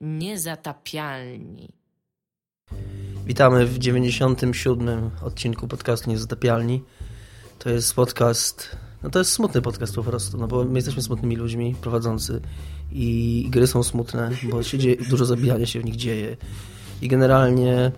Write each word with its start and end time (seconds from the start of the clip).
Niezatapialni. 0.00 1.68
Witamy 3.26 3.66
w 3.66 3.78
97. 3.78 5.10
odcinku 5.22 5.68
podcastu 5.68 6.10
Niezatapialni. 6.10 6.82
To 7.58 7.70
jest 7.70 7.94
podcast, 7.94 8.76
no 9.02 9.10
to 9.10 9.18
jest 9.18 9.32
smutny 9.32 9.62
podcast 9.62 9.94
po 9.94 10.02
prostu, 10.02 10.38
no 10.38 10.48
bo 10.48 10.64
my 10.64 10.78
jesteśmy 10.78 11.02
smutnymi 11.02 11.36
ludźmi 11.36 11.74
prowadzący 11.80 12.40
i 12.92 13.46
gry 13.50 13.66
są 13.66 13.82
smutne, 13.82 14.30
bo 14.50 14.62
się 14.62 14.78
dzieje, 14.78 14.96
dużo 14.96 15.24
zabijania 15.24 15.66
się 15.66 15.80
w 15.80 15.84
nich 15.84 15.96
dzieje 15.96 16.36
i 17.02 17.08
generalnie 17.08 17.92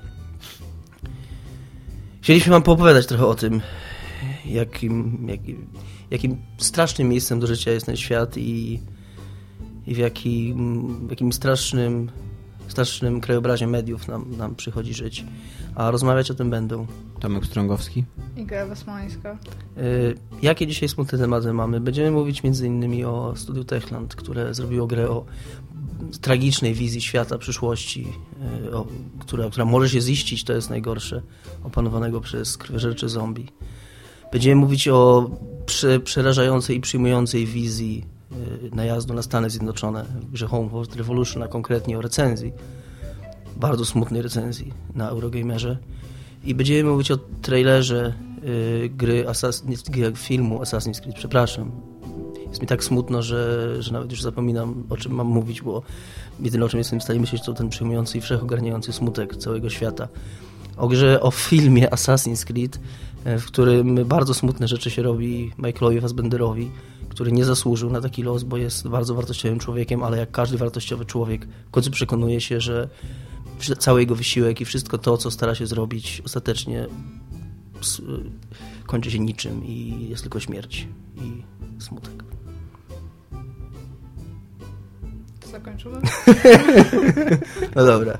chcieliśmy 2.21 2.51
wam 2.51 2.63
poopowiadać 2.63 3.07
trochę 3.07 3.27
o 3.27 3.35
tym, 3.35 3.61
jakim, 4.45 5.27
jakim, 5.29 5.69
jakim 6.11 6.43
strasznym 6.59 7.09
miejscem 7.09 7.41
do 7.41 7.47
życia 7.47 7.71
jest 7.71 7.87
ten 7.87 7.97
świat 7.97 8.37
i, 8.37 8.81
i 9.87 9.95
w, 9.95 9.99
jakim, 9.99 11.07
w 11.07 11.11
jakim 11.11 11.33
strasznym, 11.33 12.11
strasznym 12.69 13.21
krajobrazie 13.21 13.67
mediów 13.67 14.09
nam, 14.09 14.37
nam 14.37 14.55
przychodzi 14.55 14.95
żyć. 14.95 15.25
A 15.75 15.91
rozmawiać 15.91 16.31
o 16.31 16.35
tym 16.35 16.51
będą. 16.51 16.87
Tomek 17.21 17.47
Strągowski. 17.47 18.05
Iga 18.37 18.67
Wesmańska. 18.67 19.39
Y, 19.79 20.15
Jakie 20.43 20.67
dzisiaj 20.67 20.89
smutne 20.89 21.19
tematy 21.19 21.53
mamy? 21.53 21.81
Będziemy 21.81 22.11
mówić 22.11 22.43
m.in. 22.45 23.05
o 23.05 23.37
studiu 23.37 23.65
Techland, 23.65 24.15
które 24.15 24.55
zrobiło 24.55 24.87
grę 24.87 25.11
o 25.11 25.25
tragicznej 26.21 26.75
wizji 26.75 27.01
świata, 27.01 27.39
przyszłości, 27.39 28.13
y, 28.67 28.77
o, 28.77 28.87
która, 29.19 29.51
która 29.51 29.65
może 29.65 29.89
się 29.89 30.01
ziścić, 30.01 30.45
to 30.45 30.53
jest 30.53 30.71
najgorsze, 30.71 31.23
opanowanego 31.65 32.21
przez 32.21 32.57
krwiożercze 32.59 33.09
zombie. 33.09 33.49
Będziemy 34.33 34.57
mówić 34.57 34.89
o 34.89 35.31
prze, 35.67 36.01
przerażającej 36.01 36.77
i 36.77 36.81
przyjmującej 36.81 37.47
wizji 37.47 38.05
najazdu 38.73 39.15
na 39.15 39.23
Stany 39.23 39.51
Zjednoczone 39.51 40.05
w 40.05 40.31
grze 40.31 40.47
Homeworld 40.47 40.97
Revolution, 40.97 41.43
a 41.43 41.49
konkretnie 41.49 41.99
o 41.99 42.01
recenzji, 42.01 42.53
bardzo 43.57 43.85
smutnej 43.85 44.23
recenzji 44.23 44.73
na 44.95 45.09
Eurogamerze. 45.09 45.77
I 46.45 46.55
będziemy 46.55 46.91
mówić 46.91 47.11
o 47.11 47.19
trailerze 47.43 48.15
y, 48.45 48.91
gry 48.97 49.29
Assassin, 49.29 49.75
gry 49.89 50.13
filmu 50.17 50.59
Assassin's 50.59 51.01
Creed, 51.01 51.17
przepraszam. 51.17 51.71
Jest 52.49 52.63
mi 52.63 52.69
tak 52.69 52.85
smutno, 52.85 53.23
że, 53.23 53.77
że 53.83 53.93
nawet 53.93 54.11
już 54.11 54.23
zapominam 54.23 54.85
o 54.91 54.97
czym 54.97 55.13
mam 55.13 55.27
mówić, 55.27 55.63
bo 55.63 55.83
jedyne 56.41 56.65
o 56.65 56.69
czym 56.69 56.79
jestem 56.79 57.01
w 57.01 57.03
stanie 57.03 57.21
myśleć 57.21 57.43
to 57.43 57.55
ten 57.55 57.69
przyjmujący 57.69 58.19
i 58.19 58.21
wszechogarniający 58.21 58.93
smutek 58.93 59.37
całego 59.37 59.71
świata. 59.71 60.09
O 60.77 60.89
grze, 60.89 61.21
o 61.21 61.31
filmie 61.31 61.89
Assassin's 61.89 62.45
Creed, 62.45 62.81
y, 63.27 63.39
w 63.39 63.47
którym 63.47 64.05
bardzo 64.05 64.35
smutne 64.35 64.69
rzeczy 64.69 64.91
się 64.91 65.03
robi 65.03 65.53
Michaelowi 65.59 66.01
Fassbenderowi, 66.01 66.71
który 67.13 67.33
nie 67.33 67.45
zasłużył 67.45 67.91
na 67.91 68.01
taki 68.01 68.23
los, 68.23 68.43
bo 68.43 68.57
jest 68.57 68.89
bardzo 68.89 69.15
wartościowym 69.15 69.59
człowiekiem, 69.59 70.03
ale 70.03 70.19
jak 70.19 70.31
każdy 70.31 70.59
wartościowy 70.59 71.05
człowiek 71.05 71.47
w 71.69 71.71
końcu 71.71 71.91
przekonuje 71.91 72.41
się, 72.41 72.61
że 72.61 72.89
cały 73.79 74.01
jego 74.01 74.15
wysiłek 74.15 74.61
i 74.61 74.65
wszystko 74.65 74.99
to, 74.99 75.17
co 75.17 75.31
stara 75.31 75.55
się 75.55 75.67
zrobić, 75.67 76.23
ostatecznie 76.25 76.87
kończy 78.87 79.11
się 79.11 79.19
niczym 79.19 79.65
i 79.65 80.07
jest 80.11 80.23
tylko 80.23 80.41
śmierć 80.41 80.89
i 81.17 81.43
smutek. 81.83 82.32
Zakończymy? 85.53 85.97
No 87.77 87.85
dobra. 87.87 88.19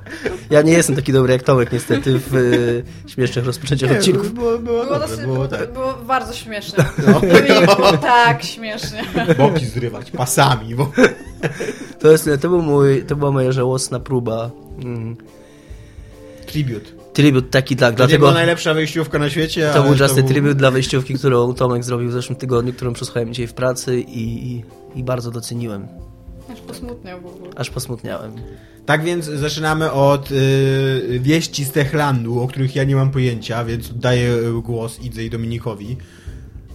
Ja 0.49 0.61
nie 0.61 0.73
jestem 0.73 0.95
taki 0.95 1.13
dobry 1.13 1.33
jak 1.33 1.43
Tomek 1.43 1.71
niestety 1.71 2.19
w 2.19 2.35
y, 2.35 2.83
śmiesznych 3.07 3.45
rozpoczęciach 3.45 3.91
odcinków. 3.91 4.33
było, 4.33 4.49
było, 4.57 4.59
Było, 4.59 4.83
dobre, 4.85 4.99
dosyć, 4.99 5.21
było 5.21 5.33
było, 5.35 5.47
tak. 5.47 5.73
było 5.73 5.93
bardzo 5.93 6.33
śmieszne. 6.33 6.85
Było 7.77 7.97
tak 7.97 8.43
śmiesznie. 8.43 9.03
Boki 9.37 9.65
zrywać 9.65 10.11
pasami, 10.11 10.75
bo... 10.75 10.91
To, 11.99 12.11
jest, 12.11 12.29
to, 12.41 12.49
był 12.49 12.61
mój, 12.61 13.03
to 13.05 13.15
była 13.15 13.31
moja 13.31 13.51
żałosna 13.51 13.99
próba. 13.99 14.49
Mm. 14.83 15.17
Tribute. 16.45 16.89
Tribut 17.13 17.49
taki 17.49 17.75
tak, 17.75 17.87
To 17.87 17.91
nie 17.91 17.97
dlatego 17.97 18.17
była 18.19 18.33
najlepsza 18.33 18.73
wejściówka 18.73 19.19
na 19.19 19.29
świecie, 19.29 19.71
to 19.73 19.83
był 19.83 19.91
Justy 19.95 20.21
był- 20.23 20.27
Tribute 20.31 20.55
dla 20.55 20.71
wejściówki, 20.71 21.13
którą 21.13 21.53
Tomek 21.53 21.83
zrobił 21.83 22.09
w 22.09 22.13
zeszłym 22.13 22.35
tygodniu, 22.35 22.73
którą 22.73 22.93
przesłuchałem 22.93 23.33
dzisiaj 23.33 23.47
w 23.47 23.53
pracy 23.53 23.99
i, 23.99 24.51
i, 24.51 24.63
i 24.95 25.03
bardzo 25.03 25.31
doceniłem. 25.31 25.87
Aż 26.73 26.79
posmutniał 26.79 27.21
w 27.21 27.25
ogóle. 27.25 27.51
Aż 27.55 27.69
posmutniałem. 27.69 28.31
Tak 28.85 29.03
więc 29.03 29.25
zaczynamy 29.25 29.91
od 29.91 30.31
y, 30.31 31.19
wieści 31.19 31.65
z 31.65 31.71
Techlandu, 31.71 32.41
o 32.41 32.47
których 32.47 32.75
ja 32.75 32.83
nie 32.83 32.95
mam 32.95 33.11
pojęcia, 33.11 33.65
więc 33.65 33.91
oddaję 33.91 34.33
y, 34.33 34.61
głos 34.61 34.99
Idze 34.99 35.23
i 35.23 35.29
Dominikowi, 35.29 35.97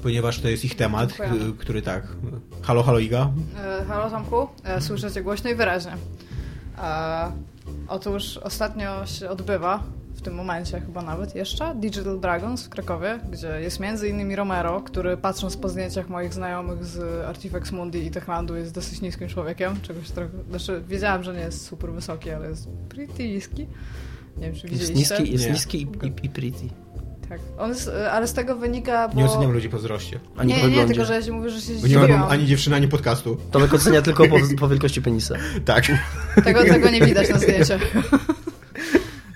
ponieważ 0.03 0.41
to 0.41 0.49
jest 0.49 0.65
ich 0.65 0.77
temat, 0.77 1.11
y, 1.11 1.15
który 1.59 1.83
tak... 1.83 2.07
Halo, 2.63 2.83
halo 2.83 2.99
Iga? 2.99 3.31
E, 3.81 3.85
halo 3.85 4.11
Tomku, 4.11 4.49
e, 4.65 4.81
słyszycie 4.81 5.23
głośno 5.23 5.51
i 5.51 5.55
wyraźnie. 5.55 5.93
E, 6.79 7.33
otóż 7.89 8.37
ostatnio 8.37 9.07
się 9.07 9.31
odbywa, 9.31 9.83
tym 10.29 10.37
momencie 10.37 10.81
chyba 10.81 11.03
nawet 11.03 11.35
jeszcze, 11.35 11.75
Digital 11.75 12.21
Dragons 12.21 12.65
w 12.67 12.69
Krakowie, 12.69 13.19
gdzie 13.33 13.61
jest 13.61 13.81
między 13.81 14.09
innymi 14.09 14.37
Romero, 14.37 14.81
który 14.81 15.17
patrząc 15.17 15.57
po 15.57 15.69
zdjęciach 15.69 16.09
moich 16.09 16.35
znajomych 16.35 16.85
z 16.85 17.25
Artifex 17.25 17.73
Mundi 17.73 18.07
i 18.07 18.11
Techlandu 18.11 18.57
jest 18.57 18.75
dosyć 18.75 19.01
niskim 19.01 19.29
człowiekiem, 19.29 19.81
czegoś 19.83 20.11
trochę, 20.11 20.31
znaczy 20.51 20.83
wiedziałam, 20.89 21.23
że 21.23 21.35
nie 21.35 21.41
jest 21.41 21.67
super 21.67 21.93
wysoki, 21.93 22.31
ale 22.31 22.49
jest 22.49 22.69
pretty 22.89 23.29
niski. 23.29 23.67
Nie 24.37 24.43
wiem, 24.47 24.55
czy 24.55 24.67
Jest 24.67 24.81
widzieliście. 24.81 24.95
niski, 24.95 25.33
jest 25.33 25.45
Nie. 25.45 25.51
niski 25.53 25.79
i, 25.83 26.07
i, 26.07 26.27
i 26.27 26.29
pretty. 26.29 26.69
Tak. 27.29 27.41
On 27.59 27.69
jest, 27.71 27.91
ale 28.13 28.27
z 28.27 28.33
tego 28.33 28.57
wynika, 28.57 29.09
bo... 29.09 29.15
Nie 29.15 29.25
oceniam 29.27 29.53
ludzi 29.53 29.69
po 29.69 29.79
wzroście. 29.79 30.21
Ani 30.37 30.55
po 30.55 30.69
nie, 30.69 30.77
nie, 30.77 30.87
tylko 30.87 31.05
że 31.05 31.15
ja 31.15 31.23
się 31.23 31.33
mówię, 31.33 31.51
że 31.51 31.61
się 31.61 31.73
Bo 31.81 31.87
nie 31.89 31.95
mam 31.95 32.05
zdziwiłam. 32.05 32.29
ani 32.31 32.47
dziewczyny, 32.47 32.77
ani 32.77 32.89
podcastu. 32.89 33.37
Tomek 33.51 33.75
ocenia 33.75 34.03
tylko 34.03 34.25
po, 34.29 34.37
po 34.61 34.69
wielkości 34.69 35.03
penisa. 35.03 35.35
Tak. 35.65 35.85
Tego, 36.45 36.65
tego 36.65 36.91
nie 36.91 37.01
widać 37.01 37.29
na 37.29 37.39
zdjęciach. 37.39 37.81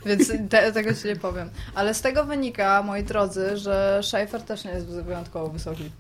Więc 0.07 0.33
te, 0.49 0.73
tego 0.73 0.95
ci 0.95 1.09
nie 1.09 1.17
powiem. 1.17 1.51
Ale 1.75 1.95
z 1.95 2.01
tego 2.01 2.25
wynika, 2.25 2.83
moi 2.83 3.03
drodzy, 3.03 3.57
że 3.57 4.01
Schaefer 4.03 4.43
też 4.43 4.65
nie 4.65 4.71
jest 4.71 4.87
wyjątkowo 4.87 5.49
wysoki. 5.49 5.91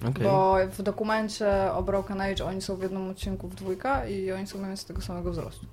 Okay. 0.00 0.24
Bo 0.24 0.56
w 0.78 0.82
dokumencie 0.82 1.72
o 1.72 1.82
Broken 1.82 2.20
Age 2.20 2.44
oni 2.44 2.62
są 2.62 2.76
w 2.76 2.82
jednym 2.82 3.10
odcinku 3.10 3.48
w 3.48 3.54
dwójka 3.54 4.06
i 4.06 4.32
oni 4.32 4.46
są 4.46 4.58
mniej 4.58 4.68
więcej 4.68 4.86
tego 4.86 5.00
samego 5.00 5.30
wzrostu. 5.30 5.66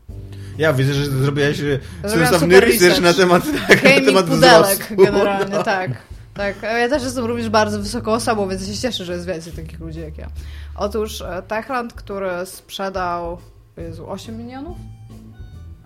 Ja 0.57 0.73
widzę, 0.73 0.93
że 0.93 1.05
zrobiłaś 1.05 1.59
e, 1.59 1.79
Zrobiłam 2.03 2.29
sensowny 2.29 2.59
research 2.59 3.01
na 3.01 3.13
temat, 3.13 3.43
tak, 3.67 3.83
na 3.83 3.89
Gaming 3.89 4.05
temat 4.05 4.25
pudelek 4.25 4.79
wzrostu. 4.79 4.95
generalnie, 4.95 5.63
tak. 5.63 5.91
Tak, 6.33 6.63
a 6.63 6.77
ja 6.77 6.89
też 6.89 7.03
jestem 7.03 7.25
również 7.25 7.49
bardzo 7.49 7.79
wysoką 7.79 8.11
osobą, 8.11 8.49
więc 8.49 8.67
się 8.67 8.77
cieszę, 8.77 9.05
że 9.05 9.13
jest 9.13 9.27
więcej 9.27 9.53
takich 9.53 9.79
ludzi 9.79 9.99
jak 9.99 10.17
ja. 10.17 10.27
Otóż 10.75 11.21
e, 11.21 11.43
Techland, 11.47 11.93
który 11.93 12.45
sprzedał 12.45 13.37
Jezu, 13.77 14.09
8 14.09 14.37
milionów 14.37 14.77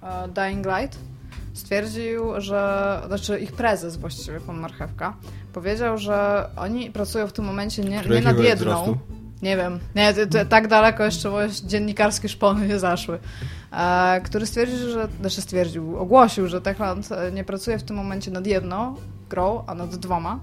e, 0.04 0.28
Dying 0.28 0.66
Light, 0.66 0.98
stwierdził, 1.60 2.42
że, 2.42 3.02
znaczy 3.08 3.40
ich 3.40 3.52
prezes 3.52 3.98
właściwie, 3.98 4.40
pan 4.40 4.60
Marchewka, 4.60 5.14
powiedział, 5.54 5.98
że 5.98 6.50
oni 6.56 6.92
pracują 6.92 7.28
w 7.28 7.34
tym 7.34 7.46
momencie 7.46 7.84
nie, 7.84 8.02
nie 8.10 8.22
nad 8.22 8.40
jedną. 8.40 8.56
wzrostu? 8.56 8.98
Nie 9.42 9.58
wiem, 9.58 9.80
nie, 9.96 10.14
to, 10.14 10.28
to, 10.28 10.46
tak 10.46 10.68
daleko 10.68 11.04
jeszcze 11.04 11.30
moje 11.30 11.50
dziennikarskie 11.66 12.30
szpony 12.30 12.68
nie 12.68 12.80
zaszły. 12.80 13.20
E, 13.72 14.22
który 14.24 14.46
stwierdził, 14.46 14.90
że, 14.90 15.08
znaczy 15.20 15.42
stwierdził, 15.42 15.98
ogłosił, 15.98 16.48
że 16.48 16.62
Techland 16.62 17.12
e, 17.12 17.32
nie 17.32 17.44
pracuje 17.44 17.80
w 17.80 17.84
tym 17.84 17.96
momencie 17.96 18.32
nad 18.32 18.48
jedną 18.48 18.96
grą, 19.30 19.64
a 19.68 19.76
nad 19.76 19.96
dwoma. 19.96 20.40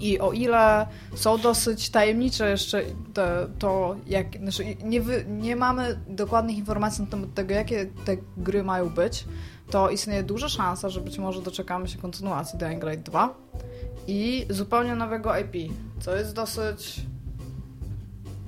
I 0.00 0.20
o 0.20 0.32
ile 0.32 0.86
są 1.14 1.38
dosyć 1.38 1.90
tajemnicze 1.90 2.50
jeszcze 2.50 2.82
te, 3.14 3.46
to, 3.58 3.96
jak, 4.06 4.36
znaczy 4.36 4.64
nie, 4.84 5.00
wy, 5.00 5.24
nie 5.28 5.56
mamy 5.56 5.98
dokładnych 6.08 6.56
informacji 6.56 7.04
na 7.04 7.10
temat 7.10 7.34
tego, 7.34 7.54
jakie 7.54 7.86
te 8.04 8.16
gry 8.36 8.62
mają 8.62 8.88
być, 8.88 9.24
to 9.72 9.90
istnieje 9.90 10.22
duża 10.22 10.48
szansa, 10.48 10.88
że 10.88 11.00
być 11.00 11.18
może 11.18 11.42
doczekamy 11.42 11.88
się 11.88 11.98
kontynuacji 11.98 12.58
Dying 12.58 12.84
Light 12.84 13.02
2 13.02 13.34
i 14.06 14.46
zupełnie 14.50 14.94
nowego 14.94 15.38
IP, 15.38 15.72
co 16.00 16.16
jest 16.16 16.34
dosyć 16.34 17.00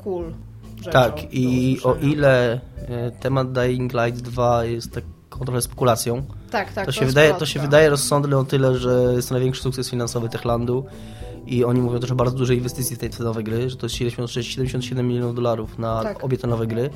cool 0.04 0.32
rzeczą. 0.76 0.90
Tak, 0.90 1.34
i 1.34 1.78
o 1.84 1.94
ile 1.94 2.60
e, 2.88 3.10
temat 3.10 3.52
Dying 3.52 3.92
Light 3.92 4.20
2 4.20 4.64
jest 4.64 4.92
taką 4.94 5.44
trochę 5.44 5.62
spekulacją, 5.62 6.22
tak, 6.50 6.72
tak, 6.72 6.86
to, 6.86 6.92
się 6.92 7.00
jest 7.00 7.14
wydaje, 7.14 7.34
to 7.34 7.46
się 7.46 7.60
wydaje 7.60 7.90
rozsądne 7.90 8.38
o 8.38 8.44
tyle, 8.44 8.78
że 8.78 9.12
jest 9.16 9.28
to 9.28 9.34
największy 9.34 9.62
sukces 9.62 9.90
finansowy 9.90 10.28
Techlandu 10.28 10.86
i 11.46 11.64
oni 11.64 11.80
mówią 11.80 12.00
też 12.00 12.10
o 12.10 12.14
bardzo 12.14 12.36
dużej 12.36 12.56
inwestycji 12.56 12.96
w 12.96 12.98
te, 12.98 13.08
te 13.08 13.24
nowe 13.24 13.42
gry, 13.42 13.70
że 13.70 13.76
to 13.76 13.86
jest 13.86 13.96
76 13.96 14.50
77 14.50 15.08
milionów 15.08 15.34
dolarów 15.34 15.78
na 15.78 16.02
Tak. 16.02 16.24
obie 16.24 16.38
te 16.38 16.46
nowe 16.46 16.66
gry. 16.66 16.90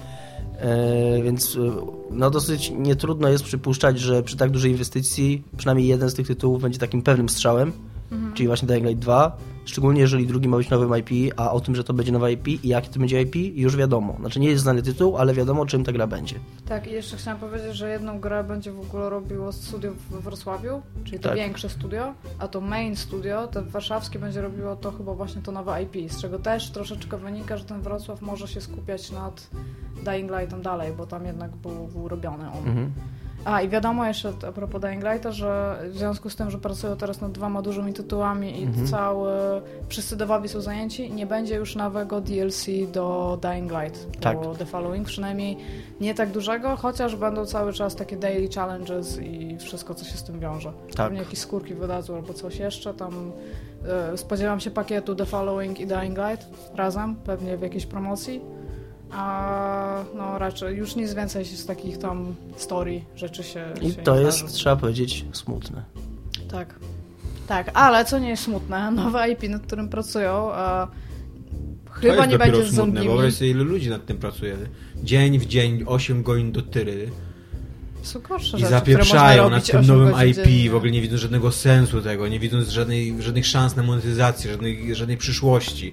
E, 0.58 1.22
więc 1.22 1.56
e, 1.56 1.86
no 2.10 2.30
dosyć 2.30 2.70
nietrudno 2.70 3.28
jest 3.28 3.44
przypuszczać, 3.44 3.98
że 3.98 4.22
przy 4.22 4.36
tak 4.36 4.50
dużej 4.50 4.70
inwestycji 4.70 5.42
przynajmniej 5.56 5.88
jeden 5.88 6.10
z 6.10 6.14
tych 6.14 6.26
tytułów 6.26 6.62
będzie 6.62 6.78
takim 6.78 7.02
pewnym 7.02 7.28
strzałem 7.28 7.72
czyli 8.34 8.46
właśnie 8.46 8.68
Dying 8.68 8.86
Light 8.86 9.02
2, 9.02 9.36
szczególnie 9.64 10.00
jeżeli 10.00 10.26
drugi 10.26 10.48
ma 10.48 10.56
być 10.56 10.70
nowym 10.70 10.98
IP, 10.98 11.34
a 11.36 11.50
o 11.50 11.60
tym, 11.60 11.74
że 11.74 11.84
to 11.84 11.94
będzie 11.94 12.12
nowe 12.12 12.32
IP 12.32 12.48
i 12.48 12.68
jakie 12.68 12.88
to 12.88 12.98
będzie 12.98 13.22
IP, 13.22 13.34
już 13.36 13.76
wiadomo. 13.76 14.16
Znaczy 14.20 14.40
nie 14.40 14.48
jest 14.48 14.62
znany 14.62 14.82
tytuł, 14.82 15.16
ale 15.16 15.34
wiadomo, 15.34 15.66
czym 15.66 15.84
ta 15.84 15.92
gra 15.92 16.06
będzie. 16.06 16.34
Tak, 16.68 16.86
i 16.86 16.92
jeszcze 16.92 17.16
chciałam 17.16 17.40
powiedzieć, 17.40 17.76
że 17.76 17.90
jedną 17.90 18.20
grę 18.20 18.44
będzie 18.44 18.72
w 18.72 18.80
ogóle 18.80 19.10
robiło 19.10 19.52
studio 19.52 19.92
we 20.10 20.20
Wrocławiu, 20.20 20.82
czyli 21.04 21.18
to 21.18 21.28
Tak. 21.28 21.38
większe 21.38 21.68
studio, 21.68 22.14
a 22.38 22.48
to 22.48 22.60
main 22.60 22.96
studio, 22.96 23.46
to 23.46 23.64
warszawskie 23.64 24.18
będzie 24.18 24.40
robiło 24.40 24.76
to 24.76 24.92
chyba 24.92 25.14
właśnie 25.14 25.42
to 25.42 25.52
nowe 25.52 25.82
IP, 25.82 26.12
z 26.12 26.20
czego 26.20 26.38
też 26.38 26.70
troszeczkę 26.70 27.18
wynika, 27.18 27.56
że 27.56 27.64
ten 27.64 27.80
Wrocław 27.82 28.22
może 28.22 28.48
się 28.48 28.60
skupiać 28.60 29.10
nad 29.10 29.50
Dying 30.04 30.30
Lightem 30.30 30.62
dalej, 30.62 30.92
bo 30.96 31.06
tam 31.06 31.24
jednak 31.26 31.56
był, 31.56 31.88
był 31.88 32.08
robiony 32.08 32.44
on. 32.50 32.68
Mhm. 32.68 32.92
A 33.44 33.62
i 33.62 33.68
wiadomo 33.68 34.06
jeszcze 34.06 34.32
a 34.48 34.52
propos 34.52 34.80
Dying 34.80 35.04
Lighta, 35.04 35.32
że 35.32 35.78
w 35.92 35.96
związku 35.98 36.30
z 36.30 36.36
tym, 36.36 36.50
że 36.50 36.58
pracują 36.58 36.96
teraz 36.96 37.20
nad 37.20 37.32
dwoma 37.32 37.62
dużymi 37.62 37.92
tytułami 37.92 38.60
i 38.60 38.64
Mhm. 38.64 38.86
cały, 38.86 39.30
wszyscy 39.88 40.16
dewowi 40.16 40.48
są 40.48 40.60
zajęci, 40.60 41.12
nie 41.12 41.26
będzie 41.26 41.54
już 41.54 41.76
nowego 41.76 42.20
DLC 42.20 42.66
do 42.92 43.38
Dying 43.42 43.70
Light, 43.72 44.20
Tak. 44.20 44.40
do 44.42 44.54
The 44.54 44.66
Following, 44.66 45.06
przynajmniej 45.06 45.56
nie 46.00 46.14
tak 46.14 46.30
dużego, 46.30 46.76
chociaż 46.76 47.16
będą 47.16 47.46
cały 47.46 47.72
czas 47.72 47.96
takie 47.96 48.16
daily 48.16 48.48
challenges 48.54 49.18
i 49.18 49.56
wszystko, 49.58 49.94
co 49.94 50.04
się 50.04 50.16
z 50.16 50.22
tym 50.22 50.40
wiąże. 50.40 50.72
Tak. 50.96 50.96
Pewnie 51.06 51.18
jakieś 51.18 51.38
skórki 51.38 51.74
wydadzą 51.74 52.16
albo 52.16 52.32
coś 52.34 52.56
jeszcze, 52.58 52.94
tam 52.94 53.32
e, 54.12 54.16
spodziewam 54.16 54.60
się 54.60 54.70
pakietu 54.70 55.14
The 55.14 55.26
Following 55.26 55.80
i 55.80 55.86
Dying 55.86 56.18
Light 56.18 56.46
razem, 56.74 57.14
pewnie 57.16 57.56
w 57.56 57.62
jakiejś 57.62 57.86
promocji. 57.86 58.40
A 59.12 60.04
no 60.16 60.38
raczej 60.38 60.76
już 60.76 60.96
nic 60.96 61.14
więcej 61.14 61.44
się 61.44 61.56
z 61.56 61.66
takich 61.66 61.98
tam 61.98 62.34
story 62.56 63.00
rzeczy 63.16 63.42
się 63.42 63.66
I 63.82 63.90
się 63.90 64.02
to 64.02 64.16
nie 64.16 64.22
jest, 64.22 64.38
zdarzy. 64.38 64.54
trzeba 64.54 64.76
powiedzieć, 64.76 65.24
smutne. 65.32 65.82
Tak. 66.50 66.74
Tak, 67.46 67.70
ale 67.74 68.04
co 68.04 68.18
nie 68.18 68.28
jest 68.28 68.42
smutne, 68.42 68.90
nowe 68.90 69.30
IP, 69.30 69.42
nad 69.42 69.62
którym 69.62 69.88
pracują, 69.88 70.50
chyba 71.90 72.26
nie 72.26 72.38
będzie 72.38 72.56
z 72.62 72.64
smutne, 72.64 72.76
zombimi. 72.76 73.06
Wyobraź 73.06 73.34
sobie, 73.34 73.50
ilu 73.50 73.64
ludzi 73.64 73.90
nad 73.90 74.06
tym 74.06 74.16
pracuje. 74.16 74.56
Dzień 75.02 75.38
w 75.38 75.46
dzień, 75.46 75.84
8 75.86 76.22
godzin 76.22 76.52
do 76.52 76.62
tyry. 76.62 77.10
Są 78.02 78.20
gorsze 78.20 78.56
I 78.56 78.60
rzeczy, 78.60 78.70
zapieprzają 78.70 79.50
nad 79.50 79.66
tym 79.66 79.80
8 79.80 79.98
nowym 79.98 80.28
IP, 80.28 80.36
dziennie. 80.36 80.70
w 80.70 80.74
ogóle 80.74 80.90
nie 80.92 81.00
widząc 81.00 81.20
żadnego 81.20 81.52
sensu 81.52 82.00
tego, 82.02 82.28
nie 82.28 82.38
widząc 82.40 82.68
żadnej, 82.68 83.14
żadnych 83.22 83.46
szans 83.46 83.76
na 83.76 83.82
monetyzację, 83.82 84.50
żadnej, 84.50 84.94
żadnej 84.94 85.16
przyszłości. 85.16 85.92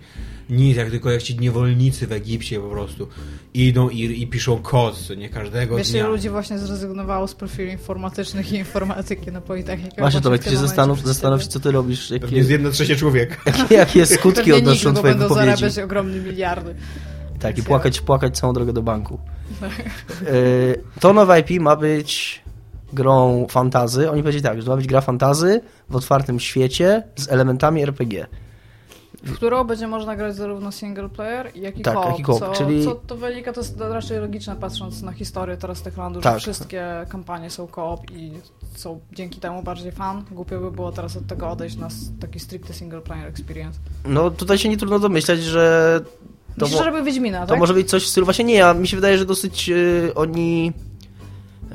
Nic, 0.50 0.78
jak 0.78 0.90
tylko 0.90 1.12
jak 1.12 1.22
ci 1.24 1.40
niewolnicy 1.40 2.08
w 2.08 2.12
Egipcie 2.12 2.60
po 2.60 2.70
prostu 2.70 3.08
idą 3.54 3.90
i, 3.90 4.22
i 4.22 4.28
piszą 4.28 4.58
kod, 4.62 4.98
co 4.98 5.14
nie 5.16 5.30
każdego 5.30 5.78
Wiesz, 5.78 5.92
dnia. 5.92 6.00
ile 6.00 6.10
ludzi 6.10 6.30
właśnie 6.30 6.60
zrezygnowało 6.60 7.28
z 7.28 7.36
profili 7.36 7.72
informatycznych 7.72 8.52
i 8.54 8.56
informatyki 8.56 9.32
na 9.32 9.42
Politechnikę. 9.42 9.96
Właśnie, 9.98 10.22
Tomek, 10.22 10.44
ty 10.44 10.50
się 10.50 10.58
zastanów, 10.58 11.02
zastanów 11.06 11.44
się, 11.44 11.48
co 11.50 11.60
ty 11.60 11.72
robisz, 11.72 12.08
Pewnie 12.10 12.26
jakie, 12.26 12.38
jest 12.38 12.50
jedno 12.50 12.72
trzecie 12.72 12.96
człowieka. 12.96 13.36
jakie, 13.60 13.76
jakie 13.76 14.06
skutki 14.06 14.36
Pewnie 14.40 14.56
odnoszą 14.56 14.90
nikt, 14.90 14.96
bo 14.96 15.00
twoje 15.00 15.14
będą 15.14 15.28
wypowiedzi. 15.28 15.56
zarabiać 15.58 15.80
ogromne 15.80 16.18
miliardy. 16.20 16.76
Tak, 17.40 17.58
i 17.58 17.64
płakać, 17.64 18.02
płakać 18.02 18.38
całą 18.38 18.54
drogę 18.54 18.74
do 18.74 18.82
banku. 18.82 19.20
Y, 20.22 20.82
To 21.00 21.14
nowe 21.14 21.40
IP 21.40 21.62
ma 21.62 21.76
być 21.76 22.42
grą 22.94 23.48
fantazy. 23.50 24.12
Oni 24.12 24.22
powiedzieli 24.22 24.44
tak, 24.44 24.58
że 24.58 24.64
to 24.66 24.72
ma 24.72 24.78
być 24.78 24.88
gra 24.88 25.02
fantazy 25.02 25.62
w 25.90 25.96
otwartym 25.96 26.40
świecie 26.40 27.04
z 27.16 27.30
elementami 27.32 27.82
RPG. 27.84 28.26
W 29.25 29.36
którą 29.36 29.63
będzie 29.63 29.88
można 29.88 30.16
grać 30.16 30.36
zarówno 30.36 30.72
single 30.72 31.10
player, 31.10 31.51
jak 31.56 31.80
i 31.80 31.81
Tak, 31.81 31.94
co-op, 31.94 32.39
co, 32.39 32.51
czyli- 32.51 32.86
co 32.86 32.95
to 32.95 33.16
wynika, 33.18 33.54
to 33.54 33.62
jest 33.62 33.80
raczej 33.80 34.19
logiczne 34.19 34.56
patrząc 34.56 35.01
na 35.01 35.12
historię 35.12 35.57
teraz 35.57 35.81
Techlandu, 35.81 36.22
Tak. 36.22 36.33
że 36.33 36.39
wszystkie 36.39 37.06
kampanie 37.10 37.50
są 37.50 37.68
co-op 37.75 38.12
i 38.12 38.31
są 38.75 39.00
dzięki 39.13 39.39
temu 39.39 39.63
bardziej 39.63 39.92
fan. 39.92 40.24
Głupio 40.31 40.60
by 40.60 40.72
było 40.72 40.92
teraz 40.92 41.18
od 41.18 41.27
tego 41.27 41.50
odejść 41.50 41.75
na 41.77 41.88
taki 42.19 42.39
stricte 42.39 42.74
single 42.74 43.01
player 43.01 43.27
experience. 43.27 43.80
No 44.06 44.31
tutaj 44.31 44.57
się 44.57 44.69
nie 44.69 44.77
trudno 44.77 45.00
domyślać, 45.00 45.39
że 45.44 46.00
to, 46.60 46.66
Myślisz, 46.66 46.83
że 46.83 47.04
Wiedźmina, 47.04 47.42
to 47.42 47.48
tak? 47.48 47.60
może 47.60 47.74
być 47.74 47.89
coś 47.89 48.04
w 48.04 48.07
stylu... 48.10 48.25
Właśnie 48.25 48.45
nie, 48.45 48.54
ja, 48.54 48.74
mi 48.74 48.88
się 48.88 48.98
wydaje, 48.98 49.18
że 49.18 49.25
dosyć 49.25 49.69
y, 49.69 50.12
oni... 50.16 50.74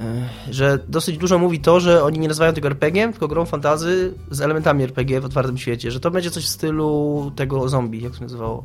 y, 0.01 0.55
że 0.55 0.79
dosyć 0.89 1.19
dużo 1.19 1.39
mówi 1.39 1.61
to, 1.61 1.81
że 1.81 2.05
oni 2.05 2.19
nie 2.19 2.29
nazywają 2.29 2.53
tego 2.53 2.69
RPG, 2.69 3.11
tylko 3.11 3.29
grą 3.29 3.45
fantazy 3.45 4.15
z 4.31 4.41
elementami 4.41 4.85
RPG 4.85 5.21
w 5.21 5.25
otwartym 5.25 5.59
świecie, 5.59 5.91
że 5.91 6.01
to 6.01 6.11
będzie 6.11 6.31
coś 6.31 6.45
w 6.45 6.49
stylu 6.49 7.33
tego 7.37 7.69
zombie, 7.69 8.03
jak 8.03 8.15
się 8.15 8.23
nazywało. 8.23 8.65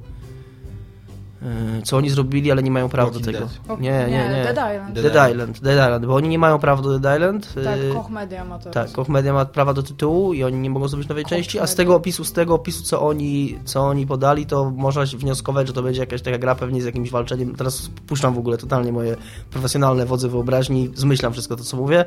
Y, 1.79 1.81
Co 1.81 1.97
oni 1.97 2.09
zrobili, 2.09 2.51
ale 2.51 2.63
nie 2.63 2.71
mają 2.71 2.89
prawa 2.89 3.11
do 3.11 3.19
tego. 3.19 3.39
Dead. 3.39 3.79
Nie, 3.79 3.91
nie, 3.91 4.29
nie. 4.29 4.43
Dead 4.53 4.73
Island. 4.73 4.93
Dead 4.95 5.13
Dead 5.13 5.31
Island, 5.31 5.59
Dead 5.59 5.85
Island, 5.87 6.05
bo 6.05 6.15
oni 6.15 6.29
nie 6.29 6.39
mają 6.39 6.59
prawa 6.59 6.81
do 6.81 6.99
Dead 6.99 7.15
Island. 7.15 7.53
Tak, 7.63 7.79
Koch 7.93 8.09
Media 8.09 8.43
ma 8.45 8.59
to. 8.59 8.69
tak, 8.69 8.91
Koch 8.91 9.09
Media 9.09 9.33
ma 9.33 9.45
prawa 9.45 9.73
do 9.73 9.83
tytułu 9.83 10.33
i 10.33 10.43
oni 10.43 10.57
nie 10.57 10.69
mogą 10.69 10.87
zrobić 10.87 11.09
nowej 11.09 11.23
Koch 11.23 11.29
części, 11.29 11.59
a 11.59 11.67
z 11.67 11.75
tego 11.75 11.95
opisu, 11.95 12.23
z 12.23 12.33
tego 12.33 12.53
opisu, 12.55 12.83
co 12.83 13.01
oni, 13.01 13.59
co 13.65 13.81
oni 13.87 14.07
podali, 14.07 14.45
to 14.45 14.69
można 14.71 15.05
się 15.05 15.17
wnioskować, 15.17 15.67
że 15.67 15.73
to 15.73 15.83
będzie 15.83 15.99
jakaś 15.99 16.21
taka 16.21 16.37
gra 16.37 16.55
pewnie 16.55 16.81
z 16.81 16.85
jakimś 16.85 17.11
walczeniem. 17.11 17.55
Teraz 17.55 17.89
puszczam 18.07 18.33
w 18.33 18.37
ogóle 18.37 18.57
totalnie 18.57 18.91
moje 18.91 19.15
profesjonalne 19.51 20.05
wodze 20.05 20.29
wyobraźni, 20.29 20.91
zmyślam 20.95 21.33
wszystko 21.33 21.55
to, 21.55 21.63
co 21.63 21.77
mówię, 21.77 21.99
e, 21.99 22.05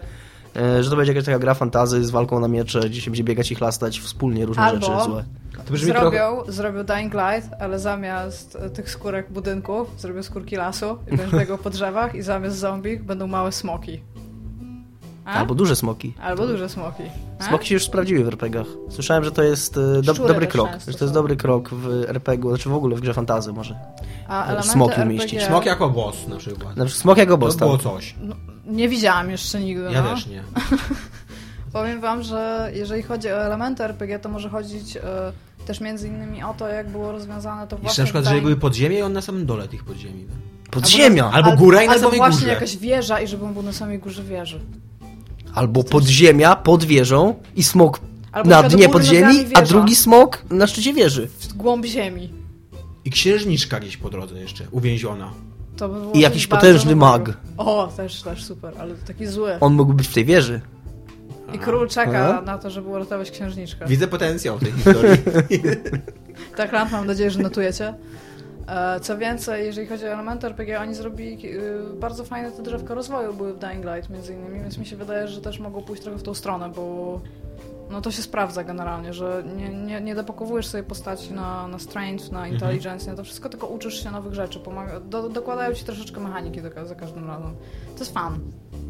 że 0.80 0.90
to 0.90 0.96
będzie 0.96 1.12
jakaś 1.12 1.24
taka 1.26 1.38
gra 1.38 1.54
fantazy 1.54 2.04
z 2.04 2.10
walką 2.10 2.40
na 2.40 2.48
miecze, 2.48 2.80
gdzie 2.80 3.00
się 3.00 3.10
będzie 3.10 3.24
biegać 3.24 3.52
i 3.52 3.54
chlastać 3.54 4.00
wspólnie 4.00 4.46
różne 4.46 4.62
Albo- 4.62 4.86
rzeczy 4.86 5.04
złe. 5.04 5.24
To 5.66 5.72
brzmi 5.72 5.92
Zrobią, 5.92 6.10
trochę... 6.10 6.52
zrobił 6.52 6.84
Dying 6.84 7.14
Light, 7.14 7.50
ale 7.60 7.78
zamiast 7.78 8.56
e, 8.56 8.70
tych 8.70 8.90
skórek 8.90 9.32
budynków 9.32 9.88
zrobią 9.98 10.22
skórki 10.22 10.56
lasu 10.56 10.98
i 11.12 11.16
będą 11.16 11.38
biegał 11.38 11.58
po 11.58 11.70
drzewach 11.70 12.14
i 12.14 12.22
zamiast 12.22 12.56
zombie 12.56 12.98
będą 12.98 13.26
małe 13.26 13.52
smoki. 13.52 14.00
A? 15.28 15.32
Albo 15.32 15.54
duże 15.54 15.76
smoki. 15.76 16.14
Albo 16.22 16.46
duże 16.46 16.68
smoki. 16.68 17.02
A? 17.38 17.44
Smoki 17.44 17.68
się 17.68 17.74
już 17.74 17.84
sprawdziły 17.84 18.24
w 18.24 18.28
RPGach. 18.28 18.66
Słyszałem, 18.90 19.24
że 19.24 19.32
to 19.32 19.42
jest 19.42 19.76
e, 19.76 20.02
do, 20.02 20.14
dobry 20.14 20.46
krok, 20.46 20.68
że 20.88 20.98
to 20.98 21.04
jest 21.04 21.14
dobry 21.14 21.36
krok 21.36 21.70
w 21.70 22.04
RPG, 22.08 22.48
znaczy 22.48 22.68
w 22.68 22.74
ogóle 22.74 22.96
w 22.96 23.00
grze 23.00 23.14
fantazy 23.14 23.52
może. 23.52 23.78
A 24.28 24.44
elementy 24.44 24.68
smoki 24.68 24.90
RPG... 24.92 25.16
umieścić. 25.16 25.42
Smok 25.42 25.66
jako 25.66 25.90
boss 25.90 26.28
na 26.28 26.36
przykład. 26.36 26.74
Znaczy 26.74 26.94
smok 26.94 27.18
jako 27.18 27.32
To 27.32 27.38
boss, 27.38 27.56
było 27.56 27.72
tak. 27.78 27.82
coś. 27.82 28.14
No, 28.22 28.36
nie 28.66 28.88
widziałam 28.88 29.30
jeszcze 29.30 29.60
nigdy. 29.60 29.82
Ja 29.92 30.02
no. 30.02 30.14
też 30.14 30.26
nie. 30.26 30.42
Powiem 31.72 32.00
wam, 32.00 32.22
że 32.22 32.70
jeżeli 32.74 33.02
chodzi 33.02 33.28
o 33.28 33.44
elementy 33.44 33.84
RPG, 33.84 34.18
to 34.18 34.28
może 34.28 34.48
chodzić 34.48 34.96
e, 34.96 35.02
też 35.66 35.80
między 35.80 36.08
innymi 36.08 36.42
o 36.42 36.54
to, 36.54 36.68
jak 36.68 36.88
było 36.90 37.12
rozwiązane 37.12 37.66
to 37.66 37.76
Jeszcze 37.76 37.82
właśnie 37.82 38.02
na 38.02 38.06
przykład, 38.06 38.24
Dying- 38.24 38.42
były 38.42 38.56
podziemie 38.56 38.98
i 38.98 39.02
on 39.02 39.12
na 39.12 39.20
samym 39.20 39.46
dole 39.46 39.68
tych 39.68 39.84
podziemi. 39.84 40.26
Podziemia! 40.70 41.30
Albo 41.30 41.56
góra 41.56 41.82
i 41.82 41.86
na 41.86 41.92
albo 41.92 42.04
samej 42.04 42.18
właśnie 42.18 42.40
górze. 42.40 42.52
jakaś 42.52 42.76
wieża 42.76 43.20
i 43.20 43.26
żeby 43.28 43.44
on 43.44 43.54
był 43.54 43.62
na 43.62 43.72
samej 43.72 43.98
górze 43.98 44.22
wieży. 44.22 44.60
Albo 45.58 45.84
podziemia 45.84 46.56
pod 46.56 46.84
wieżą 46.84 47.34
i 47.56 47.62
smok 47.62 48.00
Albo 48.32 48.50
na 48.50 48.62
dnie 48.62 48.88
podziemi, 48.88 49.46
a 49.54 49.62
drugi 49.62 49.96
smok 49.96 50.42
na 50.50 50.66
szczycie 50.66 50.92
wieży. 50.92 51.28
W 51.40 51.54
głąb 51.54 51.86
ziemi. 51.86 52.32
I 53.04 53.10
księżniczka 53.10 53.80
gdzieś 53.80 53.96
po 53.96 54.10
drodze 54.10 54.40
jeszcze, 54.40 54.64
uwięziona. 54.70 55.30
To 55.76 55.88
by 55.88 56.00
było 56.00 56.12
I 56.12 56.20
jakiś 56.20 56.46
potężny 56.46 56.96
mag. 56.96 57.38
O, 57.56 57.92
też, 57.96 58.22
też 58.22 58.44
super, 58.44 58.74
ale 58.80 58.94
taki 58.94 59.26
zły. 59.26 59.56
On 59.60 59.74
mógł 59.74 59.94
być 59.94 60.08
w 60.08 60.14
tej 60.14 60.24
wieży. 60.24 60.60
I 61.54 61.58
król 61.58 61.88
czeka 61.88 62.28
Aha. 62.28 62.42
na 62.42 62.58
to, 62.58 62.70
żeby 62.70 62.88
uratować 62.88 63.30
księżniczkę. 63.30 63.86
Widzę 63.86 64.08
potencjał 64.08 64.58
tej 64.58 64.72
historii. 64.72 65.18
Tak, 66.56 66.72
Rand, 66.72 66.92
mam 66.92 67.06
nadzieję, 67.06 67.30
że 67.30 67.38
notujecie. 67.38 67.94
E, 68.68 69.00
Co 69.00 69.18
więcej, 69.18 69.66
jeżeli 69.66 69.86
chodzi 69.86 70.04
o 70.04 70.08
elementy 70.08 70.46
RPG, 70.46 70.80
oni 70.80 70.94
zrobili 70.94 71.56
y, 71.56 71.80
bardzo 72.00 72.24
fajne 72.24 72.50
te 72.52 72.62
drzewka 72.62 72.94
rozwoju 72.94 73.34
były 73.34 73.52
w 73.52 73.58
Dying 73.58 73.84
Light 73.84 74.10
między 74.10 74.34
innymi, 74.34 74.60
więc 74.60 74.78
mi 74.78 74.86
się 74.86 74.96
wydaje, 74.96 75.28
że 75.28 75.40
też 75.40 75.58
mogą 75.58 75.82
pójść 75.82 76.02
trochę 76.02 76.18
w 76.18 76.22
tą 76.22 76.34
stronę, 76.34 76.68
bo 76.68 77.20
no 77.90 78.00
to 78.00 78.10
się 78.10 78.22
sprawdza 78.22 78.64
generalnie, 78.64 79.12
że 79.14 79.44
nie, 79.56 79.68
nie, 79.68 80.00
nie 80.00 80.14
dopakowujesz 80.14 80.66
sobie 80.66 80.82
postaci 80.82 81.32
na, 81.32 81.68
na 81.68 81.78
strength, 81.78 82.32
na 82.32 82.48
intelligence, 82.48 83.10
na 83.10 83.16
to 83.16 83.24
wszystko, 83.24 83.48
tylko 83.48 83.66
uczysz 83.66 84.02
się 84.04 84.10
nowych 84.10 84.34
rzeczy, 84.34 84.58
pomaga, 84.60 85.00
do, 85.00 85.28
dokładają 85.28 85.74
ci 85.74 85.84
troszeczkę 85.84 86.20
mechaniki 86.20 86.62
do, 86.62 86.86
za 86.86 86.94
każdym 86.94 87.26
razem. 87.26 87.54
To 87.94 87.98
jest 88.00 88.14
fan. 88.14 88.40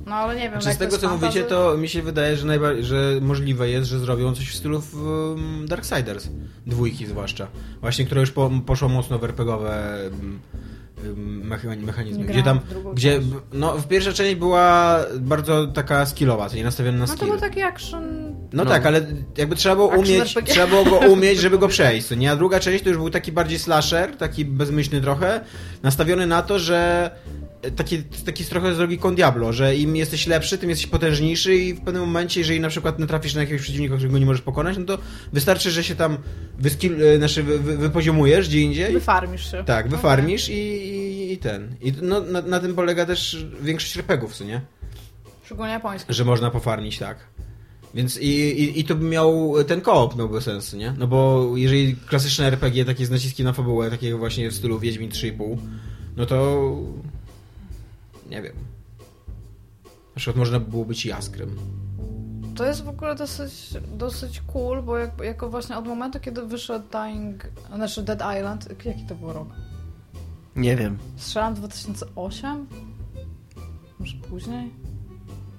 No 0.07 0.14
ale 0.14 0.35
nie 0.37 0.50
wiem, 0.50 0.52
Znaczy, 0.62 0.67
jak 0.69 0.76
z 0.76 0.78
to 0.78 0.85
tego 0.85 0.99
co 0.99 1.09
mówicie, 1.09 1.40
fantasy- 1.45 1.49
to 1.49 1.76
mi 1.76 1.88
się 1.88 2.02
wydaje, 2.02 2.37
że, 2.37 2.47
najba- 2.47 2.83
że 2.83 3.12
możliwe 3.21 3.69
jest, 3.69 3.88
że 3.88 3.99
zrobią 3.99 4.35
coś 4.35 4.50
w 4.50 4.57
stylu 4.57 4.81
w, 4.81 4.95
um, 4.95 5.67
Darksiders. 5.69 6.28
Dwójki 6.67 7.07
zwłaszcza. 7.07 7.47
Właśnie, 7.81 8.05
które 8.05 8.21
już 8.21 8.31
po, 8.31 8.50
poszło 8.67 8.88
mocno 8.88 9.19
w 9.19 9.25
RPGowe 9.25 9.99
mecha- 11.43 11.76
mechanizmy. 11.87 12.25
Gdzie 12.25 12.43
tam, 12.43 12.61
gdzie, 12.95 13.14
część. 13.19 13.28
no 13.52 13.73
w 13.78 13.88
pierwsza 13.88 14.12
część 14.12 14.35
była 14.35 14.99
bardzo 15.21 15.67
taka 15.67 16.07
skillowa, 16.07 16.49
nie 16.55 16.64
nastawiona 16.64 16.99
na 16.99 17.05
No 17.05 17.11
to 17.12 17.17
skill. 17.17 17.28
był 17.31 17.38
taki 17.40 17.62
action... 17.62 18.27
No, 18.52 18.64
No. 18.64 18.71
tak, 18.71 18.87
ale 18.87 19.07
jakby 19.37 19.57
trzeba 19.57 19.76
było 19.76 19.88
Action 19.93 20.05
umieć, 20.07 20.21
RPG. 20.21 20.52
trzeba 20.55 20.67
było 20.67 20.85
go 20.85 20.99
umieć, 21.12 21.38
żeby 21.40 21.59
go 21.59 21.69
przejść, 21.69 22.07
co 22.07 22.14
nie? 22.14 22.31
A 22.31 22.37
druga 22.37 22.61
część 22.61 22.85
to 22.85 22.88
już 22.88 22.99
był 22.99 23.11
taki 23.11 23.33
bardziej 23.33 23.59
slasher, 23.59 24.17
taki 24.17 24.45
bezmyślny 24.45 25.00
trochę, 25.00 25.40
nastawiony 25.83 26.26
na 26.26 26.43
to, 26.43 26.59
że 26.59 27.11
taki, 27.76 28.02
taki 28.02 28.45
trochę 28.45 28.75
z 28.75 28.76
drogi 28.76 28.99
Con 28.99 29.14
Diablo, 29.14 29.52
że 29.52 29.76
im 29.76 29.97
jesteś 29.97 30.26
lepszy, 30.26 30.59
tym 30.59 30.71
jesteś 30.71 30.87
potężniejszy 30.87 31.57
i 31.57 31.75
w 31.75 31.81
pewnym 31.81 32.02
momencie, 32.02 32.40
jeżeli 32.40 32.61
na 32.61 32.69
przykład 32.69 32.99
natrafisz 32.99 33.35
na 33.35 33.40
jakiegoś 33.40 33.62
przeciwnika, 33.62 33.95
którego 33.95 34.19
nie 34.19 34.26
możesz 34.26 34.43
pokonać, 34.43 34.76
no 34.78 34.85
to 34.85 34.99
wystarczy, 35.33 35.71
że 35.71 35.85
się 35.85 35.95
tam 35.95 36.19
wyskill, 36.59 37.02
e, 37.02 37.17
znaczy 37.19 37.43
wy, 37.43 37.59
wy, 37.59 37.76
wypoziomujesz 37.78 38.49
gdzie 38.49 38.61
indziej. 38.61 38.93
Wyfarmisz 38.93 39.50
się. 39.50 39.64
Tak, 39.64 39.88
wyfarmisz 39.88 40.49
i, 40.49 40.52
i, 40.52 41.33
i 41.33 41.38
ten. 41.38 41.75
I 41.81 41.93
no, 42.02 42.21
na, 42.21 42.43
na 42.43 42.61
tym 42.61 42.75
polega 42.75 43.07
też 43.07 43.47
większość 43.62 43.97
RPGów, 43.97 44.35
co 44.37 44.45
nie? 44.45 44.61
Szczególnie 45.45 45.73
japoński. 45.73 46.14
Że 46.14 46.25
można 46.25 46.50
pofarmić, 46.50 46.99
tak. 46.99 47.19
Więc 47.99 48.17
i, 48.17 48.28
i, 48.62 48.81
i 48.81 48.85
to 48.85 48.95
by 48.95 49.05
miał, 49.05 49.55
ten 49.67 49.81
koop 49.81 50.17
miałby 50.17 50.40
sens, 50.40 50.73
nie? 50.73 50.95
No 50.99 51.07
bo 51.07 51.50
jeżeli 51.57 51.97
klasyczne 51.97 52.47
RPG, 52.47 52.85
takie 52.85 53.07
z 53.07 53.11
naciskiem 53.11 53.45
na 53.45 53.52
fabułę, 53.52 53.90
takiego 53.90 54.19
właśnie 54.19 54.50
w 54.50 54.55
stylu 54.55 54.78
Wiedźmin 54.78 55.11
3,5, 55.11 55.57
no 56.17 56.26
to 56.26 56.67
nie 58.31 58.43
wiem. 58.43 58.52
Na 59.85 60.17
przykład 60.17 60.37
można 60.37 60.61
by 60.61 60.71
było 60.71 60.85
być 60.85 61.07
Jaskrem. 61.07 61.57
To 62.55 62.67
jest 62.67 62.85
w 62.85 62.88
ogóle 62.88 63.14
dosyć, 63.14 63.52
dosyć 63.97 64.40
cool, 64.40 64.83
bo 64.83 64.99
jak, 64.99 65.11
jako 65.25 65.50
właśnie 65.50 65.76
od 65.76 65.87
momentu, 65.87 66.21
kiedy 66.21 66.43
wyszedł 66.43 66.85
Dying, 66.93 67.47
znaczy 67.75 68.02
Dead 68.02 68.23
Island, 68.38 68.85
jaki 68.85 69.07
to 69.07 69.14
był 69.14 69.33
rok? 69.33 69.49
Nie 70.57 70.76
wiem. 70.76 70.99
Strzelam 71.17 71.55
2008? 71.55 72.67
Może 73.99 74.17
później? 74.17 74.88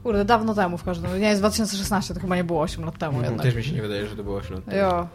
Kurde, 0.03 0.25
dawno 0.25 0.53
temu 0.53 0.77
w 0.77 0.83
każdym 0.83 1.05
razie. 1.05 1.19
Nie, 1.19 1.27
jest 1.27 1.41
2016, 1.41 2.13
to 2.13 2.19
chyba 2.19 2.35
nie 2.35 2.43
było 2.43 2.61
8 2.61 2.85
lat 2.85 2.97
temu 2.97 3.17
No, 3.17 3.23
jednak. 3.25 3.41
też 3.45 3.55
mi 3.55 3.63
się 3.63 3.71
nie 3.71 3.81
wydaje, 3.81 4.07
że 4.07 4.15
to 4.15 4.23
było 4.23 4.37
8 4.37 4.55
lat 4.55 4.65
temu. 4.65 4.77
Jo. 4.77 5.07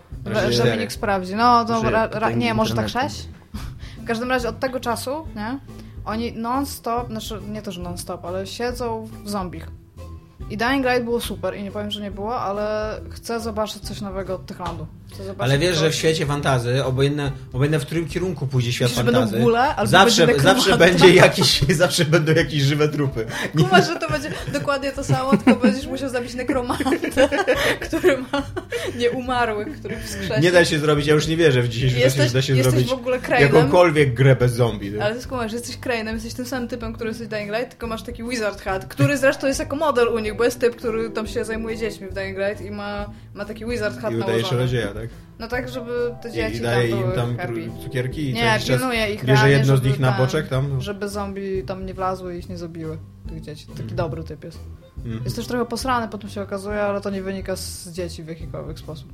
Dominik 0.65 0.93
sprawdzi. 0.93 1.35
No, 1.35 1.65
to 1.65 1.83
ra, 1.91 2.31
nie, 2.31 2.55
może 2.55 2.75
tak 2.75 2.85
internetu. 2.87 3.15
6? 3.17 3.29
W 4.05 4.07
każdym 4.07 4.29
razie 4.31 4.49
od 4.49 4.59
tego 4.61 4.81
czasu, 4.81 5.11
nie? 5.37 5.59
Oni 6.05 6.33
non-stop, 6.33 7.09
znaczy 7.09 7.41
nie 7.49 7.63
to, 7.63 7.73
że 7.73 7.81
non-stop, 7.83 8.25
ale 8.25 8.47
siedzą 8.47 9.09
w 9.25 9.29
zombich. 9.31 9.69
I 10.51 10.57
Dying 10.57 10.87
Light 10.87 11.05
było 11.05 11.21
super 11.21 11.57
i 11.57 11.63
nie 11.63 11.71
powiem, 11.71 11.91
że 11.91 12.01
nie 12.01 12.11
było, 12.11 12.41
ale 12.41 12.97
chcę 13.11 13.41
zobaczyć 13.41 13.83
coś 13.83 14.01
nowego 14.01 14.35
od 14.35 14.47
Techlandu. 14.47 14.87
Ale 15.39 15.59
wiesz, 15.59 15.77
że 15.77 15.91
w 15.91 15.95
świecie 15.95 16.27
fantazy, 16.27 16.85
obojętne, 16.85 17.33
obojętne 17.53 17.79
w 17.79 17.87
którym 17.87 18.09
kierunku 18.09 18.47
pójdzie 18.47 18.73
świat 18.73 18.93
będą 18.93 19.13
fantazy, 19.13 19.45
zawsze, 19.85 20.27
będzie 20.27 20.43
zawsze 20.43 20.79
będzie 20.79 21.15
jakiś, 21.15 21.61
zawsze 21.85 22.05
będą 22.05 22.33
jakieś 22.33 22.63
żywe 22.63 22.89
trupy. 22.89 23.27
Nie, 23.55 23.65
Kumasz, 23.65 23.87
że 23.87 23.97
to 23.97 24.11
będzie 24.11 24.31
dokładnie 24.53 24.93
to 24.93 25.05
samo, 25.05 25.37
tylko 25.37 25.61
będziesz 25.61 25.87
musiał 25.87 26.09
zabić 26.09 26.35
nekromantę, 26.35 27.29
który 27.89 28.17
ma 28.19 28.43
nieumarłych, 28.99 29.79
który 29.79 30.01
wskrzesi. 30.01 30.41
nie 30.41 30.53
da 30.53 30.65
się 30.65 30.79
zrobić, 30.79 31.07
ja 31.07 31.15
już 31.15 31.27
nie 31.27 31.37
wierzę 31.37 31.63
w 31.63 31.69
dzisiejszym 31.69 31.99
czasie, 31.99 32.05
Jesteś, 32.05 32.27
że 32.27 32.33
da 32.33 32.43
się 32.43 32.63
zrobić 32.63 32.89
w 32.89 32.93
ogóle 32.93 33.19
Crane'em, 33.19 33.41
jakąkolwiek 33.41 34.15
grę 34.15 34.37
bez 34.37 34.53
zombie. 34.53 34.91
no. 34.91 35.05
ale 35.05 35.15
ty 35.15 35.23
skumasz, 35.23 35.51
że 35.51 35.57
jesteś 35.57 35.79
Crane'em, 35.79 36.15
jesteś 36.15 36.35
tym 36.35 36.47
samym 36.47 36.69
typem, 36.69 36.93
który 36.93 37.11
jesteś 37.11 37.27
w 37.27 37.31
Dying 37.31 37.51
Light, 37.51 37.71
tylko 37.71 37.87
masz 37.87 38.03
taki 38.03 38.25
Wizard 38.25 38.61
Hat, 38.61 38.87
który 38.87 39.17
zresztą 39.19 39.47
jest 39.47 39.61
jako 39.61 39.77
model 39.77 40.09
u 40.09 40.19
nich, 40.19 40.37
bo 40.37 40.45
jest 40.45 40.61
typ, 40.61 40.77
który 40.77 41.11
tam 41.11 41.27
się 41.27 41.45
zajmuje 41.45 41.77
dziećmi 41.77 42.09
w 42.09 42.15
Dying 42.15 42.39
Light 42.39 42.61
i 42.65 42.71
ma, 42.71 43.11
ma 43.35 43.45
taki 43.45 43.67
Wizard 43.67 43.99
Hat 44.01 44.13
I 44.13 44.17
udaje 44.17 44.33
nałożony. 44.33 44.51
czarodzieja, 44.51 44.87
tak? 44.95 45.09
No 45.39 45.49
tak, 45.49 45.69
żeby 45.69 46.15
te 46.23 46.29
I, 46.29 46.33
dzieci 46.33 46.57
i 46.57 46.61
daje 46.61 46.89
tam 46.89 46.99
im 46.99 47.05
były 47.05 47.17
tam 47.17 47.37
happy. 47.37 47.71
cukierki 47.83 48.31
i 48.31 48.35
Nie, 48.35 48.59
pilnuje 48.67 49.15
ich 49.15 49.21
bierze 49.25 49.33
realnie, 49.35 49.53
jedno 49.53 49.77
z 49.77 49.83
nich 49.83 49.99
na 49.99 50.13
boczek 50.13 50.49
tam. 50.49 50.81
Żeby 50.81 51.09
zombie 51.09 51.63
tam 51.67 51.87
nie 51.87 51.95
wlazły 51.95 52.37
i 52.37 52.39
ich 52.39 52.49
nie 52.49 52.59
zabiły, 52.59 52.99
tych 53.29 53.41
dzieci. 53.41 53.67
Taki 53.77 53.95
dobry 53.95 54.25
typ 54.25 54.45
jest. 54.45 54.59
Mhm. 54.97 55.25
Jest 55.25 55.37
też 55.37 55.47
trochę 55.47 55.65
posrany, 55.65 56.09
potem 56.09 56.31
się 56.31 56.43
okazuje, 56.43 56.83
ale 56.83 57.01
to 57.01 57.11
nie 57.11 57.23
wynika 57.23 57.57
z 57.57 57.89
dzieci 57.89 58.23
w 58.23 58.29
jakikolwiek 58.29 58.79
sposób. 58.79 59.13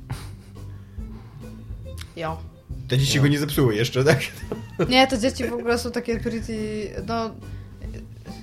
Jo. 2.15 2.37
Te 2.87 2.97
dzieci 2.97 3.21
go 3.21 3.27
nie 3.27 3.39
zepsuły 3.39 3.75
jeszcze, 3.75 4.03
tak? 4.03 4.19
Nie, 4.89 5.07
te 5.07 5.19
dzieci 5.19 5.43
w 5.47 5.53
ogóle 5.53 5.77
są 5.77 5.91
takie 5.91 6.19
pretty, 6.19 6.89
no... 7.07 7.31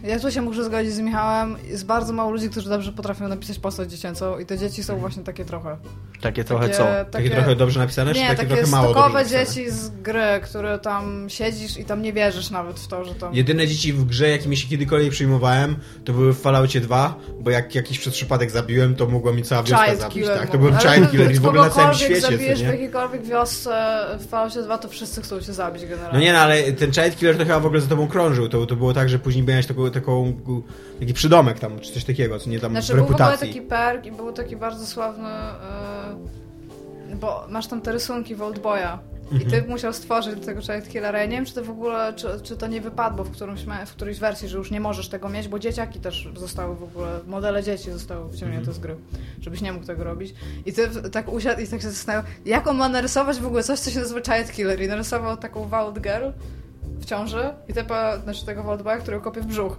Ja 0.05 0.21
tu 0.21 0.31
się 0.31 0.43
muszę 0.43 0.65
zgodzić 0.65 0.93
z 0.93 1.01
Michałem. 1.01 1.57
Jest 1.69 1.87
bardzo 1.87 2.13
mało 2.13 2.31
ludzi, 2.31 2.51
którzy 2.51 2.69
dobrze 2.69 2.93
potrafią 2.93 3.29
napisać 3.29 3.59
postać 3.59 3.91
dziecięcą 3.91 4.39
i 4.39 4.47
te 4.47 4.59
dzieci 4.59 4.83
są 4.83 4.99
właśnie 4.99 5.23
takie 5.25 5.45
trochę. 5.45 5.77
Takie 6.21 6.45
trochę 6.45 6.69
takie, 6.69 6.79
co? 6.79 7.11
Takie 7.11 7.31
trochę 7.31 7.57
dobrze 7.57 7.81
napisane, 7.81 8.15
czy 8.15 8.21
Nie, 8.21 8.29
takie, 8.29 8.43
takie 8.43 8.55
trochę 8.55 8.71
mało 8.71 8.91
stokowe 8.91 9.27
dzieci 9.27 9.71
z 9.71 9.89
gry, 9.89 10.41
które 10.43 10.79
tam 10.79 11.27
siedzisz 11.31 11.79
i 11.79 11.85
tam 11.85 12.03
nie 12.03 12.13
wierzysz 12.13 12.51
nawet 12.51 12.81
w 12.81 12.89
to, 12.89 13.05
że 13.05 13.15
tam... 13.15 13.35
Jedyne 13.35 13.67
dzieci 13.67 13.93
w 13.93 14.05
grze, 14.05 14.29
jakimi 14.29 14.57
się 14.57 14.69
kiedykolwiek 14.69 15.11
przyjmowałem, 15.11 15.77
to 16.05 16.13
były 16.13 16.33
w 16.33 16.41
Falloutie 16.41 16.81
2, 16.81 17.15
bo 17.41 17.51
jak 17.51 17.75
jakiś 17.75 17.99
przez 17.99 18.15
przypadek 18.15 18.51
zabiłem, 18.51 18.95
to 18.95 19.07
mogła 19.07 19.33
mi 19.33 19.43
cała 19.43 19.63
wioska 19.63 19.87
Child 19.87 20.01
zabić. 20.01 20.27
Tak, 20.27 20.51
to 20.51 20.59
Ale 20.59 20.95
child 20.97 21.11
killer 21.11 21.41
w 21.41 21.47
ogóle 21.47 21.63
na 21.63 21.71
całym 21.71 21.95
świecie, 21.95 22.21
zabijesz 22.21 22.63
w 22.63 22.67
jakiejkolwiek 22.67 23.25
wiosce 23.25 24.05
w 24.19 24.27
Falloutie 24.27 24.63
2, 24.63 24.79
to 24.79 24.89
wszyscy 24.89 25.23
chcą 25.23 25.41
cię 25.41 25.53
zabić 25.53 25.83
generalnie. 25.83 26.19
No 26.19 26.21
nie, 26.25 26.33
no 26.33 26.39
ale 26.39 26.73
ten 26.73 26.93
child 26.93 27.17
killer 27.17 27.37
to 27.37 27.45
chyba 27.45 27.61
w 27.61 27.67
ogóle 27.67 27.81
za 27.81 27.89
tobą 27.89 28.09
krążył. 28.09 28.49
To, 28.49 28.67
to 28.67 28.77
było 28.77 28.95
tak, 28.95 29.09
że 29.09 29.19
później 29.19 29.45
miałeś 29.45 29.67
taką, 29.67 29.88
taką, 29.91 30.33
taki 31.01 31.15
przydomek 31.15 31.59
tam, 31.59 31.81
czy 31.81 31.93
coś 31.93 32.05
takiego, 32.05 32.39
co 32.39 32.51
nie 32.51 32.61
tam 32.61 32.73
Znaczy 32.73 32.93
w 32.93 32.97
był 32.97 33.05
w 33.07 33.11
ogóle 33.11 33.19
reputacji. 33.27 33.49
taki 33.49 33.61
perk 33.69 34.07
i 34.07 34.13
był 34.13 34.33
taki 34.33 34.57
bardzo 34.57 34.87
sławny, 34.87 35.29
yy, 37.11 37.17
bo 37.17 37.47
masz 37.51 37.67
tam 37.67 37.81
te 37.81 37.93
rysunki 37.93 38.35
w 38.35 38.43
Oldboya 38.43 38.99
i 39.33 39.39
ty 39.39 39.45
Mhm. 39.45 39.69
musiał 39.69 39.93
stworzyć 39.93 40.45
tego 40.47 40.61
Child 40.63 40.89
Killera. 40.89 41.19
Ja 41.19 41.25
nie 41.27 41.37
wiem, 41.37 41.45
czy 41.45 41.55
to 41.55 41.65
w 41.65 41.71
ogóle, 41.71 42.13
czy, 42.17 42.29
czy 42.43 42.57
to 42.57 42.67
nie 42.67 42.81
wypadło 42.81 43.25
w, 43.25 43.31
którymś, 43.31 43.61
w 43.87 43.91
którejś 43.91 44.19
wersji, 44.19 44.49
że 44.49 44.59
już 44.59 44.71
nie 44.71 44.81
możesz 44.81 45.09
tego 45.09 45.29
mieć, 45.29 45.49
bo 45.49 45.59
dzieciaki 45.59 46.01
też 46.01 46.29
zostały 46.37 46.77
w 46.77 46.83
ogóle, 46.83 47.09
modele 47.27 47.63
dzieci 47.63 47.91
zostały 47.93 48.29
wyciągnięte 48.31 48.59
Mhm. 48.71 48.77
z 48.77 48.79
gry, 48.79 48.97
żebyś 49.41 49.61
nie 49.61 49.73
mógł 49.73 49.87
tego 49.87 50.05
robić. 50.05 50.35
I 50.67 50.73
ty 50.73 50.89
tak 51.13 51.33
usiadł 51.33 51.61
i 51.61 51.69
tak 51.69 51.83
się 51.83 51.91
zastanawiał, 51.91 52.33
jak 52.47 52.67
on 52.67 52.77
ma 52.77 52.89
narysować 52.89 53.39
w 53.41 53.47
ogóle 53.47 53.63
coś, 53.63 53.79
co 53.81 53.91
się 53.91 53.99
nazywa 54.01 54.21
Child 54.21 54.53
Killer 54.53 54.83
i 54.83 54.89
narysował 54.89 55.37
taką 55.37 55.61
Wild 55.69 56.03
Girl 56.05 56.29
ciąży 57.09 57.51
i 57.69 57.73
typa, 57.75 58.19
znaczy 58.19 58.47
tego 58.47 58.63
Wildboya, 58.63 58.99
który 59.01 59.21
kopie 59.21 59.41
w 59.41 59.47
brzuch. 59.47 59.77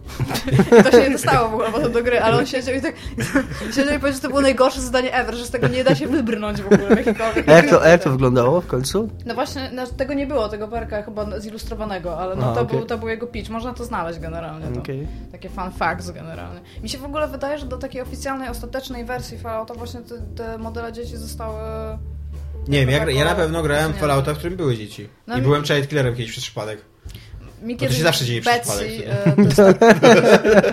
I 0.79 0.83
to 0.83 0.91
się 0.91 0.97
nie 1.01 1.09
dostało 1.09 1.49
w 1.49 1.53
ogóle 1.53 1.71
potem 1.71 1.91
do 1.91 2.03
gry, 2.03 2.21
ale 2.21 2.37
on 2.37 2.45
siedział 2.45 2.75
i 2.75 2.81
tak 2.81 2.95
siedział 3.75 3.95
i 3.95 3.99
powiedział, 3.99 4.13
że 4.13 4.19
to 4.19 4.27
było 4.27 4.41
najgorsze 4.41 4.81
zadanie 4.81 5.13
ever, 5.13 5.35
że 5.35 5.45
z 5.45 5.51
tego 5.51 5.67
nie 5.67 5.83
da 5.83 5.95
się 5.95 6.07
wybrnąć 6.07 6.61
w 6.61 6.65
ogóle 6.65 7.03
A 7.47 7.51
jak 7.51 7.69
to, 7.69 7.87
jak 7.87 8.03
to 8.03 8.09
wyglądało 8.09 8.61
w 8.61 8.67
końcu? 8.67 9.09
No 9.25 9.33
właśnie, 9.35 9.69
no, 9.73 9.87
tego 9.87 10.13
nie 10.13 10.27
było, 10.27 10.49
tego 10.49 10.67
perka 10.67 11.01
chyba 11.01 11.39
zilustrowanego, 11.39 12.17
ale 12.19 12.35
no 12.35 12.51
A, 12.51 12.55
to, 12.55 12.61
okej. 12.61 12.77
był, 12.77 12.87
to 12.87 12.97
był 12.97 13.07
jego 13.07 13.27
pitch, 13.27 13.49
można 13.49 13.73
to 13.73 13.85
znaleźć 13.85 14.19
generalnie. 14.19 14.67
To. 14.67 14.79
Okej. 14.79 15.07
Takie 15.31 15.49
fun 15.49 15.71
facts 15.71 16.11
generalnie. 16.11 16.61
Mi 16.83 16.89
się 16.89 16.97
w 16.97 17.05
ogóle 17.05 17.27
wydaje, 17.27 17.57
że 17.57 17.65
do 17.65 17.77
takiej 17.77 18.01
oficjalnej, 18.01 18.49
ostatecznej 18.49 19.05
wersji 19.05 19.37
Fallouta 19.37 19.73
właśnie 19.73 19.99
te, 19.99 20.15
te 20.35 20.57
modele 20.57 20.93
dzieci 20.93 21.17
zostały... 21.17 21.59
Nie 22.67 22.79
wiem, 22.79 22.89
ja, 22.89 22.97
jako- 22.97 23.09
ja 23.11 23.25
na 23.25 23.35
pewno 23.35 23.63
grałem 23.63 23.93
w. 23.93 23.97
Fallouta, 23.97 24.33
w 24.33 24.37
którym 24.37 24.57
były 24.57 24.77
dzieci. 24.77 25.09
No 25.27 25.35
I 25.35 25.37
mi- 25.37 25.43
byłem 25.43 25.63
child 25.63 25.89
killerem 25.89 26.15
kiedyś 26.15 26.31
przez 26.31 26.43
przypadek. 26.43 26.88
Mi 27.63 27.77
to 27.77 27.91
się 27.91 28.03
zawsze 28.03 28.25
dzieje 28.25 28.41
Betsy, 28.41 28.71
przypadek, 28.71 29.01
e, 29.07 29.55
to 29.55 29.67
jest 29.67 29.79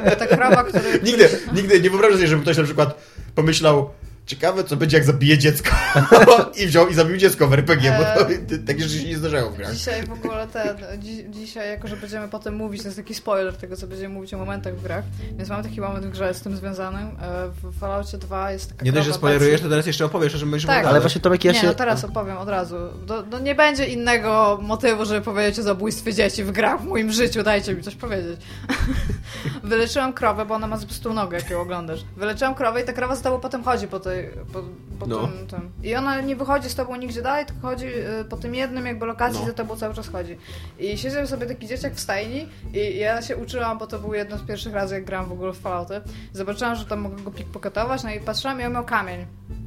ta, 0.04 0.16
ta 0.16 0.26
krawa, 0.26 0.64
która... 0.64 0.84
Nigdy, 1.02 1.28
nigdy 1.54 1.80
nie 1.80 1.90
wyobrażam 1.90 2.16
sobie, 2.16 2.28
żeby 2.28 2.42
ktoś 2.42 2.56
na 2.56 2.64
przykład 2.64 2.98
pomyślał 3.34 3.90
ciekawe, 4.26 4.64
co 4.64 4.76
będzie, 4.76 4.96
jak 4.96 5.06
zabije 5.06 5.38
dziecko. 5.38 5.70
I 6.62 6.66
wziął 6.66 6.88
i 6.88 6.94
zabił 6.94 7.16
dziecko 7.16 7.48
w 7.48 7.52
RPG, 7.52 7.98
bo 7.98 8.20
to, 8.20 8.30
takie 8.66 8.82
rzeczy 8.82 9.02
się 9.02 9.08
nie 9.08 9.16
zdarzają 9.16 9.50
w 9.50 9.56
grach. 9.56 9.74
Dzisiaj 9.74 10.06
w 10.06 10.12
ogóle 10.12 10.46
ten, 10.46 10.76
dzi, 10.98 11.24
dzisiaj 11.30 11.68
jako, 11.70 11.88
że 11.88 11.96
będziemy 11.96 12.28
potem 12.28 12.54
mówić, 12.54 12.82
to 12.82 12.88
jest 12.88 12.98
taki 12.98 13.14
spoiler 13.14 13.56
tego, 13.56 13.76
co 13.76 13.86
będziemy 13.86 14.14
mówić 14.14 14.34
o 14.34 14.38
momentach 14.38 14.76
w 14.76 14.82
grach, 14.82 15.04
więc 15.36 15.48
mamy 15.48 15.62
taki 15.62 15.80
moment 15.80 16.06
w 16.06 16.10
grze 16.10 16.34
z 16.34 16.40
tym 16.40 16.56
związanym. 16.56 17.08
E, 17.22 17.48
W 17.62 17.78
Falloutie 17.78 18.18
2 18.18 18.52
jest 18.52 18.70
taka 18.70 18.84
Nie 18.84 18.92
dość, 18.92 19.06
że 19.06 19.12
spoilerujesz, 19.12 19.60
to 19.60 19.68
teraz 19.68 19.86
jeszcze 19.86 20.04
opowiesz, 20.04 20.34
o 20.34 20.38
czym 20.38 20.50
będziesz 20.50 20.66
Tak. 20.66 20.86
Ale 20.86 21.00
właśnie 21.00 21.20
Tomek, 21.20 21.44
ja 21.44 21.52
nie, 21.52 21.60
się... 21.60 21.66
no 21.66 21.74
teraz 21.74 22.04
opowiem 22.04 22.38
od 22.38 22.48
razu. 22.48 22.76
Do, 23.06 23.22
do, 23.22 23.38
nie 23.38 23.54
będzie 23.54 23.86
innego 23.86 24.58
motywu, 24.62 25.04
żeby 25.04 25.20
powiedzieć 25.20 25.58
o 25.58 25.62
zabójstwie 25.62 26.14
dzieci 26.14 26.44
w 26.44 26.50
grach 26.50 26.80
w 26.80 26.84
moim 26.84 27.12
życiu. 27.12 27.42
Dajcie 27.42 27.74
mi 27.74 27.82
coś 27.82 27.94
powiedzieć. 27.94 28.40
Wyleczyłam 29.64 30.12
krowę, 30.12 30.46
bo 30.46 30.54
ona 30.54 30.66
ma 30.66 30.76
zepsutą 30.76 31.14
nogę, 31.14 31.38
jak 31.38 31.50
ją 31.50 31.60
oglądasz. 31.60 32.00
Wyleczyłam 32.16 32.54
krowę 32.54 32.82
i 32.82 32.84
ta 32.84 32.92
krowa 32.92 33.14
za 33.14 33.22
tobą 33.22 33.40
potem 33.40 33.64
chodzi 33.64 33.88
po, 33.88 34.00
tej, 34.00 34.15
po, 34.52 34.62
po 34.98 35.06
No. 35.06 35.26
tym, 35.28 35.46
tym. 35.46 35.70
I 35.82 35.94
ona 35.94 36.20
nie 36.20 36.36
wychodzi 36.36 36.68
z 36.70 36.74
tobą 36.74 36.96
nigdzie 36.96 37.22
dalej, 37.22 37.46
tylko 37.46 37.60
chodzi 37.68 37.86
y, 37.86 38.24
po 38.30 38.36
tym 38.36 38.54
jednym 38.54 38.86
jakby 38.86 39.06
lokacji, 39.06 39.40
No. 39.40 39.46
za 39.46 39.52
tobą 39.52 39.76
cały 39.76 39.94
czas 39.94 40.08
chodzi. 40.08 40.38
I 40.78 40.98
siedział 40.98 41.26
sobie 41.26 41.46
taki 41.46 41.66
dzieciak 41.66 41.94
w 41.94 42.00
stajni 42.00 42.48
i 42.74 42.98
ja 42.98 43.22
się 43.22 43.36
uczyłam, 43.36 43.78
bo 43.78 43.86
to 43.86 43.98
był 43.98 44.14
jedno 44.14 44.38
z 44.38 44.42
pierwszych 44.42 44.74
razy, 44.74 44.94
jak 44.94 45.04
grałam 45.04 45.28
w 45.28 45.32
ogóle 45.32 45.52
w 45.52 45.58
Fallouty. 45.58 46.00
Zobaczyłam, 46.32 46.76
że 46.76 46.84
tam 46.84 47.00
mogę 47.00 47.22
go 47.22 47.30
pickpocketować, 47.30 48.04
no 48.04 48.10
i 48.10 48.20
patrzyłam 48.20 48.60
i 48.60 48.64
on 48.64 48.72
miał 48.72 48.84
kamień. 48.84 49.26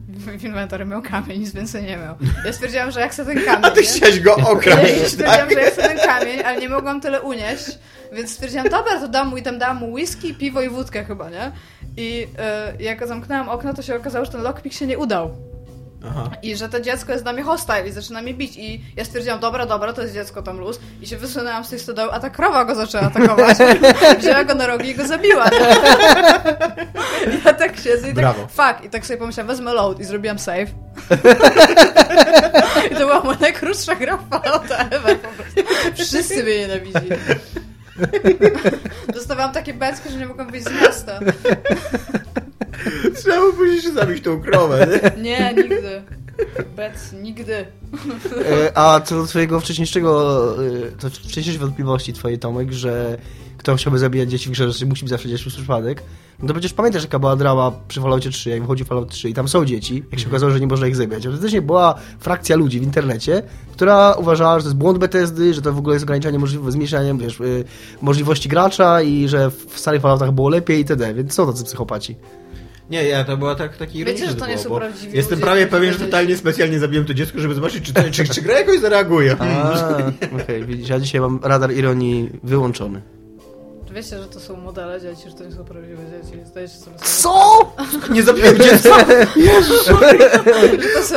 W 0.09 0.43
inwentory 0.45 0.85
miał 0.85 1.01
kamień, 1.01 1.39
nic 1.39 1.51
więcej 1.51 1.83
nie 1.83 1.97
miał. 1.97 2.15
Ja 2.45 2.53
stwierdziłam, 2.53 2.91
że 2.91 2.99
jak 2.99 3.11
chcę 3.11 3.25
ten 3.25 3.45
kamień. 3.45 3.65
A 3.65 3.71
ty 3.71 3.81
nie? 3.81 3.87
chciałeś 3.87 4.19
go 4.19 4.35
Ja 4.37 4.47
okraść, 4.49 4.93
stwierdziłam, 5.07 5.37
tak? 5.37 5.53
że 5.53 5.61
ja 5.61 5.71
chcę 5.71 5.81
ten 5.81 5.97
kamień, 5.97 6.39
ale 6.45 6.59
nie 6.59 6.69
mogłam 6.69 7.01
tyle 7.01 7.21
unieść, 7.21 7.65
więc 8.13 8.31
stwierdziłam, 8.31 8.69
dobra, 8.69 8.99
to 8.99 9.07
dam 9.07 9.27
mu 9.27 9.37
i 9.37 9.43
tam 9.43 9.59
dałam 9.59 9.77
mu 9.77 9.91
whisky, 9.93 10.33
piwo 10.33 10.61
i 10.61 10.69
wódkę 10.69 11.03
chyba, 11.05 11.29
nie? 11.29 11.51
I 11.97 12.27
y, 12.79 12.83
jak 12.83 13.07
zamknęłam 13.07 13.49
okno, 13.49 13.73
to 13.73 13.81
się 13.81 13.95
okazało, 13.95 14.25
że 14.25 14.31
ten 14.31 14.41
lockpick 14.41 14.75
się 14.75 14.87
nie 14.87 14.97
udał. 14.97 15.48
Aha. 16.07 16.29
I 16.43 16.55
że 16.55 16.69
to 16.69 16.79
dziecko 16.79 17.11
jest 17.11 17.23
dla 17.23 17.33
mnie 17.33 17.43
hostile 17.43 17.87
i 17.87 17.91
zaczyna 17.91 18.21
mnie 18.21 18.33
bić. 18.33 18.57
I 18.57 18.81
ja 18.95 19.05
stwierdziłam, 19.05 19.39
dobra, 19.39 19.65
dobra, 19.65 19.93
to 19.93 20.01
jest 20.01 20.13
dziecko 20.13 20.41
tam 20.41 20.59
luz. 20.59 20.79
I 21.01 21.07
się 21.07 21.17
wysunęłam 21.17 21.65
z 21.65 21.69
tej 21.69 21.79
stodoły, 21.79 22.11
a 22.11 22.19
ta 22.19 22.29
krowa 22.29 22.65
go 22.65 22.75
zaczęła 22.75 23.03
atakować. 23.03 23.57
Wzięła 24.19 24.43
go 24.43 24.55
na 24.55 24.67
rogi 24.67 24.89
i 24.89 24.95
go 24.95 25.07
zabiła. 25.07 25.49
I 27.27 27.41
ja 27.45 27.53
tak 27.53 27.77
siedzę 27.77 28.09
i 28.09 28.13
tak, 28.13 28.15
Brawo. 28.15 28.47
fuck. 28.47 28.85
I 28.85 28.89
tak 28.89 29.05
sobie 29.05 29.17
pomyślałam, 29.19 29.47
wezmę 29.47 29.73
load 29.73 29.99
i 29.99 30.03
zrobiłam 30.03 30.39
save. 30.39 30.65
I 32.91 32.95
to 32.95 32.99
była 32.99 33.23
moja 33.23 33.37
najkrótsza 33.39 33.95
gra 33.95 34.17
w 34.17 34.29
Fallouta 34.29 34.77
ever 34.77 35.19
po 35.19 35.27
prostu. 35.27 35.61
Wszyscy 35.95 36.43
mnie 36.43 36.59
nienawidzili. 36.59 37.09
Dostawałam 39.13 39.53
takie 39.53 39.73
becki, 39.73 40.09
że 40.09 40.17
nie 40.17 40.25
mogłam 40.25 40.51
wyjść 40.51 40.67
z 40.67 40.71
miasta. 40.81 41.19
Trzeba 43.23 43.51
później 43.57 43.81
się 43.81 43.91
zabić 43.91 44.23
tą 44.23 44.41
krowę, 44.41 44.87
nie? 45.15 45.23
Nie, 45.23 45.53
nigdy. 45.63 46.01
Bec, 46.75 47.13
nigdy. 47.21 47.55
E, 47.55 48.77
A 48.77 48.99
co 49.01 49.15
do 49.17 49.27
twojego 49.27 49.59
wcześniejszego, 49.59 50.55
e, 50.65 50.91
to 50.91 51.09
wcześniejszej 51.09 51.57
wątpliwości 51.57 52.13
twojej, 52.13 52.39
Tomek, 52.39 52.71
że 52.71 53.17
kto 53.57 53.75
chciałby 53.75 53.99
zabijać 53.99 54.29
dzieci 54.29 54.49
w 54.49 54.51
grze, 54.51 54.71
że 54.71 54.85
musi 54.85 55.01
być 55.03 55.09
zawsze 55.09 55.29
dzieci 55.29 55.41
przez 55.41 55.55
przypadek, 55.55 56.03
no 56.39 56.47
to 56.47 56.53
przecież 56.53 56.73
pamiętasz, 56.73 57.03
jaka 57.03 57.19
była 57.19 57.35
drama 57.35 57.71
przy 57.87 58.01
Falloutie 58.01 58.29
3, 58.29 58.49
jak 58.49 58.61
wychodzi 58.61 58.83
Fallout 58.83 59.09
3 59.09 59.29
i 59.29 59.33
tam 59.33 59.47
są 59.47 59.65
dzieci, 59.65 59.95
jak 59.95 60.19
się 60.19 60.25
Mhm. 60.25 60.29
okazało, 60.31 60.51
że 60.51 60.59
nie 60.59 60.67
można 60.67 60.87
ich 60.87 60.95
zabijać. 60.95 61.25
Autentycznie 61.25 61.61
była 61.61 61.95
frakcja 62.19 62.55
ludzi 62.55 62.79
w 62.79 62.83
internecie, 62.83 63.43
która 63.71 64.13
uważała, 64.13 64.59
że 64.59 64.63
to 64.63 64.69
jest 64.69 64.77
błąd 64.77 64.97
Bethesdy, 64.97 65.53
że 65.53 65.61
to 65.61 65.73
w 65.73 65.77
ogóle 65.77 65.95
jest 65.95 66.03
ograniczanie, 66.03 66.39
możliwe, 66.39 66.71
zmniejszanie 66.71 67.13
wiesz, 67.13 67.39
y, 67.39 67.63
możliwości 68.01 68.49
gracza 68.49 69.01
i 69.01 69.27
że 69.27 69.51
w 69.51 69.79
starych 69.79 70.01
Falloutach 70.01 70.31
było 70.31 70.49
lepiej 70.49 70.77
itd., 70.77 71.13
więc 71.13 71.33
są 71.33 71.47
tacy 71.47 71.63
psychopaci. 71.63 72.15
Nie, 72.89 73.03
ja 73.03 73.23
to 73.23 73.37
była 73.37 73.55
tak, 73.55 73.77
taki 73.77 74.05
Wiecie, 74.05 74.27
że 74.27 74.35
to 74.35 74.47
nie 74.47 74.55
było, 74.55 74.63
są 74.63 74.75
prawdziwi 74.75 75.17
Jestem 75.17 75.39
prawie 75.39 75.67
pewien, 75.67 75.93
że 75.93 75.99
totalnie 75.99 76.37
specjalnie 76.37 76.79
zabiłem 76.79 77.05
to 77.05 77.13
dziecko, 77.13 77.39
żeby 77.39 77.53
zobaczyć, 77.53 77.83
czy, 77.83 77.93
to, 77.93 78.01
czy, 78.11 78.27
czy 78.27 78.41
gra 78.41 78.59
jakoś 78.59 78.79
zareaguje. 78.79 79.35
Okej, 80.43 80.65
widzisz, 80.65 80.89
ja 80.89 80.99
dzisiaj 80.99 81.21
mam 81.21 81.39
radar 81.43 81.71
ironii 81.71 82.29
wyłączony. 82.43 83.01
Wiecie, 83.91 84.17
że 84.19 84.25
to 84.27 84.39
są 84.39 84.55
modele 84.57 85.01
dzieci, 85.01 85.29
że 85.29 85.35
to 85.35 85.43
nie 85.43 85.51
są 85.51 85.65
prawdziwe 85.65 85.97
dzieci. 86.05 86.45
Zdajecie 86.45 86.73
sobie 86.75 86.97
sprawę. 86.99 87.11
Co? 87.21 87.73
Nie 88.13 88.23
zabiłem 88.23 88.57
dziecka! 88.57 89.05
Że 90.81 90.89
to 90.93 91.03
są... 91.03 91.15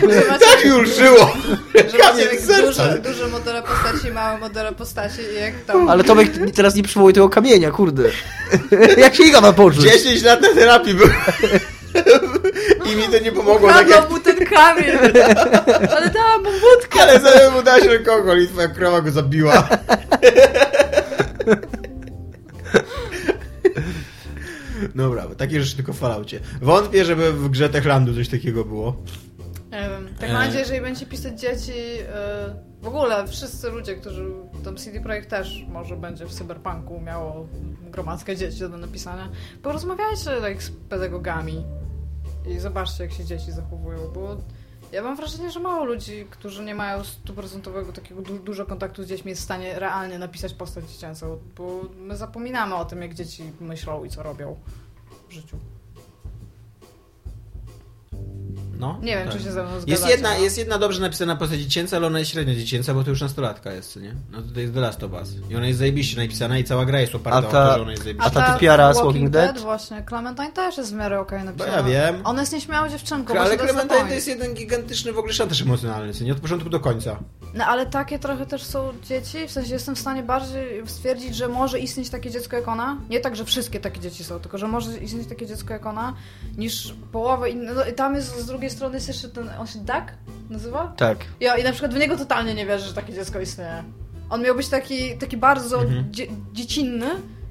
że 0.00 0.28
macie, 0.28 0.46
Tak 0.46 0.64
mi 0.64 0.70
już 0.70 0.96
żyło! 0.96 1.32
że 1.74 1.98
Kamień 1.98 2.26
serca. 2.46 2.62
duże, 2.66 2.98
duże 2.98 3.28
modele 3.28 3.62
postaci, 3.62 4.12
małe 4.12 4.38
modele 4.38 4.72
postaci 4.72 5.20
i 5.38 5.40
jak 5.40 5.54
tam... 5.66 5.88
Ale 5.88 6.04
Tomek 6.04 6.28
teraz 6.54 6.74
nie 6.74 6.82
przywołuje 6.82 7.14
tego 7.14 7.28
kamienia, 7.28 7.70
kurde. 7.70 8.02
Jak 8.96 9.14
się 9.14 9.22
Iga 9.24 9.40
ma 9.40 9.52
poczuć? 9.52 9.82
10 9.82 10.22
lat 10.22 10.40
na 10.42 10.48
terapii 10.54 10.94
był. 10.94 11.08
I 12.92 12.96
mi 12.96 13.02
to 13.02 13.18
nie 13.24 13.32
pomogło, 13.32 13.68
tak 13.68 13.88
jak... 13.88 14.10
mu 14.10 14.18
ten 14.20 14.44
kamień! 14.46 14.86
Ale 15.96 16.10
dałam 16.10 16.42
mu 16.42 16.50
wódkę! 16.50 17.02
Ale 17.02 17.20
sobie 17.20 17.50
mu 17.50 17.62
dać 17.62 17.82
alkohol 17.86 18.42
i 18.42 18.48
twoja 18.48 18.68
krowa 18.68 19.00
go 19.00 19.10
zabiła. 19.10 19.68
Dobra, 24.94 25.28
bo 25.28 25.34
takie 25.34 25.60
rzeczy 25.60 25.76
tylko 25.76 25.92
w 25.92 25.98
Falloutie. 25.98 26.40
Wątpię, 26.62 27.04
żeby 27.04 27.32
w 27.32 27.48
grze 27.48 27.68
Techlandu 27.68 28.14
coś 28.14 28.28
takiego 28.28 28.64
było. 28.64 28.96
Nie 29.70 29.88
wiem. 29.90 30.08
Tak 30.20 30.32
mam 30.32 30.38
nadzieję, 30.38 30.52
że 30.52 30.58
jeżeli 30.60 30.80
będzie 30.80 31.06
pisać 31.06 31.40
dzieci, 31.40 31.72
e, 32.14 32.54
w 32.82 32.88
ogóle 32.88 33.26
wszyscy 33.26 33.70
ludzie, 33.70 33.94
którzy 33.94 34.24
tam 34.64 34.76
CD 34.76 35.00
Projekt 35.00 35.30
też 35.30 35.64
może 35.68 35.96
będzie 35.96 36.26
w 36.26 36.30
Cyberpunku 36.30 37.00
miało 37.00 37.46
gromadkę 37.90 38.36
dzieci 38.36 38.60
do 38.60 38.68
napisania, 38.68 39.28
porozmawiajcie 39.62 40.30
tak 40.40 40.62
z 40.62 40.70
pedagogami 40.70 41.64
i 42.46 42.58
zobaczcie, 42.58 43.04
jak 43.04 43.12
się 43.12 43.24
dzieci 43.24 43.52
zachowują, 43.52 43.98
bo 44.14 44.36
ja 44.92 45.02
mam 45.02 45.16
wrażenie, 45.16 45.50
że 45.50 45.60
mało 45.60 45.84
ludzi, 45.84 46.26
którzy 46.30 46.64
nie 46.64 46.74
mają 46.74 47.04
stuprocentowego 47.04 47.92
takiego 47.92 48.22
du- 48.22 48.38
dużo 48.38 48.66
kontaktu 48.66 49.02
z 49.02 49.06
dziećmi 49.06 49.28
jest 49.30 49.40
w 49.42 49.44
stanie 49.44 49.78
realnie 49.78 50.18
napisać 50.18 50.54
postać 50.54 50.84
dziecięcą, 50.92 51.38
bo 51.56 51.80
my 51.96 52.16
zapominamy 52.16 52.74
o 52.74 52.84
tym, 52.84 53.02
jak 53.02 53.14
dzieci 53.14 53.52
myślą 53.60 54.04
i 54.04 54.10
co 54.10 54.22
robią 54.22 54.56
w 55.28 55.32
życiu. 55.32 55.56
No, 58.78 58.98
Nie 59.02 59.16
wiem, 59.16 59.28
tak. 59.28 59.36
czy 59.36 59.44
się 59.44 59.52
ze 59.52 59.62
mną 59.62 59.70
zgadzacie. 59.80 59.90
Jest 59.90 60.08
jedna, 60.08 60.34
no. 60.34 60.44
jest 60.44 60.58
jedna 60.58 60.78
dobrze 60.78 61.00
napisana 61.00 61.36
postać 61.36 61.60
dziecięca, 61.60 61.96
ale 61.96 62.06
ona 62.06 62.18
jest 62.18 62.30
średnio 62.30 62.54
dziecięca, 62.54 62.94
bo 62.94 63.04
to 63.04 63.10
już 63.10 63.20
nastolatka 63.20 63.72
jest, 63.72 63.92
co 63.92 64.00
nie? 64.00 64.14
No 64.30 64.38
to 64.54 64.60
jest 64.60 64.74
The 64.74 64.80
Last 64.80 65.02
of 65.04 65.12
Us. 65.12 65.28
I 65.50 65.56
ona 65.56 65.66
jest 65.66 65.78
zajebiście 65.78 66.16
napisana 66.20 66.58
i 66.58 66.64
cała 66.64 66.86
gra 66.86 67.00
jest 67.00 67.14
oparta 67.14 67.38
A 67.38 67.48
o 67.48 67.52
ta- 67.52 67.68
to, 67.68 67.74
że 67.74 67.82
ona 67.82 67.90
jest 67.90 68.02
zajebiście. 68.02 68.30
A 68.30 68.30
ta 68.30 68.52
typiara 68.54 68.94
z 68.94 68.96
Walking 68.96 69.30
Dead? 69.30 69.52
Dead? 69.52 69.62
Właśnie, 69.64 70.02
Clementine 70.08 70.52
też 70.52 70.76
jest 70.76 70.92
w 70.92 70.96
miarę 70.96 71.20
okej 71.20 71.44
napisana. 71.44 71.72
ja 71.76 71.82
wiem. 71.82 72.20
Ona 72.24 72.40
jest 72.40 72.52
nieśmiałą 72.52 72.88
dziewczynką. 72.88 73.34
Ale 73.34 73.40
właśnie 73.40 73.58
to 73.58 73.64
jest 73.64 73.74
Clementine 73.74 74.08
to 74.08 74.14
jest 74.14 74.28
jeden 74.28 74.54
gigantyczny 74.54 75.12
w 75.12 75.18
ogóle 75.18 75.32
szantaż 75.34 75.62
emocjonalny, 75.62 76.12
nie? 76.20 76.32
Od 76.32 76.40
początku 76.40 76.70
do 76.70 76.80
końca. 76.80 77.18
No 77.54 77.64
ale 77.64 77.86
takie 77.86 78.18
trochę 78.18 78.46
też 78.46 78.62
są 78.62 78.92
dzieci, 79.04 79.48
w 79.48 79.50
sensie 79.50 79.72
jestem 79.72 79.94
w 79.96 79.98
stanie 79.98 80.22
bardziej 80.22 80.82
stwierdzić, 80.86 81.36
że 81.36 81.48
może 81.48 81.78
istnieć 81.78 82.10
takie 82.10 82.30
dziecko 82.30 82.56
jak 82.56 82.68
ona. 82.68 82.96
Nie 83.10 83.20
tak, 83.20 83.36
że 83.36 83.44
wszystkie 83.44 83.80
takie 83.80 84.00
dzieci 84.00 84.24
są, 84.24 84.40
tylko 84.40 84.58
że 84.58 84.68
może 84.68 84.98
istnieć 84.98 85.28
takie 85.28 85.46
dziecko 85.46 85.72
jak 85.72 85.86
ona, 85.86 86.14
niż 86.56 86.94
połowę 87.12 87.50
innych. 87.50 87.76
No 87.76 87.84
i 87.84 87.92
tam 87.92 88.14
jest 88.14 88.40
z 88.40 88.46
drugiej 88.46 88.67
strony 88.70 88.94
jest 88.94 89.08
jeszcze 89.08 89.28
ten, 89.28 89.48
on 89.58 89.66
się 89.66 89.78
Duck 89.78 90.12
nazywa? 90.50 90.92
Tak. 90.96 91.18
Ja 91.40 91.56
i 91.56 91.64
na 91.64 91.72
przykład 91.72 91.94
w 91.94 91.98
niego 91.98 92.16
totalnie 92.16 92.54
nie 92.54 92.66
wierzę, 92.66 92.86
że 92.86 92.94
takie 92.94 93.12
dziecko 93.12 93.40
istnieje. 93.40 93.82
On 94.30 94.42
miał 94.42 94.54
być 94.56 94.68
taki, 94.68 95.18
taki 95.18 95.36
bardzo 95.36 95.82
Mhm. 95.82 96.04
dzie 96.10 96.26
dziecinny 96.52 97.06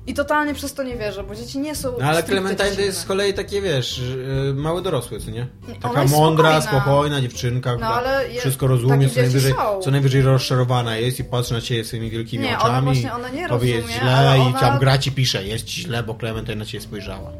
i 0.08 0.14
totalnie 0.14 0.54
przez 0.54 0.74
to 0.74 0.84
nie 0.84 0.98
wierzę, 0.98 1.24
bo 1.24 1.36
dzieci 1.36 1.60
nie 1.60 1.76
są 1.76 1.94
No 2.00 2.06
ale 2.06 2.24
Clementine 2.24 2.72
to 2.76 2.82
jest 2.82 3.00
z 3.00 3.06
kolei 3.06 3.34
takie, 3.34 3.62
wiesz, 3.62 4.02
yy, 4.46 4.54
małe 4.54 4.82
dorosłe, 4.82 5.20
co 5.20 5.32
nie? 5.32 5.48
Ona 5.68 5.76
Taka 5.82 6.02
jest 6.02 6.14
mądra, 6.14 6.62
spokojna. 6.62 6.82
spokojna 6.84 7.22
dziewczynka, 7.22 7.74
która 7.76 7.88
ale 7.90 8.30
je- 8.30 8.40
wszystko 8.40 8.68
rozumie, 8.68 8.98
takie 9.08 9.16
co 9.16 9.22
najwyżej, 9.22 9.54
są. 9.54 9.80
co 9.82 9.92
najwyżej 9.92 10.22
rozczarowana 10.22 10.98
jest 10.98 11.20
i 11.20 11.24
patrzy 11.24 11.54
na 11.54 11.62
ciebie 11.62 11.84
swoimi 11.86 12.10
wielkimi 12.10 12.44
Nie, 12.44 12.50
ona 12.50 12.60
oczami. 12.64 12.86
właśnie- 12.86 13.14
ona 13.14 13.30
nie 13.30 13.50
powie, 13.50 13.74
rozumie, 13.74 13.74
jest 13.74 13.88
źle 14.02 14.16
ale 14.16 14.38
i 14.38 14.42
ona- 14.42 14.60
tam 14.60 14.80
gra 14.80 14.98
ci 14.98 15.12
pisze, 15.12 15.44
jest 15.44 15.70
źle, 15.70 16.04
bo 16.04 16.16
Clementine 16.16 16.56
na 16.56 16.66
ciebie 16.66 16.84
spojrzała. 16.84 17.32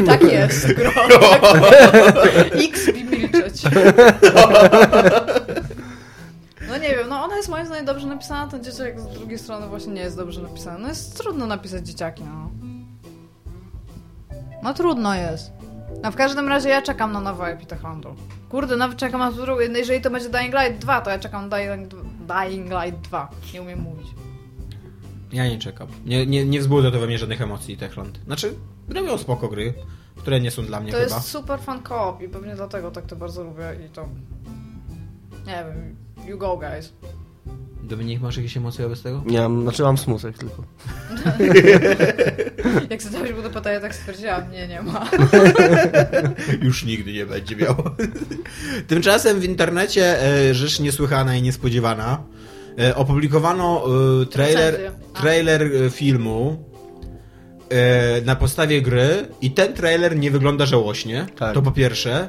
I 0.00 0.04
tak 0.04 0.22
jest, 0.22 0.66
gro. 0.78 0.90
X 2.68 2.86
milczeć. 3.10 3.62
ona 7.36 7.40
jest 7.40 7.48
moim 7.48 7.66
zdaniem 7.66 7.84
dobrze 7.86 8.06
napisana, 8.06 8.50
ten 8.50 8.64
dzieciak 8.64 9.00
z 9.00 9.06
drugiej 9.06 9.38
strony 9.38 9.66
właśnie 9.66 9.92
nie 9.92 10.00
jest 10.00 10.16
dobrze 10.16 10.42
napisany. 10.42 10.78
No 10.78 10.88
jest 10.88 11.18
trudno 11.18 11.46
napisać 11.46 11.86
dzieciaki, 11.86 12.24
no. 12.24 12.50
No 14.62 14.74
trudno 14.74 15.14
jest. 15.14 15.52
No 16.02 16.12
w 16.12 16.16
każdym 16.16 16.48
razie 16.48 16.68
ja 16.68 16.82
czekam 16.82 17.12
na 17.12 17.20
nowe 17.20 17.52
IP 17.52 17.80
Hunter. 17.82 18.12
Kurde, 18.48 18.76
nawet 18.76 18.98
czekam 18.98 19.20
na 19.20 19.32
drugie. 19.32 19.68
No 19.68 19.78
jeżeli 19.78 20.00
to 20.00 20.10
będzie 20.10 20.28
Dying 20.28 20.54
Light 20.54 20.78
2, 20.78 21.00
to 21.00 21.10
ja 21.10 21.18
czekam 21.18 21.48
na 21.48 21.56
Dying, 21.56 21.94
Dying 22.26 22.70
Light 22.70 23.00
2. 23.00 23.28
Nie 23.54 23.62
umiem 23.62 23.80
mówić. 23.80 24.06
Ja 25.32 25.48
nie 25.48 25.58
czekam. 25.58 25.88
Nie, 26.06 26.26
nie, 26.26 26.44
nie 26.44 26.60
wzbudza 26.60 26.90
to 26.90 27.00
we 27.00 27.06
mnie 27.06 27.18
żadnych 27.18 27.40
emocji 27.40 27.76
Techland. 27.76 28.18
Znaczy, 28.26 28.54
robią 28.88 29.18
spoko 29.18 29.48
gry, 29.48 29.74
które 30.16 30.40
nie 30.40 30.50
są 30.50 30.64
dla 30.64 30.80
mnie 30.80 30.92
To 30.92 30.98
chyba. 30.98 31.14
jest 31.16 31.28
super 31.28 31.60
fan 31.60 31.82
co-op 31.88 32.22
i 32.22 32.28
pewnie 32.28 32.54
dlatego 32.54 32.90
tak 32.90 33.06
to 33.06 33.16
bardzo 33.16 33.44
lubię 33.44 33.64
i 33.86 33.88
to... 33.88 34.08
Nie 35.46 35.64
wiem, 35.64 35.96
you 36.28 36.38
go 36.38 36.56
guys. 36.56 36.92
Dominik, 37.86 38.20
masz 38.20 38.36
jakieś 38.36 38.56
emocje 38.56 38.84
wobec 38.84 39.02
tego? 39.02 39.22
Nie 39.26 39.40
mam, 39.40 39.62
znaczy 39.62 39.82
mam 39.82 39.98
smutek 39.98 40.38
tylko. 40.38 40.62
Jak 42.90 43.02
zadałeś 43.02 43.32
mu 43.32 43.42
to 43.42 43.50
pytanie, 43.50 43.80
tak 43.80 43.94
stwierdziłam, 43.94 44.50
nie, 44.50 44.68
nie 44.68 44.82
ma. 44.82 45.10
Już 46.66 46.84
nigdy 46.84 47.12
nie 47.12 47.26
będzie 47.26 47.56
miał. 47.56 47.74
Tymczasem 48.88 49.40
w 49.40 49.44
internecie 49.44 50.22
e, 50.22 50.54
rzecz 50.54 50.80
niesłychana 50.80 51.36
i 51.36 51.42
niespodziewana. 51.42 52.22
E, 52.78 52.96
opublikowano 52.96 53.84
e, 54.22 54.26
trailer, 54.26 54.92
trailer 55.14 55.70
filmu 55.90 56.64
na 58.24 58.36
podstawie 58.36 58.82
gry 58.82 59.28
i 59.40 59.50
ten 59.50 59.72
trailer 59.72 60.16
nie 60.16 60.30
wygląda 60.30 60.66
żałośnie. 60.66 61.26
Tak. 61.38 61.54
To 61.54 61.62
po 61.62 61.72
pierwsze. 61.72 62.28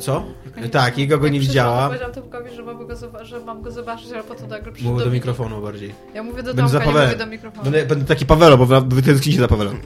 Co? 0.00 0.24
E, 0.56 0.68
Tak, 0.68 0.98
Iga 0.98 1.16
go 1.16 1.28
nie 1.28 1.40
widziała. 1.40 1.86
Powiedziałam 1.86 2.14
Tomkowi, 2.14 2.50
że 2.56 2.62
mam 2.62 2.86
go, 2.86 2.94
zoba- 2.96 3.24
że 3.24 3.40
mam 3.40 3.62
go 3.62 3.70
zobaczyć, 3.70 4.12
ale 4.12 4.24
potem 4.24 4.48
nagle 4.48 4.72
przyszedł 4.72 4.92
Mówię 4.92 5.04
do 5.04 5.10
mnie. 5.10 5.18
mikrofonu 5.18 5.62
bardziej. 5.62 5.94
Ja 6.14 6.22
mówię 6.22 6.42
do 6.42 6.54
Będę 6.54 6.72
Tomka, 6.72 6.86
nie 7.00 7.06
mówię 7.06 7.16
do 7.16 7.26
mikrofonu. 7.26 7.64
Będę, 7.64 7.86
będę 7.86 8.04
taki 8.04 8.26
Pawelo, 8.26 8.58
bo 8.58 8.66
wy- 8.66 8.80
wy 8.88 9.02
tęsknicie 9.02 9.38
za 9.40 9.48
Pawelem. 9.48 9.76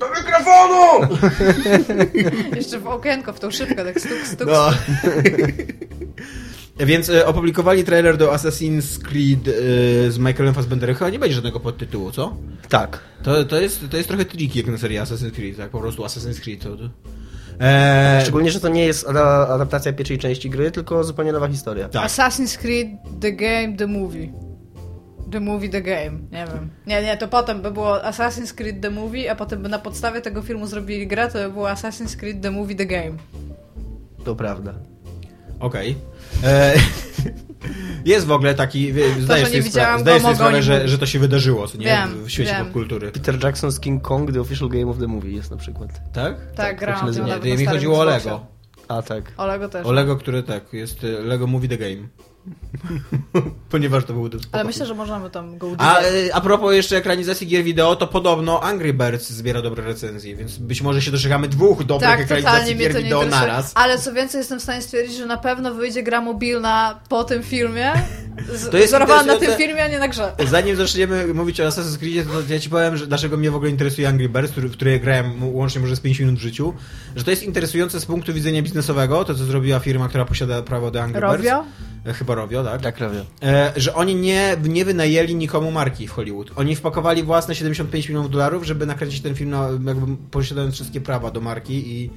Do 0.00 0.06
mikrofonu! 0.10 1.16
Jeszcze 2.56 2.78
w 2.78 2.86
okienko, 2.86 3.32
w 3.32 3.40
tą 3.40 3.50
szybkę, 3.50 3.84
tak 3.84 4.00
stuk, 4.00 4.18
stuk, 4.26 4.48
No. 4.48 4.70
Więc 6.86 7.08
e, 7.10 7.26
opublikowali 7.26 7.84
trailer 7.84 8.16
do 8.16 8.32
Assassin's 8.34 8.98
Creed 9.02 9.48
e, 9.48 9.52
z 10.10 10.18
Michaelem 10.18 10.54
Fassbenderem. 10.54 10.96
Chyba 10.96 11.10
nie 11.10 11.18
będzie 11.18 11.34
żadnego 11.34 11.60
podtytułu, 11.60 12.12
co? 12.12 12.36
Tak. 12.68 12.98
To, 13.22 13.44
to, 13.44 13.60
jest, 13.60 13.80
to 13.90 13.96
jest 13.96 14.08
trochę 14.08 14.24
triki 14.24 14.58
jak 14.58 14.68
na 14.68 14.78
serii 14.78 14.98
Assassin's 14.98 15.30
Creed, 15.32 15.56
tak? 15.56 15.70
Po 15.70 15.80
prostu 15.80 16.02
Assassin's 16.04 16.40
Creed. 16.40 16.62
To, 16.62 16.68
to. 17.58 17.64
E, 17.64 18.18
Szczególnie, 18.22 18.50
że 18.50 18.60
to 18.60 18.68
nie 18.68 18.84
jest 18.84 19.08
ada- 19.08 19.48
adaptacja 19.48 19.92
pierwszej 19.92 20.18
części 20.18 20.50
gry, 20.50 20.70
tylko 20.70 21.04
zupełnie 21.04 21.32
nowa 21.32 21.48
historia. 21.48 21.88
tak. 21.88 22.04
Assassin's 22.06 22.58
Creed, 22.58 22.88
The 23.20 23.32
Game, 23.32 23.76
The 23.76 23.86
Movie. 23.86 24.28
The 25.32 25.40
Movie, 25.40 25.68
The 25.68 25.82
Game. 25.82 26.18
Nie 26.32 26.44
wiem. 26.54 26.70
Nie, 26.86 27.02
nie, 27.02 27.16
to 27.16 27.28
potem 27.28 27.62
by 27.62 27.70
było 27.70 27.98
Assassin's 27.98 28.54
Creed, 28.54 28.80
The 28.82 28.90
Movie, 28.90 29.30
a 29.30 29.34
potem 29.34 29.62
by 29.62 29.68
na 29.68 29.78
podstawie 29.78 30.20
tego 30.20 30.42
filmu 30.42 30.66
zrobili 30.66 31.06
grę, 31.06 31.28
to 31.28 31.38
by 31.38 31.50
było 31.52 31.68
Assassin's 31.68 32.16
Creed, 32.16 32.42
The 32.42 32.50
Movie, 32.50 32.74
The 32.74 32.86
Game. 32.86 33.12
To 34.24 34.34
prawda. 34.36 34.74
Okej. 35.60 35.96
E, 36.44 36.74
Jest 38.04 38.26
w 38.26 38.32
ogóle 38.32 38.54
taki, 38.54 38.92
nie 38.92 39.26
sobie, 39.26 39.62
spra- 39.62 40.04
go 40.04 40.20
sobie 40.20 40.34
sprawę, 40.34 40.62
że, 40.62 40.88
że 40.88 40.98
to 40.98 41.06
się 41.06 41.18
wydarzyło, 41.18 41.68
co 41.68 41.78
nie? 41.78 41.84
Wiem, 41.84 42.24
w 42.24 42.30
świecie 42.30 42.52
wiem. 42.52 42.64
popkultury. 42.64 43.12
Peter 43.12 43.38
Jackson's 43.38 43.80
King 43.80 44.02
Kong, 44.02 44.32
The 44.32 44.40
Official 44.40 44.68
Game 44.68 44.86
of 44.86 44.98
the 44.98 45.06
Movie 45.06 45.32
jest 45.32 45.50
na 45.50 45.56
przykład. 45.56 46.12
Tak? 46.12 46.52
Tak, 46.54 46.80
tak 46.80 47.00
nią 47.00 47.06
nazywa. 47.06 47.36
Nie, 47.36 47.56
mi 47.56 47.66
chodziło 47.66 48.00
o. 48.00 48.04
Lego. 48.04 48.46
A 48.88 49.02
tak. 49.02 49.32
O 49.36 49.46
Lego 49.46 49.68
też. 49.68 49.86
O 49.86 49.92
Lego, 49.92 50.16
które 50.16 50.42
tak, 50.42 50.72
jest 50.72 51.04
e, 51.04 51.06
Lego 51.06 51.46
Movie 51.46 51.68
The 51.68 51.78
Game. 51.78 52.08
Ponieważ 53.70 54.04
to 54.04 54.12
był 54.12 54.30
Ale 54.52 54.64
myślę, 54.64 54.86
że 54.86 54.94
możemy 54.94 55.30
tam 55.30 55.58
go 55.58 55.66
udzielić. 55.66 55.86
A, 55.86 56.00
e, 56.00 56.34
a 56.34 56.40
propos 56.40 56.74
jeszcze 56.74 56.96
ekranizacji 56.96 57.46
gier 57.46 57.64
wideo, 57.64 57.96
to 57.96 58.06
podobno 58.06 58.62
Angry 58.62 58.94
Birds 58.94 59.30
zbiera 59.30 59.62
dobre 59.62 59.84
recenzje, 59.84 60.36
więc 60.36 60.58
być 60.58 60.82
może 60.82 61.02
się 61.02 61.10
doczekamy 61.10 61.48
dwóch 61.48 61.84
dobrych 61.84 62.10
tak, 62.10 62.20
ekranizacji 62.20 62.76
gier 62.76 62.94
wideo 62.94 63.26
naraz. 63.26 63.72
Ale 63.74 63.98
co 63.98 64.12
więcej, 64.12 64.38
jestem 64.38 64.58
w 64.58 64.62
stanie 64.62 64.82
stwierdzić, 64.82 65.16
że 65.16 65.26
na 65.26 65.36
pewno 65.36 65.74
wyjdzie 65.74 66.02
gra 66.02 66.20
mobilna 66.20 67.00
po 67.08 67.24
tym 67.24 67.42
filmie. 67.42 67.92
Z, 68.54 68.70
To 68.70 68.76
jest 68.76 68.88
wzorowana 68.88 69.32
na 69.32 69.38
tym 69.38 69.56
filmie, 69.56 69.84
a 69.84 69.88
nie 69.88 69.98
na 69.98 70.08
grze. 70.08 70.32
Zanim 70.46 70.76
zaczniemy 70.76 71.34
mówić 71.34 71.60
o 71.60 71.68
Assassin's 71.68 71.98
Creed, 71.98 72.26
to 72.48 72.52
ja 72.54 72.60
ci 72.60 72.70
powiem, 72.70 72.96
że 72.96 73.06
dlaczego 73.06 73.36
mnie 73.36 73.50
w 73.50 73.56
ogóle 73.56 73.70
interesuje 73.70 74.08
Angry 74.08 74.28
Birds, 74.28 74.52
który, 74.52 74.68
w 74.68 74.72
której 74.72 75.00
grałem 75.00 75.54
łącznie 75.54 75.80
może 75.80 75.96
z 75.96 76.00
5 76.00 76.20
minut 76.20 76.34
w 76.34 76.42
życiu, 76.42 76.74
że 77.16 77.24
to 77.24 77.30
jest 77.30 77.42
interesujące 77.42 78.00
z 78.00 78.06
punktu 78.06 78.34
widzenia 78.34 78.62
biznesowego, 78.62 79.24
to 79.24 79.34
co 79.34 79.44
zrobiła 79.44 79.78
firma, 79.78 80.08
która 80.08 80.24
posiada 80.24 80.62
prawo 80.62 80.90
do 80.90 81.02
Angry 81.02 81.20
Rovio? 81.20 81.62
Birds. 81.62 81.97
E, 82.06 82.12
Chyba 82.12 82.34
Rovio, 82.34 82.64
tak? 82.64 82.80
Tak 82.80 82.98
robię. 82.98 83.24
E, 83.42 83.72
że 83.76 83.94
oni 83.94 84.14
nie, 84.14 84.56
nie 84.68 84.84
wynajęli 84.84 85.34
nikomu 85.34 85.70
marki 85.70 86.08
w 86.08 86.10
Hollywood. 86.10 86.50
Oni 86.56 86.76
wpakowali 86.76 87.22
własne 87.22 87.54
75 87.54 88.08
milionów 88.08 88.30
dolarów, 88.30 88.64
żeby 88.64 88.86
nakręcić 88.86 89.20
ten 89.20 89.34
film, 89.34 89.50
na, 89.50 89.68
jakby 89.86 90.16
posiadając 90.30 90.74
wszystkie 90.74 91.00
prawa 91.00 91.30
do 91.30 91.40
marki 91.40 92.02
i, 92.02 92.10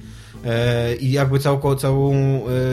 i 1.00 1.12
jakby 1.12 1.38
całą, 1.38 1.76
całą, 1.76 2.14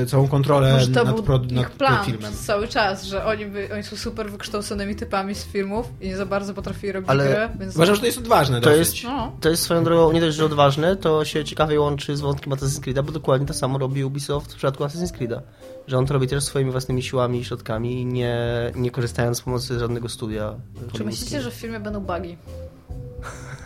e, 0.01 0.05
całą 0.05 0.27
kontrolę 0.27 0.73
Może 0.73 0.87
to 0.87 1.03
nad, 1.03 1.15
był 1.15 1.23
pro, 1.23 1.37
ich 1.37 1.51
nad 1.51 1.69
plan 1.69 2.05
filmem. 2.05 2.33
cały 2.33 2.67
czas, 2.67 3.03
że 3.03 3.25
oni, 3.25 3.45
by, 3.45 3.69
oni 3.73 3.83
są 3.83 3.95
super 3.95 4.31
wykształconymi 4.31 4.95
typami 4.95 5.35
z 5.35 5.45
filmów 5.45 5.87
i 6.01 6.07
nie 6.07 6.17
za 6.17 6.25
bardzo 6.25 6.53
potrafili 6.53 6.91
robić 6.93 7.09
Ale 7.09 7.23
gry, 7.29 7.49
więc... 7.59 7.75
Uważam, 7.75 7.95
że 7.95 8.01
to 8.01 8.07
jest 8.07 8.17
odważne 8.17 8.61
To 8.61 8.69
dosyć. 8.69 9.03
jest, 9.03 9.03
No. 9.03 9.31
to 9.41 9.49
jest 9.49 9.63
swoją 9.63 9.83
drogą 9.83 10.11
nie 10.11 10.21
dość, 10.21 10.37
że 10.37 10.45
odważne, 10.45 10.95
to 10.95 11.25
się 11.25 11.45
ciekawie 11.45 11.79
łączy 11.79 12.17
z 12.17 12.21
wątkiem 12.21 12.53
Assassin's 12.53 12.79
Creed'a, 12.81 13.03
bo 13.03 13.11
dokładnie 13.11 13.47
to 13.47 13.53
samo 13.53 13.77
robi 13.77 14.03
Ubisoft 14.03 14.51
w 14.53 14.55
przypadku 14.55 14.83
Assassin's 14.83 15.11
Creed'a. 15.17 15.41
Że 15.87 15.97
on 15.97 16.05
to 16.05 16.13
robi 16.13 16.27
też 16.27 16.43
swoimi 16.43 16.71
własnymi 16.71 17.03
siłami 17.03 17.39
i 17.39 17.45
środkami, 17.45 18.05
nie, 18.05 18.37
nie 18.75 18.91
korzystając 18.91 19.37
z 19.37 19.41
pomocy 19.41 19.79
żadnego 19.79 20.09
studia. 20.09 20.55
Czy 20.93 21.03
myślicie, 21.03 21.41
że 21.41 21.51
w 21.51 21.53
filmie 21.53 21.79
będą 21.79 21.99
bugi? 21.99 22.37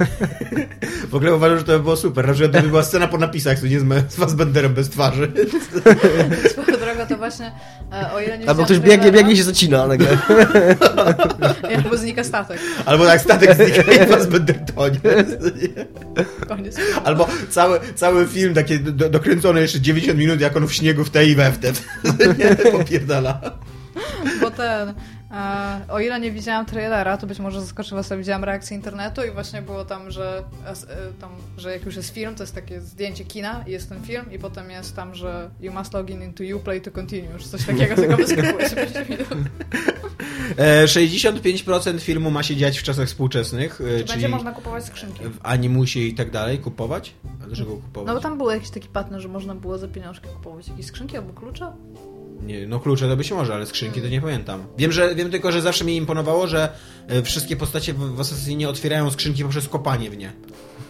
W 1.10 1.16
ogóle 1.16 1.36
uważam, 1.36 1.58
że 1.58 1.64
to 1.64 1.72
by 1.72 1.80
było 1.80 1.96
super. 1.98 2.28
Na 2.28 2.34
przykład 2.34 2.52
gdyby 2.52 2.68
była 2.68 2.84
scena 2.84 3.08
po 3.08 3.18
napisach, 3.18 3.60
co 3.60 3.68
nie 3.68 3.80
z, 3.80 4.12
z 4.12 4.16
Fassbenderem 4.16 4.74
bez 4.74 4.90
twarzy. 4.90 5.32
Swoją 6.52 6.78
drogą 6.78 7.06
to 7.10 7.18
właśnie, 7.18 7.52
e, 7.92 8.12
o 8.14 8.22
ile 8.22 8.38
nie 8.38 8.50
Albo 8.50 8.66
ktoś 8.66 8.80
biegnie, 8.80 9.12
biegnie 9.12 9.38
się 9.38 9.44
zacina 9.44 9.88
nagle. 9.88 10.08
Albo 11.78 11.98
znika 11.98 12.24
statek. 12.24 12.60
Albo 12.86 13.06
tak 13.06 13.22
statek 13.22 13.56
znika 13.56 13.82
i 13.92 14.08
Fassbender 14.08 14.66
tonie. 14.76 15.00
Koniec. 16.48 16.78
Albo 17.04 17.28
cały, 17.50 17.80
cały 17.96 18.28
film 18.28 18.54
taki 18.54 18.80
do, 18.80 19.10
dokręcony 19.10 19.62
jeszcze 19.62 19.80
90 19.80 20.20
minut, 20.20 20.42
jak 20.42 20.58
on 20.58 20.68
w 20.68 20.74
śniegu 20.74 21.04
w 21.04 21.10
te 21.10 21.26
i 21.26 21.36
we 21.36 21.52
w 21.52 21.58
te. 21.58 21.72
Nie, 22.38 22.72
popierdala. 22.72 23.42
Bo 24.42 24.52
ten, 24.52 24.94
o 25.90 26.00
ile 26.00 26.20
nie 26.20 26.32
widziałam 26.32 26.66
trailera, 26.66 27.18
to 27.18 27.28
być 27.28 27.40
może 27.40 27.62
zaskoczy 27.62 27.96
was, 27.96 28.14
widziałam 28.18 28.44
reakcję 28.44 28.78
internetu 28.78 29.22
i 29.24 29.32
właśnie 29.32 29.62
było 29.62 29.86
tam, 29.86 30.12
że, 30.12 30.44
e, 30.66 30.74
tam, 31.22 31.30
że 31.58 31.72
jak 31.74 31.86
już 31.86 31.96
jest 31.96 32.14
film, 32.14 32.36
to 32.36 32.44
jest 32.44 32.56
takie 32.56 32.82
zdjęcie 32.82 33.26
kina 33.26 33.64
i 33.68 33.72
jest 33.72 33.90
ten 33.90 34.02
film 34.02 34.26
i 34.32 34.40
potem 34.40 34.70
jest 34.72 34.96
tam, 34.96 35.16
że 35.16 35.50
you 35.62 35.74
must 35.74 35.94
log 35.94 36.10
in 36.10 36.24
into 36.24 36.44
Uplay 36.58 36.82
to 36.82 36.92
continue, 36.92 37.40
czy 37.40 37.50
coś 37.50 37.66
takiego, 37.66 37.96
tylko 37.96 38.18
wyskakuje 38.18 38.70
się 38.70 38.76
5 38.76 39.10
minut. 39.10 39.28
E, 40.58 40.86
65% 40.88 42.00
filmu 42.00 42.32
ma 42.32 42.44
się 42.44 42.56
dziać 42.56 42.80
w 42.80 42.84
czasach 42.84 43.08
współczesnych, 43.08 43.82
e, 43.82 44.04
Czy 44.04 44.14
będzie 44.14 44.28
można 44.28 44.52
kupować 44.52 44.86
skrzynki? 44.86 45.24
w 45.24 45.40
animusie 45.44 46.00
i 46.00 46.14
tak 46.14 46.32
dalej. 46.32 46.60
Kupować? 46.60 47.14
A 47.44 47.48
dlaczego 47.48 47.72
kupować? 47.76 48.08
No 48.08 48.14
bo 48.16 48.22
tam 48.22 48.38
był 48.38 48.50
jakiś 48.50 48.70
taki 48.70 48.88
pattern, 48.88 49.20
że 49.20 49.28
można 49.28 49.56
było 49.56 49.78
za 49.78 49.88
pieniążki 49.88 50.28
kupować 50.28 50.68
jakieś 50.68 50.86
skrzynki 50.86 51.18
albo 51.18 51.34
klucze? 51.34 51.72
Nie, 52.46 52.68
no 52.68 52.80
klucze 52.80 53.08
to 53.08 53.18
być 53.18 53.32
może, 53.32 53.54
ale 53.54 53.66
skrzynki 53.66 54.02
to 54.02 54.08
nie 54.08 54.22
pamiętam. 54.22 54.64
Wiem, 54.78 54.92
że 54.92 55.16
wiem 55.16 55.32
tylko, 55.32 55.52
że 55.52 55.62
zawsze 55.62 55.86
mi 55.86 55.96
imponowało, 55.96 56.48
że 56.48 56.70
e, 57.08 57.22
wszystkie 57.22 57.56
postacie 57.56 57.94
w, 57.94 58.16
w 58.16 58.20
Assassinie 58.20 58.70
otwierają 58.70 59.12
skrzynki 59.12 59.44
poprzez 59.44 59.68
kopanie 59.68 60.10
w 60.10 60.18
nie. 60.18 60.34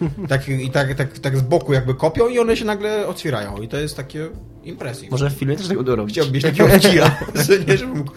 Tak, 0.28 0.48
I 0.48 0.70
tak, 0.70 0.94
tak, 0.94 1.18
tak 1.18 1.38
z 1.38 1.40
boku 1.40 1.72
jakby 1.72 1.94
kopią 1.94 2.28
i 2.28 2.38
one 2.38 2.56
się 2.56 2.64
nagle 2.64 3.06
otwierają. 3.06 3.56
I 3.56 3.68
to 3.68 3.76
jest 3.76 3.96
takie 3.96 4.28
impresji. 4.64 5.08
Może 5.10 5.30
w 5.30 5.32
filmie 5.32 5.56
też 5.56 5.68
tego 5.68 5.82
dorobić. 5.82 6.14
Chciałbym 6.14 6.34
mieć 6.34 6.42
takiego 6.42 6.68
że 7.48 7.58
nie, 7.68 7.78
żeby 7.78 7.94
mógł 7.94 8.12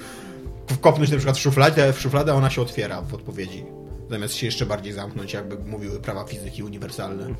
kopnąć 0.82 1.12
na 1.12 1.17
przykład 1.17 1.38
w 1.38 1.41
szufladę, 1.41 1.93
w 1.93 2.02
szufladę, 2.02 2.32
a 2.32 2.36
ona 2.36 2.50
się 2.50 2.62
otwiera 2.62 3.02
w 3.02 3.13
odpowiedzi. 3.13 3.65
Zamiast 4.10 4.34
się 4.34 4.45
jeszcze 4.45 4.65
bardziej 4.65 4.93
zamknąć, 4.93 5.34
jakby 5.34 5.58
mówiły 5.69 6.00
prawa 6.00 6.23
fizyki 6.23 6.63
uniwersalne. 6.63 7.36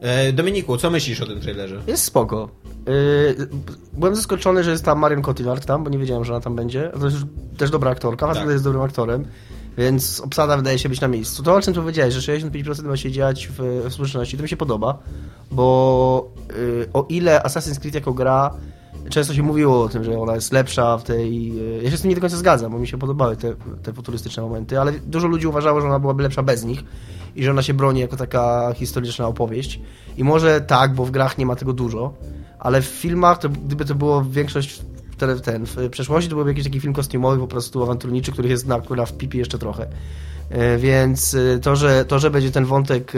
E, 0.00 0.32
Dominiku, 0.32 0.76
co 0.76 0.90
myślisz 0.90 1.20
o 1.20 1.26
tym 1.26 1.40
trailerze? 1.40 1.82
Jest 1.86 2.04
spoko. 2.04 2.48
Yy, 2.86 3.46
byłem 3.92 4.16
zaskoczony, 4.16 4.64
że 4.64 4.70
jest 4.70 4.84
tam 4.84 4.98
Marion 4.98 5.22
Cotillard 5.22 5.66
tam, 5.66 5.84
bo 5.84 5.90
nie 5.90 5.98
wiedziałem, 5.98 6.24
że 6.24 6.32
ona 6.32 6.40
tam 6.40 6.56
będzie. 6.56 6.90
To 7.00 7.04
jest 7.04 7.16
też 7.56 7.70
dobra 7.70 7.90
aktorka, 7.90 8.26
Fassbender 8.26 8.48
Tak. 8.48 8.52
jest 8.52 8.64
dobrym 8.64 8.82
aktorem, 8.82 9.24
więc 9.78 10.20
obsada 10.20 10.56
wydaje 10.56 10.78
się 10.78 10.88
być 10.88 11.00
na 11.00 11.08
miejscu. 11.08 11.42
To, 11.42 11.54
o 11.54 11.60
czym 11.60 11.74
tu 11.74 11.80
powiedziałeś, 11.80 12.14
że 12.14 12.38
65% 12.38 12.84
ma 12.84 12.96
się 12.96 13.10
dziać 13.10 13.48
w, 13.48 13.58
w 13.88 13.92
społeczności, 13.92 14.36
to 14.36 14.42
mi 14.42 14.48
się 14.48 14.56
podoba, 14.56 14.98
bo 15.50 16.30
yy, 16.48 16.88
o 16.92 17.06
ile 17.08 17.40
Assassin's 17.40 17.78
Creed 17.80 17.94
jako 17.94 18.12
gra 18.12 18.50
Często 19.10 19.34
się 19.34 19.42
mówiło 19.42 19.82
o 19.82 19.88
tym, 19.88 20.04
że 20.04 20.18
ona 20.20 20.34
jest 20.34 20.52
lepsza 20.52 20.98
w 20.98 21.02
tej... 21.02 21.54
yy, 21.54 21.80
Ja 21.82 21.90
się 21.90 21.96
z 21.96 22.00
tym 22.00 22.08
nie 22.08 22.14
do 22.14 22.20
końca 22.20 22.36
zgadzam, 22.36 22.72
bo 22.72 22.78
mi 22.78 22.86
się 22.88 22.98
podobały 22.98 23.36
te, 23.36 23.54
te 23.82 23.92
futurystyczne 23.92 24.42
momenty, 24.42 24.80
ale 24.80 24.92
dużo 24.92 25.28
ludzi 25.28 25.46
uważało, 25.46 25.80
że 25.80 25.86
ona 25.86 25.98
byłaby 25.98 26.22
lepsza 26.22 26.42
bez 26.42 26.64
nich 26.64 26.84
i 27.36 27.44
że 27.44 27.50
ona 27.50 27.62
się 27.62 27.74
broni 27.74 28.00
jako 28.00 28.16
taka 28.16 28.72
historyczna 28.74 29.28
opowieść. 29.28 29.80
I 30.16 30.24
może 30.24 30.60
tak, 30.60 30.94
bo 30.94 31.04
w 31.04 31.10
grach 31.10 31.38
nie 31.38 31.46
ma 31.46 31.56
tego 31.56 31.72
dużo, 31.72 32.14
ale 32.64 32.82
w 32.82 32.86
filmach, 32.86 33.38
to, 33.38 33.48
gdyby 33.48 33.84
to 33.84 33.94
było 33.94 34.24
większość 34.24 34.82
tele- 35.18 35.40
ten, 35.40 35.66
w 35.66 35.90
przeszłości, 35.90 36.30
to 36.30 36.36
byłby 36.36 36.50
jakiś 36.50 36.64
taki 36.64 36.80
film 36.80 36.94
kostiumowy, 36.94 37.38
po 37.38 37.46
prostu 37.46 37.82
awanturniczy, 37.82 38.32
których 38.32 38.50
jest 38.50 38.66
na, 38.66 38.82
na 38.96 39.06
w 39.06 39.16
pipi 39.16 39.38
jeszcze 39.38 39.58
trochę. 39.58 39.86
E, 40.50 40.78
Więc 40.78 41.34
e, 41.34 41.58
to 41.58 41.76
że, 41.76 42.04
to, 42.04 42.18
że 42.18 42.30
będzie 42.30 42.50
ten 42.50 42.64
wątek 42.64 43.12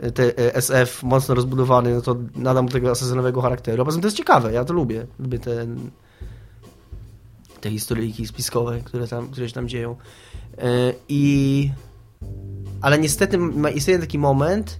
e, 0.00 0.10
te, 0.10 0.54
SF 0.54 1.02
mocno 1.02 1.34
rozbudowany, 1.34 1.94
no 1.94 2.00
to 2.00 2.16
nadam 2.36 2.64
mu 2.64 2.70
tego 2.70 2.90
asasynowego 2.90 3.40
charakteru. 3.40 3.84
Poza 3.84 3.94
tym 3.94 4.02
to 4.02 4.06
jest 4.06 4.16
ciekawe, 4.16 4.52
ja 4.52 4.64
to 4.64 4.72
lubię. 4.72 5.06
Lubię 5.18 5.38
ten, 5.38 5.90
te 7.60 7.70
historyjki 7.70 8.26
spiskowe, 8.26 8.80
które, 8.80 9.08
tam, 9.08 9.28
które 9.28 9.48
się 9.48 9.54
tam 9.54 9.68
dzieją. 9.68 9.96
I... 11.08 11.70
Ale 12.80 12.98
niestety 12.98 13.38
istnieje 13.74 14.00
taki 14.00 14.18
moment 14.18 14.78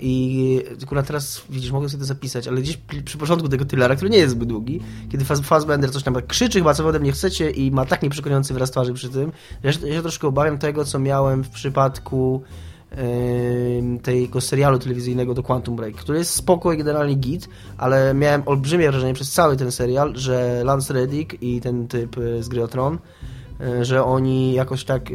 i 0.00 0.62
tylko 0.78 0.94
na 0.94 1.02
teraz, 1.02 1.42
widzisz, 1.50 1.72
mogę 1.72 1.88
sobie 1.88 2.00
to 2.00 2.06
zapisać, 2.06 2.48
ale 2.48 2.60
gdzieś 2.60 2.78
przy, 3.04 3.18
początku 3.18 3.48
tego 3.48 3.64
tylera, 3.64 3.96
który 3.96 4.10
nie 4.10 4.18
jest 4.18 4.32
zbyt 4.32 4.48
długi, 4.48 4.80
kiedy 5.10 5.24
Fassbender 5.24 5.92
coś 5.92 6.02
tam 6.02 6.14
krzyczy 6.28 6.58
chyba, 6.58 6.74
co 6.74 6.86
ode 6.86 7.00
mnie 7.00 7.12
chcecie 7.12 7.50
i 7.50 7.70
ma 7.70 7.86
tak 7.86 8.02
nieprzekonujący 8.02 8.54
wyraz 8.54 8.70
twarzy 8.70 8.92
przy 8.92 9.08
tym, 9.08 9.32
że 9.50 9.68
ja 9.68 9.72
się, 9.72 9.88
ja 9.88 9.94
się 9.94 10.02
troszkę 10.02 10.28
obawiam 10.28 10.58
tego, 10.58 10.84
co 10.84 10.98
miałem 10.98 11.44
w 11.44 11.50
przypadku 11.50 12.42
tego 14.02 14.40
serialu 14.40 14.78
telewizyjnego 14.78 15.34
do 15.34 15.42
Quantum 15.42 15.76
Break, 15.76 15.94
który 15.94 16.18
jest 16.18 16.30
spoko 16.30 16.72
i 16.72 16.78
generalnie 16.78 17.14
git, 17.14 17.48
ale 17.78 18.14
miałem 18.14 18.42
olbrzymie 18.46 18.90
wrażenie 18.90 19.14
przez 19.14 19.32
cały 19.32 19.56
ten 19.56 19.72
serial, 19.72 20.12
że 20.16 20.62
Lance 20.64 20.94
Reddick 20.94 21.42
i 21.42 21.60
ten 21.60 21.88
typ 21.88 22.18
e, 22.18 22.42
z 22.42 22.48
Gry 22.48 22.68
Tron, 22.68 22.98
e, 23.60 23.84
że 23.84 24.04
oni 24.04 24.52
jakoś 24.52 24.84
tak 24.84 25.10
e, 25.10 25.14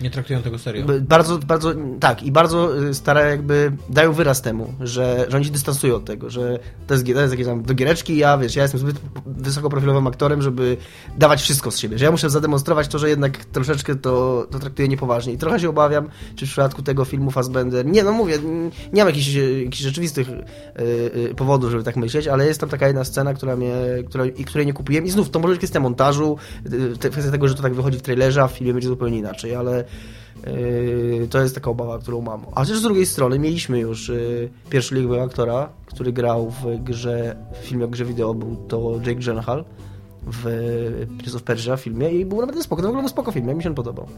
Nie 0.00 0.10
traktują 0.10 0.42
tego 0.42 0.58
serio. 0.58 0.86
bardzo, 1.00 1.38
bardzo, 1.38 1.72
tak, 2.00 2.22
i 2.22 2.32
bardzo 2.32 2.78
y, 2.88 2.94
stara 2.94 3.20
jakby 3.20 3.72
dają 3.90 4.12
wyraz 4.12 4.42
temu, 4.42 4.74
że, 4.80 5.26
że 5.28 5.44
się 5.44 5.50
dystansują 5.50 5.94
od 5.94 6.04
tego, 6.04 6.30
że 6.30 6.58
to 6.86 6.94
jest, 6.94 7.06
to 7.06 7.20
jest 7.20 7.32
jakieś 7.32 7.46
tam 7.46 7.62
do 7.62 7.74
giereczki, 7.74 8.16
ja 8.16 8.38
wiesz, 8.38 8.56
ja 8.56 8.62
jestem 8.62 8.80
zbyt 8.80 8.96
wysokoprofilowym 9.26 10.06
aktorem, 10.06 10.42
żeby 10.42 10.76
dawać 11.18 11.42
wszystko 11.42 11.70
z 11.70 11.78
siebie, 11.78 11.98
że 11.98 12.04
ja 12.04 12.10
muszę 12.10 12.30
zademonstrować 12.30 12.88
to, 12.88 12.98
że 12.98 13.08
jednak 13.08 13.44
troszeczkę 13.44 13.94
to, 13.94 14.46
to 14.50 14.58
traktuję 14.58 14.88
niepoważnie 14.88 15.32
i 15.32 15.38
trochę 15.38 15.60
się 15.60 15.68
obawiam, 15.68 16.08
czy 16.36 16.46
w 16.46 16.48
przypadku 16.48 16.82
tego 16.82 17.04
filmu 17.04 17.30
Fassbender, 17.30 17.86
nie 17.86 18.02
no 18.02 18.12
mówię, 18.12 18.38
nie 18.92 19.04
mam 19.04 19.08
jakichś, 19.08 19.28
jakichś 19.64 19.82
rzeczywistych 19.82 20.28
y, 20.28 20.34
y, 21.30 21.34
powodów, 21.34 21.70
żeby 21.70 21.84
tak 21.84 21.96
myśleć, 21.96 22.28
ale 22.28 22.46
jest 22.46 22.60
tam 22.60 22.68
taka 22.68 22.86
jedna 22.86 23.04
scena, 23.04 23.34
która 23.34 23.56
mnie, 23.56 23.74
która, 24.08 24.26
i 24.26 24.44
której 24.44 24.66
nie 24.66 24.72
kupiłem 24.72 25.06
i 25.06 25.10
znów 25.10 25.30
to 25.30 25.38
może 25.38 25.52
być 25.52 25.58
kwestia 25.58 25.80
montażu, 25.80 26.36
y, 26.66 26.98
te- 26.98 27.10
kwestia 27.10 27.30
tego, 27.30 27.48
że 27.48 27.54
to 27.54 27.62
tak 27.62 27.74
wychodzi 27.74 27.98
w 27.98 28.02
trailerze, 28.02 28.42
a 28.42 28.48
w 28.48 28.52
filmie 28.52 28.72
będzie 28.72 28.88
zupełnie 28.88 29.18
inaczej, 29.18 29.54
ale 29.54 29.84
Yy, 30.46 31.28
to 31.30 31.42
jest 31.42 31.54
taka 31.54 31.70
obawa, 31.70 31.98
którą 31.98 32.20
mam. 32.20 32.46
A 32.54 32.60
chociaż 32.60 32.78
z 32.78 32.82
drugiej 32.82 33.06
strony 33.06 33.38
mieliśmy 33.38 33.78
już 33.78 34.08
yy, 34.08 34.48
pierwszoligowego 34.70 35.22
aktora, 35.22 35.68
który 35.86 36.12
grał 36.12 36.50
w 36.50 36.84
grze, 36.84 37.36
w 37.62 37.66
filmie 37.66 37.84
o 37.84 37.88
grze 37.88 38.04
wideo, 38.04 38.34
był 38.34 38.56
to 38.68 38.92
Jake 39.06 39.14
Gyllenhaal 39.14 39.64
w 40.26 40.44
Prince 41.18 41.34
of 41.34 41.42
Persia 41.42 41.76
filmie 41.76 42.10
i 42.10 42.24
był 42.24 42.40
naprawdę 42.40 42.62
spoko, 42.62 42.82
to 42.82 42.88
w 42.88 42.90
ogóle 42.90 43.02
był 43.02 43.08
spoko 43.08 43.32
film, 43.32 43.56
mi 43.56 43.62
się 43.62 43.68
on 43.68 43.74
podobał. 43.74 44.08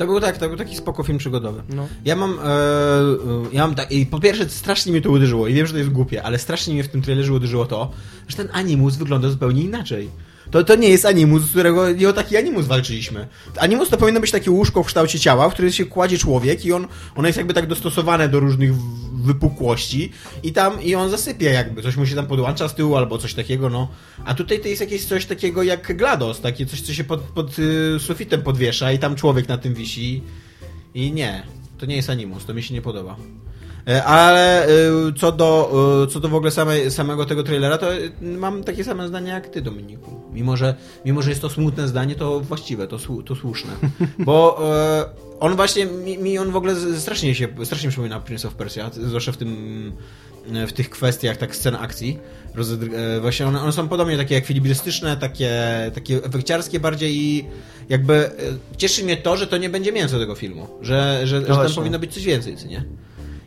To 0.00 0.06
był 0.06 0.20
tak, 0.20 0.38
to 0.38 0.48
był 0.48 0.56
taki 0.56 0.76
spoko 0.76 1.02
film 1.02 1.18
przygodowy. 1.18 1.62
No. 1.68 1.86
Ja 2.04 2.16
mam, 2.16 2.38
e, 2.38 2.42
e, 2.42 2.46
ja 3.52 3.66
mam 3.66 3.74
tak, 3.74 3.92
i 3.92 4.06
po 4.06 4.20
pierwsze 4.20 4.48
strasznie 4.48 4.92
mnie 4.92 5.00
to 5.00 5.10
uderzyło 5.10 5.48
i 5.48 5.54
wiem, 5.54 5.66
że 5.66 5.72
to 5.72 5.78
jest 5.78 5.90
głupie, 5.90 6.22
ale 6.22 6.38
strasznie 6.38 6.74
mnie 6.74 6.84
w 6.84 6.88
tym 6.88 7.02
trailerze 7.02 7.32
uderzyło 7.32 7.66
to, 7.66 7.90
że 8.28 8.36
ten 8.36 8.48
animus 8.52 8.96
wygląda 8.96 9.28
zupełnie 9.28 9.62
inaczej. 9.62 10.10
To, 10.50 10.64
to 10.64 10.74
nie 10.74 10.88
jest 10.88 11.06
animus, 11.06 11.42
z 11.42 11.50
którego 11.50 11.92
nie 11.92 12.08
o 12.08 12.12
taki 12.12 12.36
animus 12.36 12.66
walczyliśmy. 12.66 13.28
Animus 13.56 13.88
to 13.88 13.96
powinno 13.96 14.20
być 14.20 14.30
takie 14.30 14.50
łóżko 14.50 14.82
w 14.82 14.86
kształcie 14.86 15.20
ciała, 15.20 15.48
w 15.48 15.52
którym 15.52 15.72
się 15.72 15.84
kładzie 15.84 16.18
człowiek 16.18 16.64
i 16.64 16.72
on, 16.72 16.86
ono 17.16 17.28
jest 17.28 17.38
jakby 17.38 17.54
tak 17.54 17.66
dostosowane 17.66 18.28
do 18.28 18.40
różnych 18.40 18.74
wypukłości 19.14 20.12
i 20.42 20.52
tam 20.52 20.82
i 20.82 20.94
on 20.94 21.10
zasypia 21.10 21.50
jakby, 21.50 21.82
coś 21.82 21.96
mu 21.96 22.06
się 22.06 22.14
tam 22.14 22.26
podłącza 22.26 22.68
z 22.68 22.74
tyłu 22.74 22.96
albo 22.96 23.18
coś 23.18 23.34
takiego, 23.34 23.70
no. 23.70 23.88
A 24.24 24.34
tutaj 24.34 24.60
to 24.60 24.68
jest 24.68 24.80
jakieś 24.80 25.04
coś 25.04 25.26
takiego 25.26 25.62
jak 25.62 25.96
GLaDOS, 25.96 26.40
takie 26.40 26.66
coś, 26.66 26.80
co 26.80 26.94
się 26.94 27.04
pod, 27.04 27.20
pod 27.20 27.58
y, 27.58 27.98
sufitem 28.00 28.42
podwiesza 28.42 28.92
i 28.92 28.98
tam 28.98 29.16
człowiek 29.16 29.48
na 29.48 29.58
tym 29.58 29.74
wisi 29.74 30.22
i 30.94 31.12
nie, 31.12 31.42
to 31.78 31.86
nie 31.86 31.96
jest 31.96 32.10
Animus, 32.10 32.44
to 32.44 32.54
mi 32.54 32.62
się 32.62 32.74
nie 32.74 32.82
podoba. 32.82 33.16
E, 33.88 34.04
Ale 34.04 34.68
y, 34.68 35.12
co 35.18 35.32
do, 35.32 35.72
y, 36.04 36.12
co 36.12 36.20
do 36.20 36.28
w 36.28 36.34
ogóle 36.34 36.50
samej, 36.50 36.90
samego 36.90 37.24
tego 37.24 37.42
trailera, 37.42 37.78
to 37.78 37.86
mam 38.20 38.64
takie 38.64 38.84
same 38.84 39.08
zdanie 39.08 39.30
jak 39.30 39.48
ty, 39.48 39.62
Dominiku. 39.62 40.20
Mimo, 40.32 40.56
że, 40.56 40.74
mimo, 41.04 41.22
że 41.22 41.30
jest 41.30 41.42
to 41.42 41.50
smutne 41.50 41.88
zdanie, 41.88 42.14
to 42.14 42.40
właściwe, 42.40 42.86
to, 42.86 42.98
to 43.24 43.34
słuszne. 43.34 43.72
Bo 44.18 44.58
e, 44.74 45.04
on 45.40 45.56
właśnie, 45.56 45.86
mi, 45.86 46.18
mi 46.18 46.38
on 46.38 46.50
w 46.50 46.56
ogóle 46.56 46.74
strasznie 46.98 47.34
się, 47.34 47.48
strasznie 47.64 47.88
przypomina 47.88 48.20
Prince 48.20 48.44
of 48.44 48.54
Persia, 48.54 48.90
zwłaszcza 48.92 49.32
w 49.32 49.36
tym 49.36 49.92
w 50.66 50.72
tych 50.72 50.90
kwestiach 50.90 51.36
tak 51.36 51.56
scen 51.56 51.74
akcji. 51.74 52.18
E, 53.16 53.20
właśnie 53.20 53.46
one, 53.46 53.60
one 53.60 53.72
są 53.72 53.88
podobnie 53.88 54.16
takie 54.16 54.36
ekwilibrystyczne, 54.36 55.16
takie, 55.16 55.50
takie 55.94 56.24
efekciarskie 56.24 56.80
bardziej 56.80 57.16
i 57.16 57.44
jakby 57.88 58.14
e, 58.14 58.30
cieszy 58.76 59.04
mnie 59.04 59.16
to, 59.16 59.36
że 59.36 59.46
to 59.46 59.56
nie 59.56 59.70
będzie 59.70 59.92
mięso 59.92 60.18
tego 60.18 60.34
filmu, 60.34 60.66
że, 60.80 61.20
że, 61.24 61.40
że 61.40 61.46
tam 61.46 61.72
powinno 61.74 61.98
być 61.98 62.14
coś 62.14 62.24
więcej, 62.24 62.56
co 62.56 62.66
nie? 62.66 62.84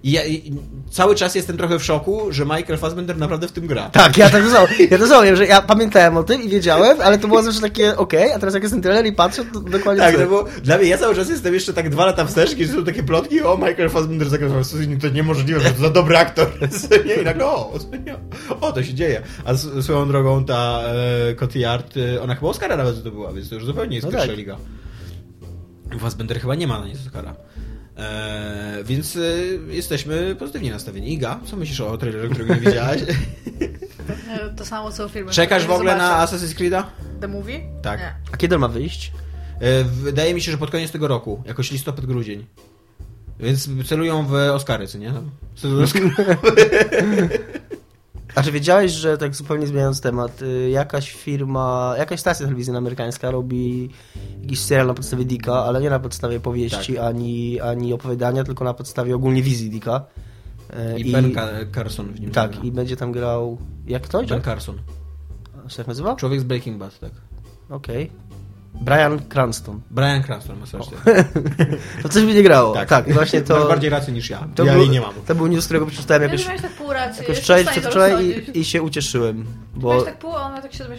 I 0.03 0.11
ja 0.11 0.25
i 0.25 0.53
cały 0.89 1.15
czas 1.15 1.35
jestem 1.35 1.57
trochę 1.57 1.79
w 1.79 1.83
szoku, 1.83 2.21
że 2.29 2.45
Michael 2.45 2.77
Fassbender 2.77 3.17
naprawdę 3.17 3.47
w 3.47 3.51
tym 3.51 3.67
gra. 3.67 3.89
Tak, 3.89 4.17
ja 4.17 4.29
tak 4.29 4.43
rozumiem. 4.43 4.67
Ja 4.91 4.97
to 4.97 5.03
rozumiem, 5.03 5.35
że 5.35 5.45
ja 5.45 5.61
pamiętałem 5.61 6.17
o 6.17 6.23
tym 6.23 6.41
i 6.41 6.49
wiedziałem, 6.49 7.01
ale 7.01 7.17
to 7.17 7.27
było 7.27 7.41
zawsze 7.41 7.61
takie 7.61 7.97
okej, 7.97 8.31
a 8.31 8.39
teraz 8.39 8.53
jak 8.53 8.63
jest 8.63 8.73
ten 8.75 8.81
trailer 8.81 9.05
i 9.05 9.13
patrzę, 9.13 9.45
to 9.53 9.59
dokładnie 9.59 10.03
Tak, 10.03 10.19
no 10.19 10.27
bo 10.27 10.45
dla 10.63 10.77
mnie 10.77 10.87
ja 10.87 10.97
cały 10.97 11.15
czas 11.15 11.29
jestem 11.29 11.53
jeszcze 11.53 11.73
tak 11.73 11.89
dwa 11.89 12.05
lata 12.05 12.25
wstecz, 12.25 12.55
kiedy 12.55 12.73
są 12.73 12.85
takie 12.85 13.03
plotki, 13.03 13.41
o 13.41 13.57
Michael 13.57 13.89
Fassbender 13.89 14.29
zagrał 14.29 14.51
w 14.63 15.01
to 15.01 15.09
niemożliwe, 15.09 15.59
że 15.59 15.71
to 15.71 15.81
za 15.81 15.89
dobry 15.89 16.17
aktor. 16.17 16.47
Nie, 17.05 17.15
I 17.15 17.25
nagle, 17.25 17.45
o, 17.45 17.79
o, 18.61 18.71
to 18.71 18.83
się 18.83 18.93
dzieje. 18.93 19.21
A 19.45 19.55
swoją 19.55 20.07
drogą 20.07 20.45
ta 20.45 20.81
e, 21.29 21.35
Cotillard, 21.35 21.97
e, 21.97 22.21
ona 22.21 22.35
chyba 22.35 22.47
Oscara 22.47 22.77
nawet 22.77 22.95
zdobyła, 22.95 23.33
więc 23.33 23.49
to 23.49 23.55
już 23.55 23.65
zupełnie 23.65 23.95
jest 23.95 24.05
No 24.05 24.11
pierwsza 24.11 24.27
tak. 24.27 24.37
liga. 24.37 24.57
Fassbender 25.99 26.39
chyba 26.39 26.55
nie 26.55 26.67
ma 26.67 26.79
na 26.79 26.87
nic 26.87 26.97
Oscara. 27.07 27.35
E, 27.97 28.84
więc 28.86 29.15
e, 29.15 29.19
jesteśmy 29.67 30.36
pozytywnie 30.39 30.71
nastawieni. 30.71 31.13
Iga, 31.13 31.39
co 31.45 31.58
myślisz 31.58 31.82
o 31.82 31.97
trailerze, 31.97 32.29
którego 32.29 32.53
nie 32.56 32.62
widziałaś? 32.62 33.01
To 34.58 34.65
samo 34.65 34.91
co 34.91 35.10
filmy. 35.10 35.32
Czekasz 35.32 35.65
w 35.65 35.71
ogóle 35.71 35.95
na. 35.95 36.25
Assassin's 36.27 36.56
Creed'a? 36.56 36.84
The 37.21 37.27
Movie? 37.27 37.60
Tak. 37.82 37.99
Nie. 37.99 38.13
A 38.32 38.38
kiedy 38.38 38.56
on 38.56 38.62
ma 38.62 38.67
wyjść? 38.67 39.12
E, 39.60 39.84
Wydaje 39.84 40.34
mi 40.34 40.41
się, 40.41 40.51
że 40.51 40.58
pod 40.58 40.71
koniec 40.71 40.91
tego 40.91 41.08
roku, 41.08 41.43
jakoś 41.45 41.71
listopad, 41.71 42.06
grudzień. 42.06 42.45
Więc 43.39 43.69
celują 43.88 44.25
w 44.27 44.34
Oscary, 44.34 44.88
co 44.88 44.97
nie? 44.97 45.13
Sezon 45.56 45.84
Oscar- 45.84 46.38
A 48.35 48.43
czy 48.43 48.51
wiedziałeś, 48.51 48.91
że 48.91 49.17
tak 49.17 49.35
zupełnie 49.35 49.67
zmieniając 49.67 50.01
temat, 50.01 50.41
y, 50.41 50.69
jakaś 50.69 51.11
firma, 51.11 51.95
jakaś 51.97 52.19
stacja 52.19 52.45
telewizyjna 52.45 52.77
amerykańska 52.77 53.31
robi 53.31 53.89
jakiś 54.41 54.59
serial 54.59 54.87
na 54.87 54.93
podstawie 54.93 55.25
Dicka, 55.25 55.53
ale 55.53 55.81
nie 55.81 55.89
na 55.89 55.99
podstawie 55.99 56.39
powieści 56.39 56.93
Tak. 56.95 57.05
ani, 57.05 57.61
ani 57.61 57.93
opowiadania, 57.93 58.43
tylko 58.43 58.63
na 58.63 58.73
podstawie 58.73 59.15
ogólnie 59.15 59.41
wizji 59.43 59.69
Dicka. 59.69 60.05
Y, 60.95 60.99
I 60.99 61.11
Ben 61.11 61.31
Car- 61.33 61.71
Carson 61.75 62.13
w 62.13 62.19
nim 62.19 62.31
Tak, 62.31 62.51
gra. 62.51 62.61
i 62.63 62.71
będzie 62.71 62.95
tam 62.95 63.11
grał... 63.11 63.57
Jak 63.87 64.07
to? 64.07 64.23
Ben 64.23 64.41
Carson. 64.41 64.75
się 65.67 65.77
tak 65.77 65.87
nazywa? 65.87 66.15
Człowiek 66.15 66.39
z 66.39 66.43
Breaking 66.43 66.77
Bad, 66.77 66.99
tak. 66.99 67.11
Okej. 67.69 68.11
Brian 68.73 69.19
Cranston. 69.29 69.81
Brian 69.91 70.23
Cranston, 70.23 70.59
masz 70.59 70.73
rację. 70.73 70.97
To 72.03 72.09
coś 72.09 72.23
mi 72.23 72.33
nie 72.33 72.43
grało. 72.43 72.73
Tak, 72.73 72.89
Tak, 72.89 73.13
właśnie 73.13 73.41
to... 73.41 73.59
Masz 73.59 73.67
bardziej 73.67 73.89
rację 73.89 74.13
niż 74.13 74.29
ja. 74.29 74.47
To 74.55 74.65
ja 74.65 74.73
był, 74.73 74.81
jej 74.81 74.89
nie 74.89 75.01
mam. 75.01 75.13
To 75.27 75.36
był 75.36 75.47
news, 75.47 75.65
którego 75.65 75.86
przeczytałem 75.86 76.23
Ja 76.23 76.29
jakoś, 76.29 76.62
tak 76.62 76.71
pół 76.71 76.93
racji. 76.93 77.21
jakoś 77.21 77.39
wczoraj, 77.39 77.65
przedwczoraj 77.65 78.25
i, 78.53 78.59
i 78.59 78.65
się 78.65 78.81
ucieszyłem. 78.81 79.45
Bo 79.75 79.89
Miałeś 79.89 80.03
tak 80.05 80.17
pół, 80.19 80.36
a 80.36 80.41
on 80.41 80.53
miał 80.53 80.62
tak 80.62 80.71
70%. 80.71 80.95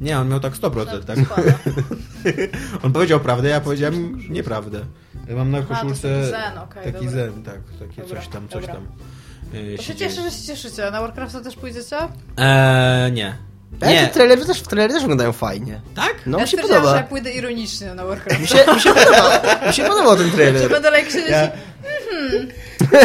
Nie, 0.00 0.18
on 0.18 0.28
miał 0.28 0.40
tak 0.40 0.52
100%, 0.54 1.04
tak? 1.04 1.18
Składa. 1.24 1.52
On 2.84 2.92
powiedział 2.92 3.20
prawdę, 3.20 3.48
ja 3.48 3.60
powiedziałem 3.60 4.18
nieprawdę. 4.30 4.80
Ja 5.28 5.36
mam 5.36 5.50
na 5.50 5.62
koszulce 5.62 6.08
taki 6.20 6.30
zen, 6.30 6.58
okej, 6.58 6.92
taki 6.92 7.04
dobra. 7.06 7.10
zen, 7.10 7.42
tak, 7.42 7.60
takie 7.88 8.02
Dobra, 8.02 8.16
coś 8.20 8.28
tam, 8.28 8.48
coś 8.48 8.66
dobra. 8.66 8.74
tam. 8.74 8.86
Yy, 9.52 9.76
To 9.76 9.82
się 9.82 9.94
cieszę, 9.94 10.22
że 10.22 10.30
się 10.30 10.42
cieszycie. 10.46 10.90
Na 10.90 11.00
Warcrafta 11.00 11.40
też 11.40 11.56
pójdziecie? 11.56 11.96
Eee, 12.36 13.12
nie. 13.12 13.36
Ale 13.80 13.92
Nie. 13.92 14.06
te 14.06 14.14
trailery 14.14 14.44
też, 14.46 14.62
trailery 14.62 14.92
też 14.94 15.02
wyglądają 15.02 15.32
fajnie. 15.32 15.80
Tak? 15.96 16.14
No 16.26 16.38
ja 16.38 16.44
mi 16.44 16.50
się 16.50 16.56
stwierdziłam, 16.56 16.82
że 16.82 16.88
ja 16.88 16.92
podoba. 16.94 17.08
pójdę 17.08 17.30
ironicznie 17.32 17.94
na 17.94 18.04
Warcraft. 18.04 18.40
Mi 18.40 18.46
się, 18.48 18.56
mi 18.74 18.80
się 18.80 18.94
podoba. 18.94 19.40
Mi 19.66 19.72
się 19.72 19.84
podobał 19.84 20.16
ten 20.16 20.30
trailer. 20.30 20.70
będę 20.70 20.90
like 20.98 21.10
siedzieć 21.10 21.30
Ja, 21.30 21.46
i... 21.46 21.50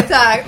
Tak. 0.08 0.44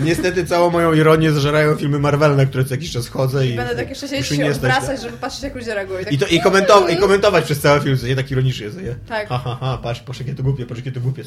niestety 0.00 0.46
całą 0.46 0.70
moją 0.70 0.92
ironię 0.92 1.32
zżerają 1.32 1.76
filmy 1.76 1.98
Marvel, 1.98 2.36
na 2.36 2.46
które 2.46 2.64
co 2.64 2.74
jakiś 2.74 2.92
czas 2.92 3.08
chodzę 3.08 3.46
i... 3.46 3.56
Będę 3.56 3.76
tak 3.76 3.88
jeszcze 3.88 4.08
siedzieć 4.08 4.30
i 4.30 4.36
się 4.36 4.42
nie 4.42 4.54
stać. 4.54 4.70
odwracać, 4.76 5.02
żeby 5.02 5.16
patrzeć 5.18 5.42
jak 5.42 5.54
ludzie 5.54 5.74
reagują. 5.74 6.04
Tak, 6.04 6.12
I, 6.12 6.18
to, 6.18 6.26
i, 6.26 6.40
komentow- 6.40 6.90
I 6.90 6.96
komentować 6.96 7.44
przez 7.44 7.60
cały 7.60 7.80
film, 7.80 7.98
co 7.98 8.06
nie 8.06 8.16
tak 8.16 8.30
ironicznie, 8.30 8.66
nie? 8.66 8.94
Tak. 9.08 9.28
Ha, 9.28 9.40
ha, 9.44 9.56
ha, 9.60 9.78
patrz, 9.82 10.00
patrz 10.00 10.18
jakie 10.20 10.34
to 10.34 10.42
głupie, 10.42 10.66
patrz 10.66 10.78
jakie 10.80 10.92
to 10.92 11.00
głupie. 11.00 11.22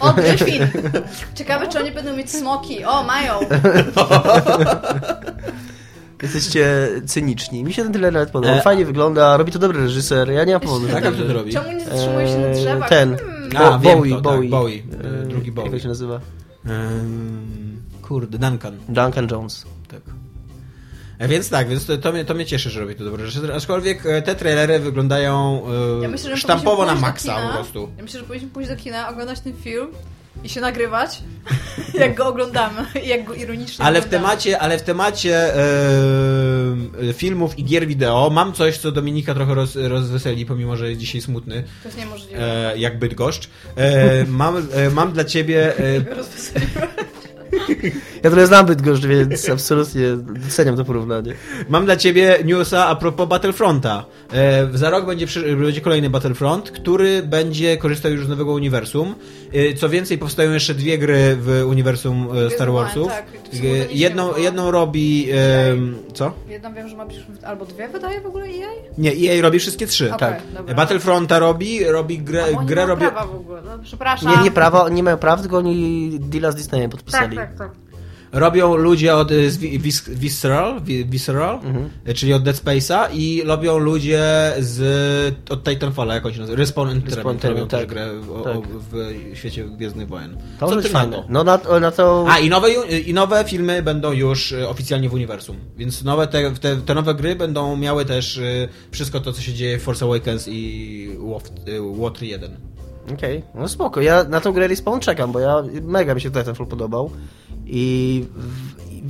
O, 0.00 0.12
Gryfin! 0.12 0.68
Ciekawe, 1.34 1.68
czy 1.68 1.78
oni 1.78 1.90
będą 1.92 2.16
mieć 2.16 2.30
smoki. 2.30 2.84
O, 2.84 3.02
mają. 3.02 3.38
Jesteście 6.22 6.88
cyniczni. 7.06 7.64
Mi 7.64 7.72
się 7.72 7.82
ten 7.82 7.92
trailer 7.92 8.12
nawet 8.12 8.30
podobał. 8.30 8.58
E, 8.58 8.62
Fajnie 8.62 8.84
wygląda, 8.86 9.36
robi 9.36 9.52
to 9.52 9.58
dobry 9.58 9.80
reżyser. 9.80 10.30
Ja 10.30 10.44
nie 10.44 10.52
mam 10.52 10.60
powodu. 10.60 10.86
Tak, 10.88 11.04
jak 11.04 11.14
to 11.14 11.32
robi? 11.32 11.52
Czemu 11.52 11.72
nie 11.72 11.84
zatrzymuje 11.84 12.28
się 12.28 12.38
na 12.38 12.48
drzewach? 12.54 12.86
E, 12.86 12.88
Ten. 12.88 13.16
Hmm. 13.16 13.56
A, 13.56 13.78
Bo- 13.78 13.96
Bowie, 13.96 14.10
to, 14.10 14.16
tak, 14.16 14.22
Bowie. 14.24 14.48
Bowie, 14.48 14.82
E, 15.24 15.26
drugi 15.26 15.52
Bowie. 15.52 15.66
Jak 15.70 15.76
to 15.76 15.82
się 15.82 15.88
nazywa? 15.88 16.20
Ehm, 16.66 17.80
kurde, 18.02 18.38
Duncan. 18.38 18.76
Duncan 18.88 19.28
Jones. 19.30 19.64
Tak. 19.88 20.00
Więc 21.28 21.50
tak, 21.50 21.68
więc 21.68 21.86
to, 21.86 21.98
to, 21.98 22.12
mnie, 22.12 22.24
to 22.24 22.34
mnie 22.34 22.46
cieszy, 22.46 22.70
że 22.70 22.80
robi 22.80 22.94
to 22.94 23.04
dobre 23.04 23.26
rzeczy. 23.26 23.54
Aczkolwiek 23.54 24.02
te 24.24 24.34
trailery 24.34 24.78
wyglądają 24.80 25.62
e, 25.98 26.02
Ja 26.02 26.08
myślę, 26.08 26.36
sztampowo 26.36 26.86
na 26.86 26.94
maksa 26.94 27.46
po 27.48 27.54
prostu. 27.54 27.88
Ja 27.96 28.02
myślę, 28.02 28.20
że 28.20 28.26
powinniśmy 28.26 28.50
pójść 28.50 28.70
do 28.70 28.76
kina, 28.76 29.08
oglądać 29.08 29.40
ten 29.40 29.52
film 29.56 29.86
i 30.44 30.48
się 30.48 30.60
nagrywać, 30.60 31.22
jak 32.00 32.14
go 32.14 32.26
oglądamy 32.26 32.86
jak 33.04 33.24
go 33.24 33.34
ironicznie 33.34 33.84
Ale 33.84 34.02
w 34.02 34.06
temacie, 34.06 34.58
ale 34.58 34.78
w 34.78 34.82
temacie 34.82 35.54
e, 35.54 37.12
filmów 37.12 37.58
i 37.58 37.64
gier 37.64 37.86
wideo 37.86 38.30
mam 38.30 38.52
coś, 38.52 38.78
co 38.78 38.92
Dominika 38.92 39.34
trochę 39.34 39.54
roz, 39.54 39.76
rozweseli, 39.76 40.46
pomimo, 40.46 40.76
że 40.76 40.88
jest 40.88 41.00
dzisiaj 41.00 41.20
smutny, 41.20 41.64
To 41.82 41.88
jest 41.88 41.98
niemożliwe. 41.98 42.72
e, 42.72 42.78
jak 42.78 42.98
Bydgoszcz. 42.98 43.48
E, 43.76 44.24
mam, 44.24 44.68
e, 44.72 44.90
mam 44.90 45.12
dla 45.12 45.24
ciebie... 45.24 45.78
E. 45.78 46.04
Ja 48.22 48.30
trochę 48.30 48.46
znam 48.46 48.66
Bydgoszcz, 48.66 49.06
więc 49.06 49.48
absolutnie 49.48 50.16
doceniam 50.16 50.76
to 50.76 50.84
porównanie. 50.84 51.34
Mam 51.68 51.84
dla 51.84 51.96
ciebie 51.96 52.38
newsa 52.44 52.86
a 52.86 52.96
propos 52.96 53.28
Battlefronta. 53.28 54.04
E, 54.32 54.68
za 54.78 54.90
rok 54.90 55.06
będzie, 55.06 55.26
będzie 55.56 55.80
kolejny 55.80 56.10
Battlefront, 56.10 56.70
który 56.70 57.22
będzie 57.22 57.76
korzystał 57.76 58.12
już 58.12 58.26
z 58.26 58.28
nowego 58.28 58.52
uniwersum. 58.52 59.14
E, 59.52 59.74
co 59.74 59.88
więcej, 59.88 60.18
powstają 60.18 60.52
jeszcze 60.52 60.74
dwie 60.74 60.98
gry 60.98 61.36
w 61.40 61.64
uniwersum 61.66 62.28
e, 62.46 62.50
Star 62.50 62.72
Warsów. 62.72 63.08
Tak. 63.08 63.26
E, 63.54 63.92
jedną, 63.92 64.36
jedną 64.36 64.70
robi... 64.70 65.28
E, 65.32 66.14
co? 66.14 66.32
Jedną 66.48 66.74
wiem, 66.74 66.88
że 66.88 66.96
ma 66.96 67.06
albo 67.46 67.66
dwie 67.66 67.88
wydaje 67.88 68.20
w 68.20 68.26
ogóle 68.26 68.44
EA? 68.46 68.68
Nie, 68.98 69.12
EA 69.12 69.42
robi 69.42 69.58
wszystkie 69.58 69.86
trzy. 69.86 70.14
Okej, 70.14 70.18
tak. 70.18 70.42
dobra. 70.56 70.74
Battlefronta 70.74 71.38
robi, 71.38 71.84
robi 71.84 72.18
grę, 72.18 72.44
A 72.58 72.64
grę 72.64 72.76
mają 72.76 72.88
robi... 72.88 73.00
prawa 73.00 73.26
w 73.26 73.34
ogóle. 73.34 73.62
No, 73.64 73.78
przepraszam. 73.82 74.36
Nie, 74.36 74.42
nie 74.42 74.50
prawa, 74.50 74.82
oni 74.84 74.96
nie 74.96 75.02
mają 75.02 75.16
praw, 75.16 75.40
tylko 75.40 75.56
oni 75.56 76.18
deala 76.20 76.52
z 76.52 76.54
Disneyem 76.54 76.90
Tak, 76.90 77.00
podpisali. 77.00 77.36
tak, 77.36 77.54
tak. 77.58 77.70
Robią 78.32 78.76
ludzie 78.76 79.14
od 79.16 79.30
y, 79.30 79.50
z 79.50 79.58
Vis- 79.58 80.08
Visceral, 80.10 80.80
Visceral 80.84 81.54
Mhm. 81.64 81.90
czyli 82.14 82.34
od 82.34 82.42
Dead 82.42 82.56
Space'a 82.56 83.08
i 83.12 83.42
robią 83.46 83.78
ludzie 83.78 84.22
z 84.58 85.34
od 85.50 85.64
Titanfalla, 85.64 86.14
jak 86.14 86.26
on 86.26 86.32
się 86.32 86.40
nazywa? 86.40 86.58
Respawn 86.58 86.90
Entertainment, 86.90 87.44
robią 87.44 87.66
też 87.68 87.80
tak. 87.80 87.88
grę 87.88 88.10
o, 88.34 88.40
Tak. 88.40 88.56
o, 88.56 88.62
w 88.92 89.14
świecie 89.34 89.64
Gwiezdnych 89.64 90.08
Wojen. 90.08 90.36
To 90.60 90.68
Co 90.68 90.76
ty 90.76 90.82
na 90.82 90.88
fajne. 90.88 91.16
to? 91.16 91.24
No 91.28 91.44
na, 91.44 91.60
na 91.80 91.90
to... 91.90 92.26
A, 92.28 92.38
i 92.38 92.48
nowe, 92.48 92.70
i 93.06 93.14
nowe 93.14 93.44
filmy 93.44 93.82
będą 93.82 94.12
już 94.12 94.52
y, 94.52 94.68
oficjalnie 94.68 95.08
w 95.08 95.14
uniwersum, 95.14 95.56
więc 95.76 96.04
nowe 96.04 96.26
te, 96.26 96.50
te, 96.52 96.76
te 96.76 96.94
nowe 96.94 97.14
gry 97.14 97.36
będą 97.36 97.76
miały 97.76 98.04
też 98.04 98.36
y, 98.36 98.68
wszystko 98.90 99.20
to, 99.20 99.32
co 99.32 99.42
się 99.42 99.52
dzieje 99.52 99.78
w 99.78 99.82
Force 99.82 100.04
Awakens 100.04 100.48
i 100.48 101.08
WOTR 101.96 102.22
1. 102.22 102.56
Okej, 103.14 103.42
no 103.54 103.68
spoko. 103.68 104.00
Ja 104.00 104.24
na 104.24 104.40
tą 104.40 104.52
grę 104.52 104.68
Respawn 104.68 105.00
czekam, 105.00 105.32
bo 105.32 105.40
ja 105.40 105.62
mega 105.82 106.14
mi 106.14 106.20
się 106.20 106.30
Titanfall 106.30 106.66
podobał. 106.66 107.10
I, 107.70 108.26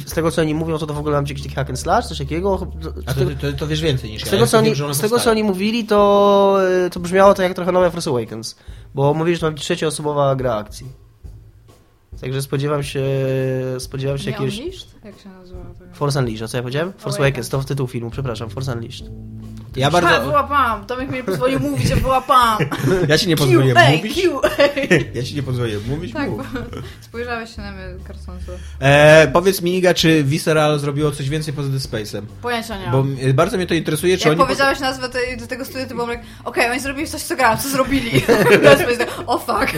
z 0.06 0.12
tego 0.12 0.30
co 0.30 0.42
oni 0.42 0.54
mówią, 0.54 0.78
to 0.78 0.86
to 0.86 0.94
w 0.94 0.98
ogóle 0.98 1.16
mam 1.16 1.26
jakiś 1.26 1.42
taki 1.42 1.54
hack 1.54 1.70
and 1.70 1.78
slash, 1.78 2.06
coś 2.06 2.18
takiego. 2.18 2.66
A 3.06 3.14
to, 3.14 3.20
to, 3.40 3.52
to 3.52 3.66
wiesz 3.66 3.80
więcej 3.80 4.10
niż 4.10 4.22
z 4.22 4.26
ja. 4.26 4.30
tego, 4.30 4.46
co 4.46 4.58
oni, 4.58 4.74
z 4.92 5.00
tego 5.00 5.18
co 5.18 5.30
oni 5.30 5.44
mówili, 5.44 5.84
to, 5.84 6.58
y, 6.86 6.90
to 6.90 7.00
brzmiało 7.00 7.34
to 7.34 7.42
jak 7.42 7.54
trochę 7.54 7.72
nowe 7.72 7.90
Force 7.90 8.10
Awakens. 8.10 8.56
Bo 8.94 9.14
mówili, 9.14 9.36
że 9.36 9.40
to 9.40 9.46
ma 9.46 9.52
być 9.52 9.62
trzecioosobowa 9.62 10.36
gra 10.36 10.54
akcji. 10.54 10.86
Także 12.20 12.42
spodziewam 12.42 12.82
się, 12.82 13.02
spodziewam 13.78 14.18
się 14.18 14.24
Nie 14.24 14.30
jakiegoś... 14.30 14.58
Unleashed? 14.58 14.88
Jak 15.04 15.18
się 15.18 15.28
nazywa? 15.28 15.60
to? 15.60 15.94
Force 15.94 16.18
Unleashed, 16.18 16.42
a 16.44 16.48
co 16.48 16.56
ja 16.56 16.62
powiedziałem? 16.62 16.92
Force. 16.98 17.18
Awakens, 17.18 17.48
to 17.48 17.60
w 17.60 17.64
tytuł 17.64 17.86
filmu, 17.86 18.10
przepraszam, 18.10 18.50
Force 18.50 18.72
Unleashed. 18.72 19.10
Ja 19.76 19.90
Ha, 19.90 20.00
bardzo... 20.00 20.26
wyłapałam. 20.26 20.86
Tomek 20.86 21.08
mi 21.10 21.14
nie 21.14 21.24
pozwolił 21.24 21.60
mówić, 21.60 21.88
że 21.88 21.96
wyłapałam. 21.96 22.58
Ja 23.08 23.18
ci 23.18 23.28
nie 23.28 23.36
Q, 23.36 23.44
pozwoliłem 23.44 23.76
ej, 23.76 23.96
mówić. 23.96 24.14
Q, 24.22 24.40
ej. 24.58 25.10
Ja 25.14 25.22
ci 25.22 25.34
nie 25.34 25.42
pozwoliłem 25.42 25.82
mówić. 25.88 26.12
Tak, 26.12 26.30
mów. 26.30 26.52
bo 26.52 26.60
spojrzałeś 27.00 27.56
się 27.56 27.62
na 27.62 27.72
mnie 27.72 27.84
kartonce. 28.06 28.52
E, 28.80 29.28
powiedz 29.32 29.62
mi, 29.62 29.76
Iga, 29.78 29.94
czy 29.94 30.24
Visceral 30.24 30.78
zrobiło 30.78 31.10
coś 31.10 31.28
więcej 31.28 31.54
poza 31.54 31.68
Dead 31.68 31.82
Space'em? 31.82 32.22
Pojęcia 32.42 32.78
nie 32.78 32.86
Bo 32.92 33.02
mam. 33.02 33.16
bardzo 33.34 33.56
mnie 33.56 33.66
to 33.66 33.74
interesuje, 33.74 34.18
czy 34.18 34.24
Jak 34.28 34.30
oni... 34.32 34.38
po- 34.38 34.44
powiedziałeś 34.46 34.80
nazwę 34.80 35.08
tej, 35.08 35.36
do 35.36 35.46
tego 35.46 35.64
studia, 35.64 35.86
to 35.86 35.94
byłam 35.94 36.10
jak, 36.10 36.20
okej, 36.44 36.70
oni 36.70 36.80
zrobili 36.80 37.06
coś, 37.08 37.22
co 37.22 37.36
grałem, 37.36 37.58
co 37.58 37.68
zrobili? 37.68 38.10
O 39.26 39.38
fuck. 39.38 39.72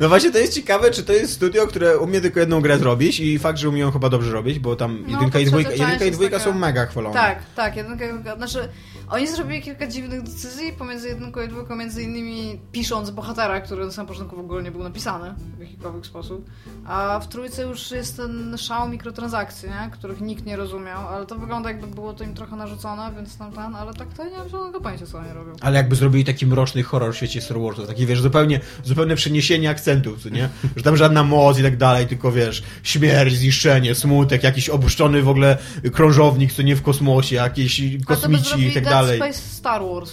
No 0.00 0.08
właśnie 0.08 0.30
to 0.32 0.38
jest 0.38 0.54
ciekawe, 0.54 0.90
czy 0.90 1.02
to 1.02 1.12
jest 1.12 1.32
studio, 1.32 1.66
które 1.66 1.98
umie 1.98 2.20
tylko 2.20 2.40
jedną 2.40 2.60
grę 2.60 2.78
zrobić 2.78 3.20
i 3.20 3.38
fakt, 3.38 3.58
że 3.58 3.68
umieją 3.68 3.90
chyba 3.90 4.08
dobrze 4.08 4.32
robić, 4.32 4.58
bo 4.58 4.76
tam 4.76 5.02
No, 5.06 5.12
jedynka, 5.12 5.38
i, 5.38 5.44
dwójka, 5.44 5.70
jedynka 5.70 6.04
i 6.04 6.10
dwójka 6.10 6.38
są 6.38 6.44
taka- 6.44 6.58
mega 6.58 6.86
chwalone. 6.86 7.14
Tak, 7.14 7.38
tak, 7.56 7.76
jedynka 7.76 8.04
i 8.04 8.08
dwójka. 8.08 8.36
Znaczy, 8.36 8.68
oni 9.10 9.26
zrobili 9.28 9.62
kilka 9.62 9.86
dziwnych 9.86 10.22
decyzji 10.22 10.72
pomiędzy 10.72 11.08
jedynką 11.08 11.42
i 11.42 11.48
dwójką, 11.48 11.76
między 11.76 12.02
innymi 12.02 12.60
pisząc 12.72 13.10
bohatera, 13.10 13.60
który 13.60 13.86
na 13.86 13.92
samym 13.92 14.08
początku 14.08 14.36
w 14.36 14.38
ogóle 14.38 14.62
nie 14.62 14.70
był 14.70 14.82
napisany 14.82 15.34
w 15.56 15.60
jakikolwiek 15.60 16.06
sposób. 16.06 16.50
A 16.86 17.20
w 17.20 17.28
trójce 17.28 17.62
już 17.62 17.90
jest 17.90 18.16
ten 18.16 18.58
szał 18.58 18.88
mikrotransakcji, 18.88 19.68
nie? 19.68 19.90
których 19.90 20.20
nikt 20.20 20.46
nie 20.46 20.56
rozumiał, 20.56 21.08
ale 21.08 21.26
to 21.26 21.38
wygląda 21.38 21.70
jakby 21.70 21.86
było 21.86 22.12
to 22.12 22.24
im 22.24 22.34
trochę 22.34 22.56
narzucone, 22.56 23.12
więc 23.16 23.38
tam 23.38 23.52
ten, 23.52 23.74
ale 23.74 23.94
tak 23.94 24.08
to 24.16 24.24
ja 24.24 24.30
nie 24.30 24.38
mam 24.38 24.48
żadnego 24.48 24.80
pojęcia, 24.80 25.06
co 25.06 25.18
oni 25.18 25.32
robią. 25.32 25.52
Ale 25.60 25.76
jakby 25.76 25.96
zrobili 25.96 26.24
taki 26.24 26.46
mroczny 26.46 26.82
horror 26.82 27.12
w 27.12 27.16
świecie 27.16 27.40
Star 27.40 27.60
Warsów, 27.60 27.86
taki 27.86 28.06
wiesz, 28.06 28.20
zupełnie, 28.20 28.60
zupełne 28.84 29.16
przeniesienie 29.16 29.70
akcentów, 29.70 30.22
co 30.22 30.28
nie? 30.28 30.48
Że 30.76 30.82
tam 30.82 30.96
żadna 30.96 31.24
moc 31.24 31.58
i 31.58 31.62
tak 31.62 31.76
dalej, 31.76 32.06
tylko 32.06 32.32
wiesz, 32.32 32.62
śmierć, 32.82 33.36
zniszczenie, 33.36 33.94
smutek, 33.94 34.42
jakiś 34.42 34.68
opuszczony 34.68 35.22
w 35.22 35.28
ogóle 35.28 35.58
krążownik, 35.92 36.52
co 36.52 36.62
nie 36.62 36.76
w 36.76 36.82
kosmosie, 36.82 37.36
jakieś 37.36 37.82
kosmici 38.06 38.66
i 38.66 38.72
tak 38.72 38.84
Dead 38.84 38.99
dalej. 39.02 39.18
Space 39.18 39.38
Star 39.56 39.82
Wars. 39.82 40.12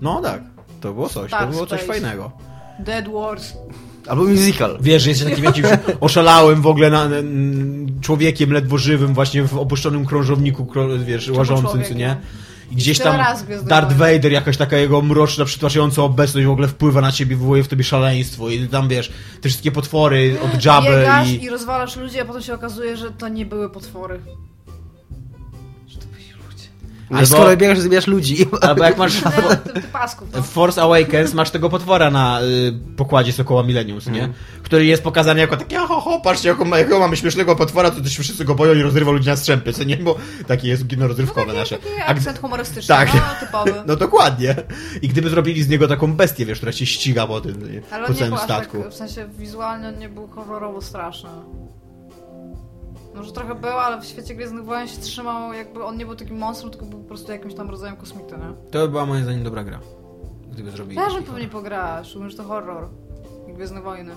No 0.00 0.20
tak, 0.22 0.42
to 0.80 0.92
było 0.92 1.08
coś, 1.08 1.30
to 1.30 1.36
Dark 1.38 1.50
było 1.50 1.66
coś 1.66 1.80
Space. 1.82 2.00
fajnego. 2.00 2.32
Dead 2.78 3.08
Wars. 3.12 3.52
Albo 4.08 4.24
musical. 4.24 4.78
Wiesz, 4.80 5.02
że 5.02 5.08
jesteś 5.10 5.28
takim 5.30 5.44
jakimś 5.44 5.66
oszalałym 6.00 6.62
w 6.62 6.66
ogóle 6.66 6.90
na, 6.90 7.04
n- 7.04 7.86
człowiekiem 8.00 8.52
ledwo 8.52 8.78
żywym 8.78 9.14
właśnie 9.14 9.42
w 9.44 9.58
opuszczonym 9.58 10.06
krążowniku, 10.06 10.64
krą- 10.64 11.04
wiesz, 11.04 11.28
łażącym, 11.30 11.66
co 11.66 11.72
człowiekiem? 11.72 11.98
nie? 11.98 12.16
I 12.70 12.76
gdzieś 12.76 12.98
tam 12.98 13.16
Darth. 13.64 13.92
Vader, 13.92 14.32
jakaś 14.32 14.56
taka 14.56 14.76
jego 14.76 15.02
mroczna, 15.02 15.44
przytłaczająca 15.44 16.02
obecność 16.02 16.46
w 16.46 16.50
ogóle 16.50 16.68
wpływa 16.68 17.00
na 17.00 17.12
ciebie, 17.12 17.36
wywołuje 17.36 17.62
w 17.62 17.68
tobie 17.68 17.84
szaleństwo 17.84 18.50
i 18.50 18.68
tam, 18.68 18.88
wiesz, 18.88 19.12
te 19.40 19.48
wszystkie 19.48 19.72
potwory 19.72 20.36
od 20.44 20.64
Jabby 20.64 21.06
i... 21.26 21.42
i 21.44 21.50
rozwalasz 21.50 21.96
ludzi, 21.96 22.20
a 22.20 22.24
potem 22.24 22.42
się 22.42 22.54
okazuje, 22.54 22.96
że 22.96 23.10
to 23.10 23.28
nie 23.28 23.46
były 23.46 23.70
potwory. 23.70 24.20
Ludzie. 27.10 27.14
No 27.14 27.18
Albo- 27.18 27.36
skoro 27.36 27.56
biegasz, 27.56 27.78
zabijasz 27.78 28.06
ludzi. 28.06 28.46
Albo 28.60 28.84
jak 28.84 28.96
masz 28.98 29.12
ty 29.74 29.82
pasków, 29.92 30.28
no. 30.34 30.42
w 30.42 30.46
Force 30.46 30.82
Awakens 30.82 31.34
masz 31.34 31.50
tego 31.50 31.70
potwora 31.70 32.10
na 32.10 32.40
y, 32.42 32.72
pokładzie 32.96 33.32
Sokoła 33.32 33.62
Millennium, 33.62 33.98
nie? 34.06 34.12
Mhm. 34.12 34.32
Który 34.62 34.84
jest 34.86 35.02
pokazany 35.02 35.40
jako 35.40 35.56
taki, 35.56 35.74
ho, 35.76 35.86
ho, 36.00 36.20
patrzcie, 36.20 36.48
jaką, 36.48 36.68
jakiego 36.68 36.98
mamy 36.98 37.16
śmiesznego 37.16 37.56
potwora, 37.56 37.90
to 37.90 38.08
się 38.08 38.22
wszyscy 38.22 38.44
go 38.44 38.54
boją 38.54 38.74
i 38.74 38.82
rozrywa 38.82 39.10
ludzi 39.12 39.28
na 39.28 39.36
strzępy, 39.36 39.72
co 39.72 39.84
nie? 39.84 39.96
Bo 39.96 40.16
takie 40.46 40.68
jest 40.68 40.88
kino 40.88 41.08
rozrywkowe 41.08 41.46
Taki, 41.46 41.58
nasze. 41.58 41.78
taki 41.78 41.88
akcent 42.06 42.38
humorystyczny, 42.38 42.94
Tak. 42.94 43.14
no, 43.14 43.20
typowy. 43.46 43.74
No 43.86 43.96
dokładnie. 43.96 44.54
I 45.02 45.08
gdyby 45.08 45.30
zrobili 45.30 45.62
z 45.62 45.68
niego 45.68 45.88
taką 45.88 46.12
bestię, 46.12 46.46
wiesz, 46.46 46.58
która 46.58 46.72
się 46.72 46.86
ściga 46.86 47.26
po 47.26 47.40
tym? 47.40 47.82
Ale 47.90 48.02
po 48.02 48.08
on 48.08 48.14
nie 48.14 48.18
całym 48.20 48.38
statku. 48.38 48.82
tak, 48.82 48.90
w 48.90 48.94
sensie 48.94 49.28
wizualnie 49.38 49.88
on 49.88 49.98
nie 49.98 50.08
był 50.08 50.28
horrorowo 50.28 50.80
straszny. 50.82 51.28
Może 53.16 53.32
trochę 53.32 53.54
był, 53.54 53.70
ale 53.70 54.00
w 54.00 54.04
świecie 54.04 54.34
Gwiezdnych 54.34 54.64
Wojen 54.64 54.88
się 54.88 55.00
trzymał, 55.00 55.52
jakby 55.52 55.84
on 55.84 55.96
nie 55.96 56.06
był 56.06 56.16
takim 56.16 56.38
monstrum, 56.38 56.70
tylko 56.70 56.86
był 56.86 56.98
po 56.98 57.08
prostu 57.08 57.32
jakimś 57.32 57.54
tam 57.54 57.70
rodzajem 57.70 57.96
kosmity, 57.96 58.34
nie? 58.38 58.70
To 58.70 58.78
by 58.78 58.88
była 58.88 59.06
moim 59.06 59.22
zdaniem 59.22 59.44
dobra 59.44 59.64
gra. 59.64 59.80
Gdyby 60.52 60.70
zrobili. 60.70 60.96
Też 60.96 61.14
bym 61.14 61.22
pewnie 61.24 61.48
pograła, 61.48 62.04
szczególnie, 62.04 62.30
że 62.30 62.36
to 62.36 62.42
horror. 62.44 62.88
I 63.48 63.52
Gwiezdne 63.52 63.80
Wojny. 63.82 64.12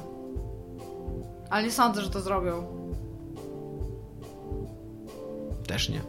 Ale 1.50 1.64
nie 1.64 1.72
sądzę, 1.72 2.02
że 2.02 2.10
to 2.10 2.22
zrobią. 2.22 2.64
Też 5.68 5.90
nie. 5.90 6.02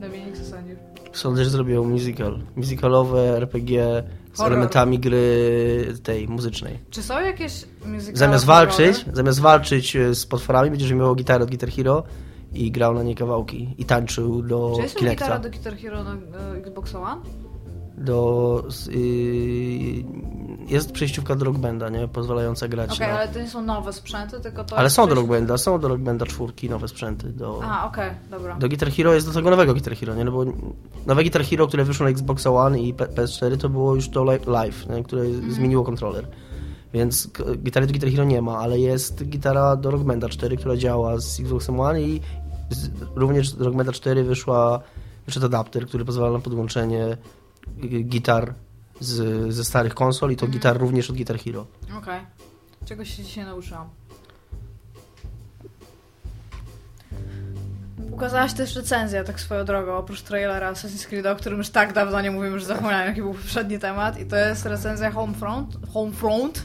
Dominik, 0.00 0.38
co 0.38 0.44
sądzisz? 0.44 0.78
Sądzę, 1.14 1.44
że 1.44 1.50
zrobią 1.50 1.84
musical. 1.84 2.38
Musicalowe 2.56 3.36
RPG 3.36 4.02
z 4.32 4.36
Horror. 4.36 4.52
elementami 4.52 4.98
gry 4.98 5.86
tej 6.02 6.28
muzycznej. 6.28 6.78
Czy 6.90 7.02
są 7.02 7.20
jakieś 7.20 7.64
muzykale 7.86 8.16
Zamiast 8.18 8.46
horrorowe? 8.46 8.76
walczyć, 8.76 9.04
zamiast 9.12 9.40
walczyć 9.40 9.96
e, 9.96 10.14
z 10.14 10.26
potworami, 10.26 10.70
będziesz 10.70 10.92
miał 10.92 11.14
gitarę 11.14 11.44
od 11.44 11.50
Guitar 11.50 11.70
Hero 11.70 12.02
i 12.52 12.70
grał 12.70 12.94
na 12.94 13.02
nie 13.02 13.14
kawałki. 13.14 13.74
I 13.78 13.84
tańczył 13.84 14.42
do 14.42 14.72
Czy 14.76 14.82
jest 14.82 14.96
Kinecta. 14.96 15.24
gitara 15.24 15.38
do 15.40 15.50
Guitar 15.50 15.76
Hero 15.76 16.04
na 16.04 16.14
e, 16.14 16.56
Xbox 16.56 16.94
One? 16.94 17.20
Do, 17.98 18.64
y, 18.88 20.04
jest 20.68 20.92
przejściówka 20.92 21.34
do 21.34 21.44
Rock 21.44 21.58
Banda, 21.58 21.88
nie? 21.88 22.08
Pozwalająca 22.08 22.68
grać 22.68 22.92
Okej, 22.96 23.08
na... 23.08 23.18
ale 23.18 23.28
to 23.28 23.38
nie 23.38 23.48
są 23.48 23.62
nowe 23.62 23.92
sprzęty, 23.92 24.40
tylko 24.40 24.64
to... 24.64 24.76
Ale 24.78 24.90
są 24.90 25.02
do 25.02 25.06
przejść- 25.14 25.16
Rock 25.16 25.28
Banda, 25.38 25.58
są 25.58 25.78
do 25.80 25.88
Rock 25.88 26.00
Banda 26.00 26.26
czwórki 26.26 26.70
nowe 26.70 26.88
sprzęty. 26.88 27.28
Do, 27.28 27.60
A, 27.64 27.86
okej, 27.88 28.10
dobra. 28.30 28.56
do 28.58 28.68
Guitar 28.68 28.90
Hero 28.92 29.14
jest 29.14 29.26
do 29.26 29.32
tego 29.32 29.50
nowego 29.50 29.72
Guitar 29.72 29.96
Hero, 29.96 30.14
nie? 30.14 30.24
No 30.24 30.32
bo 30.32 30.44
nowe 31.06 31.22
Guitar 31.22 31.44
Hero, 31.44 31.66
które 31.66 31.84
wyszło 31.84 32.04
na 32.04 32.10
Xbox 32.10 32.46
One 32.46 32.80
i 32.80 32.94
P- 32.94 33.06
PS4, 33.06 33.56
to 33.56 33.68
było 33.68 33.94
już 33.94 34.08
to 34.08 34.24
li- 34.24 34.46
live, 34.46 34.88
nie? 34.88 35.02
które 35.02 35.22
Mhm. 35.22 35.52
zmieniło 35.52 35.84
kontroler. 35.84 36.26
Więc 36.92 37.30
gitary 37.56 37.86
do 37.86 37.92
Guitar 37.92 38.10
Hero 38.10 38.24
nie 38.24 38.42
ma, 38.42 38.58
ale 38.58 38.78
jest 38.78 39.24
gitara 39.24 39.76
do 39.76 39.90
Rock 39.90 40.02
Banda 40.04 40.28
4, 40.28 40.56
która 40.56 40.76
działa 40.76 41.18
z 41.20 41.40
Xbox 41.40 41.70
One 41.70 42.02
i 42.02 42.20
z, 42.70 42.90
również 43.14 43.52
do 43.52 43.64
Rock 43.64 43.76
Banda 43.76 43.92
4 43.92 44.24
wyszła, 44.24 44.80
wyszedł 45.26 45.46
adapter, 45.46 45.86
który 45.86 46.04
pozwala 46.04 46.32
na 46.32 46.38
podłączenie 46.38 47.16
y, 47.84 48.02
gitar 48.02 48.54
z, 49.00 49.52
ze 49.54 49.64
starych 49.64 49.94
konsol 49.94 50.30
i 50.32 50.36
to 50.36 50.46
Mhm. 50.46 50.52
gitar 50.58 50.78
również 50.78 51.10
od 51.10 51.16
Guitar 51.16 51.38
Hero. 51.38 51.66
Okej. 51.98 52.20
Czegoś 52.84 53.16
się 53.16 53.22
dzisiaj 53.22 53.44
nauczyłam. 53.44 53.88
Ukazałaś 58.10 58.52
też 58.52 58.76
recenzję, 58.76 59.24
tak 59.24 59.40
swoją 59.40 59.64
drogą, 59.64 59.92
oprócz 59.96 60.22
trailera 60.22 60.72
Assassin's 60.72 61.06
Creed, 61.06 61.26
o 61.26 61.36
którym 61.36 61.58
już 61.58 61.68
tak 61.68 61.92
dawno 61.92 62.20
nie 62.20 62.30
mówimy, 62.30 62.60
że 62.60 62.66
zapomniałem, 62.66 63.06
jaki 63.08 63.20
był 63.22 63.34
poprzedni 63.34 63.78
temat. 63.78 64.20
I 64.20 64.26
to 64.26 64.36
jest 64.36 64.66
recenzja 64.66 65.10
Homefront, 65.10 65.76
Homefront 65.92 66.62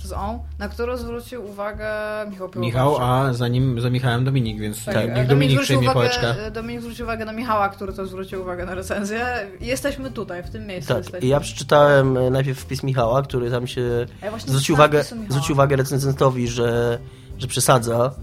przez 0.00 0.12
on, 0.12 0.38
na 0.58 0.68
którą 0.68 0.96
zwrócił 0.96 1.44
uwagę 1.46 1.88
Michał 2.30 2.48
Piłowacz. 2.48 2.66
Michał, 2.66 2.96
a 3.00 3.32
za 3.32 3.48
nim, 3.48 3.80
za 3.80 3.90
Michałem 3.90 4.24
Dominik, 4.24 4.60
więc 4.60 4.84
Tak, 4.84 4.94
tak, 4.94 5.16
niech 5.16 5.26
Dominik 5.26 5.50
zwrócił 5.50 5.64
przejmie 5.64 5.90
uwagę, 5.90 6.08
pałeczkę. 6.20 6.50
Dominik 6.50 6.80
zwrócił 6.82 7.04
uwagę 7.04 7.24
na 7.24 7.32
Michała, 7.32 7.68
który 7.68 7.92
to 7.92 8.06
zwrócił 8.06 8.40
uwagę 8.40 8.66
na 8.66 8.74
recenzję. 8.74 9.26
Jesteśmy 9.60 10.10
tutaj, 10.10 10.42
w 10.42 10.50
tym 10.50 10.66
miejscu 10.66 10.88
Tak, 10.88 10.98
jesteśmy. 10.98 11.26
i 11.26 11.30
ja 11.30 11.40
przeczytałem 11.40 12.16
e, 12.16 12.30
najpierw 12.30 12.58
wpis 12.58 12.82
Michała, 12.82 13.22
który 13.22 13.50
tam 13.50 13.66
się 13.66 14.06
ja 14.22 14.38
zwrócił 14.38 14.74
uwagę, 14.74 15.04
zwrócił 15.28 15.52
uwagę 15.54 15.76
recenzentowi, 15.76 16.48
że, 16.48 16.98
że 17.38 17.46
przesadza 17.46 18.14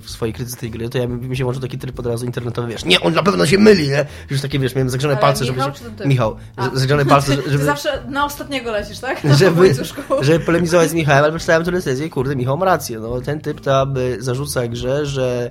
w 0.00 0.10
swojej 0.10 0.32
krytyce 0.32 0.56
tej 0.56 0.70
gry, 0.70 0.88
to 0.88 0.98
ja 0.98 1.06
mi 1.06 1.28
mi 1.28 1.36
się 1.36 1.44
włączył 1.44 1.62
taki 1.62 1.78
tryb 1.78 1.98
od 1.98 2.06
razu 2.06 2.26
internetowy, 2.26 2.68
wiesz, 2.68 2.84
nie, 2.84 3.00
on 3.00 3.12
na 3.14 3.22
pewno 3.22 3.46
się 3.46 3.58
myli, 3.58 3.88
nie? 3.88 4.06
Już 4.30 4.40
takie, 4.40 4.58
wiesz, 4.58 4.74
miałem 4.74 4.90
zagrzane 4.90 5.14
Ale 5.14 5.20
palce, 5.22 5.44
Michał 5.44 5.72
żeby 5.74 5.78
się... 5.78 5.96
typ? 5.96 6.06
Michał, 6.06 6.36
A. 6.56 6.70
zagrzane 6.74 7.06
palce, 7.06 7.36
Ty 7.42 7.50
żeby... 7.50 7.64
zawsze 7.64 8.04
na 8.08 8.24
ostatniego 8.24 8.70
lecisz, 8.72 8.98
tak? 8.98 9.24
Na 9.24 9.34
żeby, 9.42 9.74
żeby 10.20 10.44
polemizować 10.44 10.90
z 10.90 10.94
Michałem, 10.94 11.24
ale 11.24 11.32
przeczytałem 11.32 11.64
tę 11.64 11.70
recenzję 11.70 12.10
kurde, 12.10 12.36
Michał 12.36 12.58
ma 12.58 12.64
rację. 12.64 12.98
No, 12.98 13.20
ten 13.20 13.40
typ 13.40 13.60
tam 13.60 13.96
y, 13.96 14.16
zarzuca 14.22 14.68
grze, 14.68 15.06
że, 15.06 15.50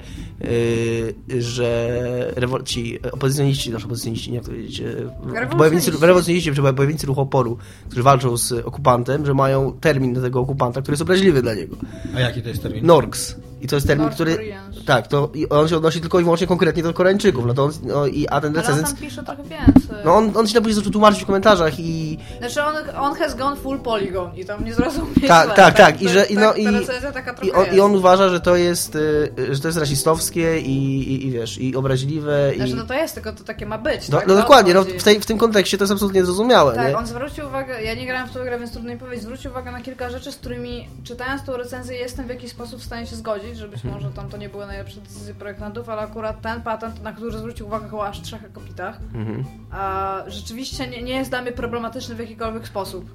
yy, 1.30 1.42
że 1.42 1.90
rewol- 2.36 2.64
ci 2.64 3.00
opozycjoniści, 3.12 3.70
znaczy 3.70 3.86
opozycjoniści, 3.86 4.30
nie 4.32 4.36
jak 4.36 4.46
to 4.46 4.52
powiedzieć, 4.52 4.80
yy, 4.80 4.94
Rewolucjoniści. 4.94 5.58
bojownicy, 5.58 5.92
rewolucjoniści, 5.92 6.54
czy 6.54 6.62
bojownicy 6.62 7.08
ruchu 7.08 7.22
oporu, 7.22 7.58
którzy 7.88 8.04
walczą 8.04 8.38
z 8.38 8.52
okupantem, 8.52 9.26
że 9.26 9.34
mają 9.34 9.72
termin 9.82 10.14
do 10.14 10.22
tego 10.22 10.40
okupanta, 10.40 10.82
który 10.82 10.94
jest 10.94 11.02
obraźliwy 11.02 11.42
dla 11.42 11.54
niego. 11.54 11.76
A 12.16 12.20
jaki 12.20 12.42
to 12.42 12.50
jest 12.50 12.64
termin? 12.64 12.86
Norks. 12.86 13.36
I 13.62 13.68
to 13.68 13.76
jest 13.76 13.88
termin, 13.88 14.04
North 14.04 14.16
który... 14.16 14.36
Koreans. 14.36 14.86
Tak, 14.86 15.08
to 15.08 15.32
on 15.50 15.68
się 15.68 15.78
odnosi 15.78 16.02
tylko 16.02 16.20
i 16.20 16.24
wyłącznie 16.24 16.48
konkretnie 16.48 16.84
do 16.84 16.94
Koreańczyków. 16.94 17.46
No 17.46 17.54
to 17.54 17.64
on, 17.64 17.72
no, 17.84 18.08
i, 18.08 18.28
a 18.28 18.42
ten 18.42 18.50
Ale 18.50 18.50
on 18.50 18.56
recenzent... 18.56 18.88
tam 18.88 18.98
pisze 18.98 19.24
trochę 19.24 19.44
więcej. 19.44 19.98
No 20.06 20.16
on, 20.16 20.38
on 20.38 20.48
się 20.48 20.54
tam 20.54 20.64
później 20.64 20.92
tłumaczyć 20.92 21.24
w 21.24 21.26
komentarzach 21.26 21.80
i... 21.80 22.18
Znaczy 22.40 22.64
on, 22.64 22.76
on 23.00 23.16
has 23.16 23.36
gone 23.36 23.56
full 23.56 23.80
polygon 23.80 24.36
i 24.36 24.46
tam 24.46 24.66
nie 24.66 24.74
zrozumie 24.74 25.28
Tak, 25.28 25.56
tak, 25.62 25.78
tak. 25.78 26.02
I 26.02 26.10
że- 26.10 26.26
i 26.26 26.36
tak, 26.36 26.44
no, 26.44 26.54
ta 26.54 26.60
i- 26.60 27.48
I 27.48 27.52
on. 27.52 27.66
I 27.76 27.80
on 27.80 27.96
uważa, 27.96 28.30
że 28.30 28.40
to 28.40 28.56
jest, 28.56 28.96
y, 28.96 29.32
że 29.52 29.62
to 29.62 29.68
jest 29.68 29.78
rasistowskie 29.78 30.60
i, 30.60 30.98
i, 31.14 31.28
i 31.28 31.32
wiesz, 31.32 31.58
i 31.58 31.76
obraźliwe. 31.76 32.52
Znaczy 32.56 32.72
i... 32.72 32.76
no 32.76 32.86
to 32.86 32.94
jest, 32.94 33.14
tylko 33.14 33.34
to 33.34 33.44
takie 33.44 33.66
ma 33.66 33.78
być, 33.78 34.10
no, 34.10 34.18
tak? 34.18 34.28
no 34.28 34.36
dokładnie, 34.36 34.74
no, 34.74 34.84
w, 34.84 35.04
tej, 35.04 35.20
w 35.20 35.26
tym 35.26 35.38
kontekście 35.38 35.78
to 35.78 35.84
jest 35.84 35.92
absolutnie 35.92 36.26
zrozumiałe. 36.26 36.76
Tak, 36.76 36.88
nie? 36.88 36.98
on 36.98 37.08
zwrócił 37.08 37.48
uwagę, 37.48 37.82
ja 37.84 37.94
nie 37.94 38.06
grałem 38.06 38.28
w 38.28 38.32
tą 38.32 38.44
grę, 38.44 38.60
więc 38.60 38.72
trudno 38.72 38.92
mi 38.94 38.98
powiedzieć, 39.00 39.24
zwrócił 39.24 39.52
uwagę 39.52 39.72
na 39.72 39.82
kilka 39.82 40.10
rzeczy, 40.10 40.32
z 40.32 40.36
którymi 40.36 40.88
czytając 41.04 41.44
tą 41.44 41.58
recenzję 41.58 41.98
jestem 41.98 42.26
w 42.26 42.30
jakiś 42.30 42.52
sposób 42.52 42.80
w 42.80 42.84
stanie 42.84 43.08
się 43.08 43.16
zgodzić, 43.16 43.49
że 43.56 43.68
być 43.68 43.84
może 43.84 44.12
tam 44.12 44.30
to 44.30 44.38
nie 44.38 44.50
były 44.50 44.66
najlepsze 44.66 45.02
decyzje 45.02 45.34
projektantów, 45.34 45.90
ale 45.90 46.02
akurat 46.02 46.42
ten 46.42 46.62
patent, 46.62 47.04
na 47.04 47.14
który 47.14 47.38
zwrócił 47.38 47.68
uwagę 47.68 47.90
chyba 47.90 48.08
aż 48.08 48.22
trzech 48.22 48.44
akopitach, 48.46 49.00
Mhm. 49.14 49.46
a 49.72 50.16
rzeczywiście 50.28 50.88
nie, 50.88 51.04
nie 51.04 51.14
jest 51.14 51.30
dla 51.30 51.42
mnie 51.42 51.52
problematyczny 51.52 52.16
w 52.16 52.20
jakikolwiek 52.20 52.68
sposób. 52.68 53.06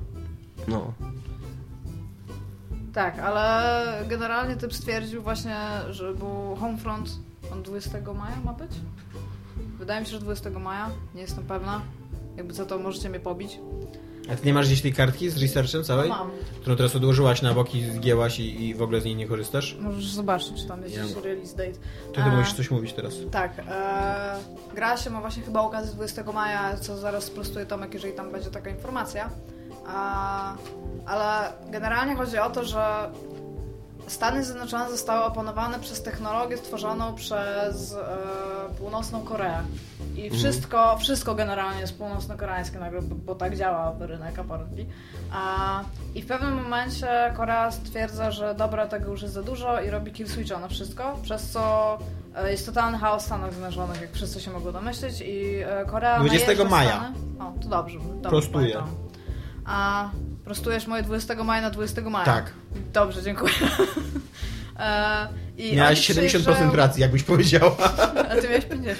No. 0.68 0.92
Tak, 2.94 3.18
ale 3.18 3.75
generalnie 4.09 4.57
typ 4.57 4.75
stwierdził 4.75 5.23
właśnie, 5.23 5.57
że 5.90 6.14
był 6.14 6.57
Homefront, 6.61 7.11
on 7.53 7.62
20 7.62 7.99
maja 8.14 8.37
ma 8.44 8.53
być? 8.53 8.70
Wydaje 9.79 10.01
mi 10.01 10.07
się, 10.07 10.12
że 10.12 10.20
20 10.20 10.51
maja. 10.51 10.90
Nie 11.14 11.20
jestem 11.23 11.44
pewna. 11.44 11.81
Jakby 12.37 12.53
co 12.55 12.66
to 12.66 12.79
możecie 12.79 13.09
mnie 13.11 13.20
pobić. 13.20 13.59
A 14.32 14.37
ty 14.37 14.46
nie 14.46 14.54
masz 14.54 14.66
gdzieś 14.66 14.82
tej 14.82 14.92
kartki 14.92 15.30
z 15.30 15.42
researchem 15.42 15.84
całej? 15.84 16.08
Mam. 16.08 16.30
Którą 16.60 16.76
teraz 16.76 16.96
odłożyłaś 16.96 17.42
na 17.42 17.54
boki, 17.54 17.84
zgięłaś 17.90 18.40
i, 18.40 18.64
i 18.68 18.74
w 18.74 18.82
ogóle 18.82 19.00
z 19.00 19.04
niej 19.04 19.16
nie 19.16 19.26
korzystasz? 19.26 19.76
Możesz 19.80 20.06
zobaczyć, 20.06 20.52
czy 20.62 20.68
tam 20.68 20.82
jest 20.82 20.94
Ja- 20.96 21.02
jakiś 21.02 21.16
release 21.24 21.54
date. 21.54 21.72
Ty, 22.14 22.22
ty 22.22 22.30
musisz 22.37 22.54
coś 22.54 22.70
mówić 22.70 22.92
teraz. 22.92 23.14
Tak. 23.30 23.58
E, 23.68 24.37
gra 24.74 24.96
się 24.96 25.10
ma 25.10 25.20
właśnie 25.20 25.42
chyba 25.42 25.60
okazję 25.60 25.92
20 25.94 26.22
maja, 26.32 26.76
co 26.76 26.98
zaraz 26.98 27.24
sprostuje 27.24 27.66
Tomek, 27.66 27.94
jeżeli 27.94 28.12
tam 28.14 28.32
będzie 28.32 28.51
taka 28.51 28.70
informacja. 28.70 29.30
A, 29.86 30.55
ale 31.07 31.53
generalnie 31.70 32.16
chodzi 32.16 32.38
o 32.38 32.51
to, 32.51 32.64
że 32.64 33.11
Stany 34.07 34.44
Zjednoczone 34.44 34.90
zostały 34.90 35.24
opanowane 35.24 35.80
przez 35.80 36.02
technologię 36.02 36.57
stworzoną 36.57 37.14
przez 37.14 37.92
e, 37.92 38.74
północną 38.78 39.20
Koreę. 39.20 39.59
I 40.16 40.30
wszystko, 40.30 40.96
wszystko 40.98 41.34
generalnie 41.34 41.80
jest 41.80 41.98
północno-koreańskie 41.98 42.78
nagle, 42.78 43.02
bo, 43.02 43.34
tak 43.34 43.57
działa 43.57 43.94
rynek 44.00 44.38
apparently. 44.38 44.86
A, 45.32 45.80
I 46.14 46.22
w 46.22 46.26
pewnym 46.26 46.62
momencie 46.62 47.32
Korea 47.36 47.70
stwierdza, 47.70 48.30
że 48.30 48.55
dobra, 48.55 48.86
tego 48.86 49.11
już 49.11 49.22
jest 49.22 49.34
za 49.34 49.42
dużo 49.42 49.80
i 49.80 49.90
robi 49.90 50.12
kill 50.12 50.28
switcha 50.28 50.59
na 50.59 50.68
wszystko, 50.68 51.18
przez 51.22 51.50
co 51.50 51.98
e, 52.36 52.50
jest 52.50 52.66
totalny 52.66 52.98
chaos 52.98 53.22
w 53.22 53.26
Stanach 53.26 53.52
Zjednoczonych, 53.52 54.00
jak 54.00 54.12
wszyscy 54.12 54.40
się 54.40 54.50
mogą 54.50 54.72
domyślić 54.72 55.20
i 55.20 55.57
e, 55.57 55.84
Korea 55.84 56.20
20 56.20 56.46
najeżdża 56.46 56.68
maja. 56.68 56.90
Stany. 56.90 57.14
O, 57.38 57.62
to 57.62 57.68
dobrze. 57.68 57.98
dobrze 58.20 58.48
pamiętam. 58.48 58.88
A 59.64 60.11
prostujesz 60.45 60.86
moje 60.86 61.03
20 61.03 61.34
maja 61.45 61.62
na 61.62 61.70
20 61.70 62.01
maja? 62.03 62.24
Tak. 62.24 62.53
Dobrze, 62.92 63.22
dziękuję. 63.22 63.53
E, 64.78 65.28
i 65.57 65.76
Miałaś 65.76 66.11
oni 66.11 66.18
70% 66.20 66.28
przyjeżdżają- 66.28 66.76
racji, 66.76 67.03
jakbyś 67.03 67.22
powiedziała. 67.22 67.76
a 68.30 68.34
ty 68.36 68.49
miałeś 68.49 68.64
50. 68.64 68.99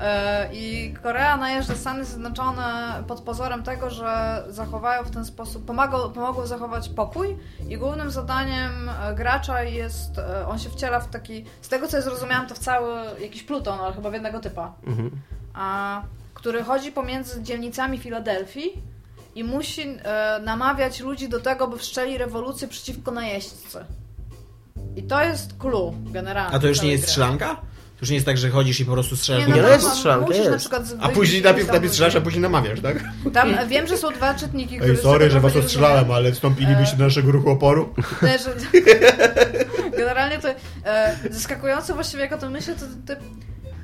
E, 0.00 0.48
I 0.52 0.94
Korea 1.02 1.36
najeżdża 1.36 1.74
Stany 1.74 2.04
Zjednoczone 2.04 3.02
pod 3.08 3.20
pozorem 3.20 3.62
tego, 3.62 3.90
że 3.90 4.42
zachowają 4.48 5.04
w 5.04 5.10
ten 5.10 5.24
sposób, 5.24 5.64
pomagą, 5.64 6.10
pomogą 6.10 6.46
zachować 6.46 6.88
pokój 6.88 7.36
i 7.68 7.76
głównym 7.78 8.10
zadaniem 8.10 8.88
e, 8.88 9.14
gracza 9.14 9.62
jest, 9.62 10.10
on 10.48 10.58
się 10.58 10.70
wciela 10.70 11.00
w 11.00 11.10
taki, 11.10 11.44
z 11.62 11.68
tego 11.68 11.88
co 11.88 11.96
ja 11.96 12.02
zrozumiałam, 12.02 12.46
to 12.46 12.54
w 12.54 12.58
cały 12.58 12.94
jakiś 13.20 13.42
pluton, 13.42 13.78
ale 13.80 13.94
chyba 13.94 14.10
w 14.10 14.12
jednego 14.12 14.40
typa, 14.40 14.72
Mhm. 14.86 15.10
a, 15.54 16.02
który 16.34 16.64
chodzi 16.64 16.92
pomiędzy 16.92 17.42
dzielnicami 17.42 17.98
Filadelfii 17.98 18.82
i 19.36 19.44
musi 19.44 19.82
e, 19.82 20.40
namawiać 20.44 21.00
ludzi 21.00 21.28
do 21.28 21.40
tego, 21.40 21.68
by 21.68 21.78
wszczeli 21.78 22.18
rewolucję 22.18 22.68
przeciwko 22.68 23.10
najeźdźcy. 23.10 23.78
I 24.96 25.02
to 25.02 25.22
jest 25.24 25.58
clue 25.58 25.94
generalnie. 26.06 26.56
A 26.56 26.58
to 26.58 26.68
już 26.68 26.82
nie 26.82 26.90
jest 26.90 27.02
gry. 27.02 27.08
strzelanka? 27.08 27.54
To 27.54 28.00
już 28.00 28.10
nie 28.10 28.14
jest 28.14 28.26
tak, 28.26 28.38
że 28.38 28.50
chodzisz 28.50 28.80
i 28.80 28.84
po 28.84 28.92
prostu 28.92 29.16
strzelasz. 29.16 29.42
Nie, 29.42 29.48
no 29.48 29.56
no, 29.56 29.62
niego? 29.62 29.72
jest 29.72 29.84
no, 29.84 29.94
strzelanka, 29.94 30.26
musisz 30.26 30.44
na 30.44 30.50
jest. 30.50 30.58
przykład 30.60 30.82
A 31.00 31.08
później 31.08 31.42
najpierw, 31.42 31.66
tam 31.66 31.74
najpierw 31.74 31.92
strzelasz, 31.92 32.16
a 32.16 32.20
później 32.20 32.42
namawiasz, 32.42 32.80
tak? 32.80 33.04
Tam 33.32 33.56
wiem, 33.68 33.86
że 33.86 33.96
są 33.96 34.10
dwa 34.10 34.34
czytniki, 34.34 34.76
które 34.76 34.92
Ej, 34.92 34.98
sorry, 34.98 35.30
że 35.30 35.40
was 35.40 35.54
nie 35.54 35.60
ostrzelałem, 35.60 36.10
ale 36.10 36.32
wstąpilibyście 36.32 36.96
do 36.96 37.04
naszego 37.04 37.32
ruchu 37.32 37.50
oporu. 37.50 37.94
Też- 38.20 38.42
Generalnie 39.98 40.38
to 40.38 40.48
e, 40.84 41.16
zaskakujące 41.30 41.94
właściwie 41.94 42.22
jak 42.22 42.32
o 42.32 42.38
tym 42.38 42.52
myślę, 42.52 42.74
to 42.74 42.84
ty 43.06 43.16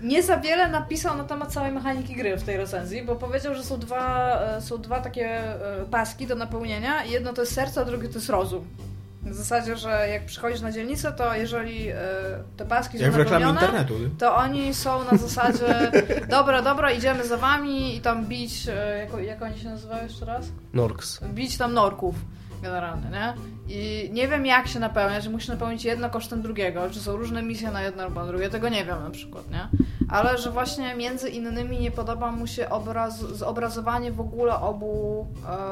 nie 0.02 0.22
za 0.22 0.36
wiele 0.36 0.68
napisał 0.68 1.16
na 1.16 1.24
temat 1.24 1.52
całej 1.52 1.72
mechaniki 1.72 2.14
gry 2.14 2.36
w 2.36 2.42
tej 2.42 2.56
recenzji, 2.56 3.02
bo 3.02 3.16
powiedział, 3.16 3.54
że 3.54 3.64
są 3.64 3.78
dwa, 3.78 4.38
e, 4.40 4.60
są 4.60 4.78
dwa 4.78 5.00
takie 5.00 5.26
e, 5.28 5.84
paski 5.90 6.26
do 6.26 6.34
napełnienia 6.34 7.04
i 7.04 7.10
jedno 7.10 7.32
to 7.32 7.42
jest 7.42 7.54
serce, 7.54 7.80
a 7.80 7.84
drugie 7.84 8.08
to 8.08 8.14
jest 8.14 8.28
rozum. 8.30 8.64
W 9.22 9.34
zasadzie, 9.34 9.76
że 9.76 10.08
jak 10.08 10.26
przychodzisz 10.26 10.60
na 10.60 10.72
dzielnicę, 10.72 11.12
to 11.12 11.34
jeżeli 11.34 11.88
e, 11.88 11.94
te 12.56 12.64
paski 12.64 12.98
są 12.98 13.04
Jak 13.04 13.14
reklamie 13.14 13.46
napełnione, 13.46 13.78
internetu. 13.82 14.16
to 14.18 14.36
oni 14.36 14.74
są 14.74 15.04
na 15.12 15.18
zasadzie 15.18 15.90
dobra, 16.38 16.62
dobra, 16.62 16.90
idziemy 16.92 17.26
za 17.26 17.36
wami 17.36 17.96
i 17.96 18.00
tam 18.00 18.26
bić, 18.26 18.66
jak, 18.98 19.24
jak 19.26 19.42
oni 19.42 19.58
się 19.58 19.68
nazywają 19.68 20.02
jeszcze 20.04 20.24
raz? 20.24 20.46
Norks. 20.72 21.20
Bić 21.24 21.56
tam 21.58 21.74
norków 21.74 22.14
generalnie, 22.62 23.10
nie? 23.10 23.34
I 23.68 24.10
nie 24.12 24.28
wiem 24.28 24.46
jak 24.46 24.68
się 24.68 24.80
napełnia, 24.80 25.20
czy 25.20 25.30
musisz 25.30 25.48
napełnić 25.48 25.84
jedno 25.84 26.10
kosztem 26.10 26.42
drugiego, 26.42 26.90
czy 26.90 27.00
są 27.00 27.16
różne 27.16 27.42
misje 27.42 27.70
na 27.70 27.82
jedno 27.82 28.02
albo 28.02 28.20
na 28.20 28.26
drugie, 28.26 28.50
tego 28.50 28.68
nie 28.68 28.84
wiem 28.84 29.02
na 29.02 29.10
przykład, 29.10 29.50
nie? 29.50 29.68
Ale 30.08 30.38
że 30.38 30.50
właśnie 30.50 30.94
między 30.94 31.28
innymi 31.28 31.78
nie 31.80 31.90
podoba 31.90 32.30
mu 32.32 32.46
się 32.46 32.68
obraz, 32.68 33.18
zobrazowanie 33.18 34.12
w 34.12 34.20
ogóle 34.20 34.60
obu 34.60 35.26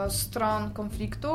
e, 0.06 0.10
stron 0.10 0.70
konfliktu, 0.70 1.28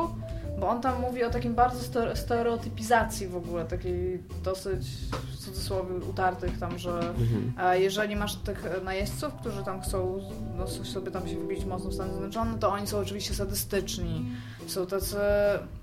bo 0.58 0.68
on 0.68 0.80
tam 0.80 1.00
mówi 1.00 1.24
o 1.24 1.30
takim 1.30 1.54
bardzo 1.54 1.78
ster- 1.78 2.16
stereotypizacji 2.16 3.28
w 3.28 3.36
ogóle, 3.36 3.64
takiej 3.64 4.22
dosyć 4.44 4.86
w 5.32 5.36
cudzysłowie 5.36 5.94
utartych 5.94 6.58
tam, 6.58 6.78
że 6.78 7.14
e, 7.58 7.80
jeżeli 7.80 8.16
masz 8.16 8.36
tych 8.36 8.84
najeźdźców, 8.84 9.34
którzy 9.34 9.64
tam 9.64 9.80
chcą 9.80 10.20
no, 10.58 10.66
sobie 10.66 11.10
tam 11.10 11.28
się 11.28 11.36
wybić 11.36 11.64
mocno 11.64 11.90
w 11.90 11.94
Stany 11.94 12.10
Zjednoczone, 12.10 12.58
to 12.58 12.68
oni 12.68 12.86
są 12.86 12.98
oczywiście 12.98 13.34
sadystyczni, 13.34 14.24
są 14.66 14.86
tacy 14.86 15.16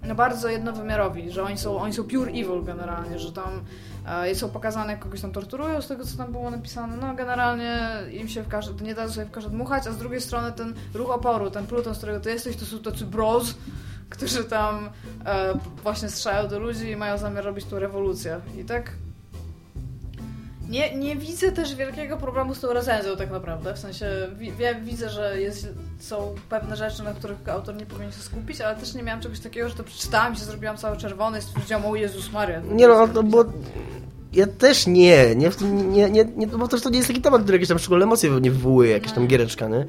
no, 0.04 0.16
bardzo 0.16 0.50
jednowymiarowi, 0.50 1.32
że 1.32 1.44
oni 1.44 1.58
są, 1.58 1.78
oni 1.78 1.94
są 1.94 2.04
pure 2.04 2.32
evil 2.32 2.64
generalnie, 2.64 3.20
że 3.20 3.32
tam 3.32 3.62
e, 4.08 4.36
są 4.36 4.50
pokazane, 4.50 4.92
jak 4.92 5.02
kogoś 5.02 5.22
tam 5.22 5.32
torturują 5.32 5.82
z 5.82 5.88
tego, 5.88 6.06
co 6.06 6.18
tam 6.18 6.32
było 6.32 6.52
napisane. 6.52 6.98
No 6.98 7.16
generalnie 7.16 7.90
im 8.12 8.28
się 8.28 8.44
w 8.44 8.48
każdy, 8.48 8.84
nie 8.84 8.96
da 8.96 9.10
sobie 9.10 9.26
w 9.26 9.32
każdy 9.32 9.50
dmuchać, 9.50 9.88
a 9.88 9.92
z 9.92 9.98
drugiej 9.98 10.22
strony 10.22 10.52
ten 10.52 10.74
ruch 10.94 11.10
oporu, 11.10 11.52
ten 11.52 11.68
pluton, 11.68 11.96
z 11.96 11.98
którego 11.98 12.20
ty 12.20 12.30
jesteś, 12.30 12.56
to 12.56 12.66
są 12.66 12.80
tacy 12.80 13.06
bros, 13.06 13.56
którzy 14.14 14.44
tam 14.44 14.90
e, 15.26 15.54
właśnie 15.84 16.10
strzelają 16.10 16.48
do 16.48 16.60
ludzi 16.60 16.90
i 16.90 16.96
mają 16.96 17.18
zamiar 17.18 17.44
robić 17.46 17.66
tu 17.66 17.80
rewolucję. 17.80 18.40
I 18.60 18.66
tak 18.66 18.92
nie, 20.70 20.96
nie 20.96 21.16
widzę 21.16 21.52
też 21.52 21.76
wielkiego 21.76 22.18
problemu 22.18 22.56
z 22.56 22.60
tą 22.60 22.74
recenzją 22.74 23.16
tak 23.18 23.32
naprawdę. 23.32 23.74
W 23.74 23.80
sensie 23.80 24.06
wi 24.38 24.52
wie, 24.52 24.76
widzę, 24.84 25.10
że 25.10 25.42
jest, 25.42 25.68
są 26.00 26.36
pewne 26.50 26.76
rzeczy, 26.76 27.04
na 27.04 27.14
których 27.14 27.50
autor 27.50 27.76
nie 27.76 27.86
powinien 27.86 28.12
się 28.12 28.22
skupić, 28.22 28.62
ale 28.62 28.76
też 28.76 28.94
nie 28.94 29.04
miałam 29.04 29.22
czegoś 29.22 29.40
takiego, 29.40 29.70
że 29.70 29.76
to 29.76 29.84
przeczytałam 29.84 30.36
się 30.36 30.46
zrobiłam 30.46 30.78
cały 30.78 30.98
czerwony 30.98 31.40
i 31.40 31.42
stwierdziłam, 31.42 31.86
o 31.86 31.96
Jezus 31.96 32.32
Maria. 32.32 32.62
Nie 32.72 32.88
no, 32.88 33.08
to 33.08 33.24
bo... 33.24 33.46
Ja 34.34 34.48
też 34.48 34.88
nie, 34.88 35.36
nie, 35.36 35.50
nie, 35.62 36.10
nie, 36.10 36.26
nie, 36.26 36.48
bo 36.48 36.68
też 36.68 36.82
to 36.82 36.90
nie 36.90 36.98
jest 36.98 37.08
taki 37.08 37.22
temat, 37.22 37.42
który 37.42 37.56
jakieś 37.56 37.70
tam 37.70 37.80
szczególne 37.80 38.06
emocje 38.06 38.30
nie 38.30 38.52
wywołuje, 38.52 38.92
jakieś 38.92 39.12
tam 39.12 39.28
giereczka, 39.28 39.68
nie? 39.68 39.86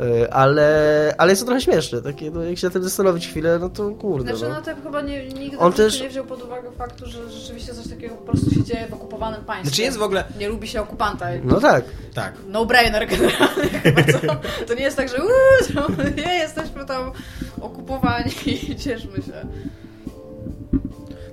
E, 0.00 0.34
Ale, 0.34 1.14
ale 1.18 1.32
jest 1.32 1.42
to 1.42 1.46
trochę 1.46 1.60
śmieszne, 1.60 2.02
takie, 2.02 2.30
no, 2.30 2.42
jak 2.42 2.58
się 2.58 2.66
na 2.66 2.72
tym 2.72 2.82
zastanowić 2.84 3.28
chwilę, 3.28 3.58
no 3.58 3.68
to 3.68 3.90
kurde, 3.90 4.36
Znaczy, 4.36 4.52
no. 4.54 4.60
no 4.60 4.74
to 4.74 4.82
chyba 4.82 5.00
nie, 5.02 5.28
nigdy 5.28 5.58
On 5.58 5.72
też- 5.72 6.00
nie 6.00 6.08
wziął 6.08 6.24
pod 6.24 6.42
uwagę 6.42 6.70
faktu, 6.78 7.06
że 7.06 7.30
rzeczywiście 7.30 7.74
coś 7.74 7.88
takiego 7.88 8.14
po 8.14 8.22
prostu 8.22 8.50
się 8.50 8.64
dzieje 8.64 8.86
w 8.90 8.94
okupowanym 8.94 9.44
państwie. 9.44 9.68
Znaczy 9.68 9.82
jest 9.82 9.98
w 9.98 10.02
ogóle... 10.02 10.24
Nie 10.38 10.48
lubi 10.48 10.68
się 10.68 10.80
okupanta. 10.80 11.26
No 11.44 11.60
tak. 11.60 11.84
Tak. 12.14 12.34
No-brainer 12.48 13.06
generalnie? 13.08 13.82
To 14.66 14.74
nie 14.74 14.82
jest 14.82 14.96
tak, 14.96 15.08
że 15.08 15.16
uuu, 15.22 15.92
nie, 16.16 16.34
jesteśmy 16.34 16.84
tam 16.86 17.12
okupowani 17.60 18.30
i 18.46 18.76
cieszmy 18.84 19.16
się. 19.16 19.46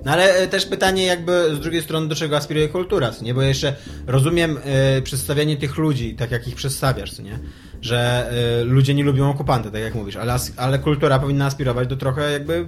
No 0.04 0.12
ale 0.12 0.34
e, 0.34 0.48
też 0.48 0.66
pytanie 0.66 1.06
jakby 1.06 1.56
z 1.56 1.60
drugiej 1.60 1.82
strony, 1.82 2.08
do 2.08 2.14
czego 2.14 2.36
aspiruje 2.36 2.68
kultura, 2.68 3.10
nie? 3.22 3.34
Bo 3.34 3.42
jeszcze 3.42 3.76
rozumiem 4.06 4.58
e, 4.64 5.02
przedstawianie 5.02 5.56
tych 5.56 5.76
ludzi, 5.76 6.14
tak 6.14 6.30
jak 6.30 6.48
ich 6.48 6.54
przedstawiasz, 6.54 7.18
nie? 7.18 7.38
Że 7.82 8.30
e, 8.60 8.64
ludzie 8.64 8.94
nie 8.94 9.04
lubią 9.04 9.30
okupanta, 9.30 9.70
tak 9.70 9.80
jak 9.82 9.94
mówisz, 9.94 10.16
ale, 10.16 10.36
ale 10.56 10.78
kultura 10.78 11.18
powinna 11.18 11.46
aspirować 11.46 11.88
do 11.88 11.96
trochę 11.96 12.32
jakby 12.32 12.66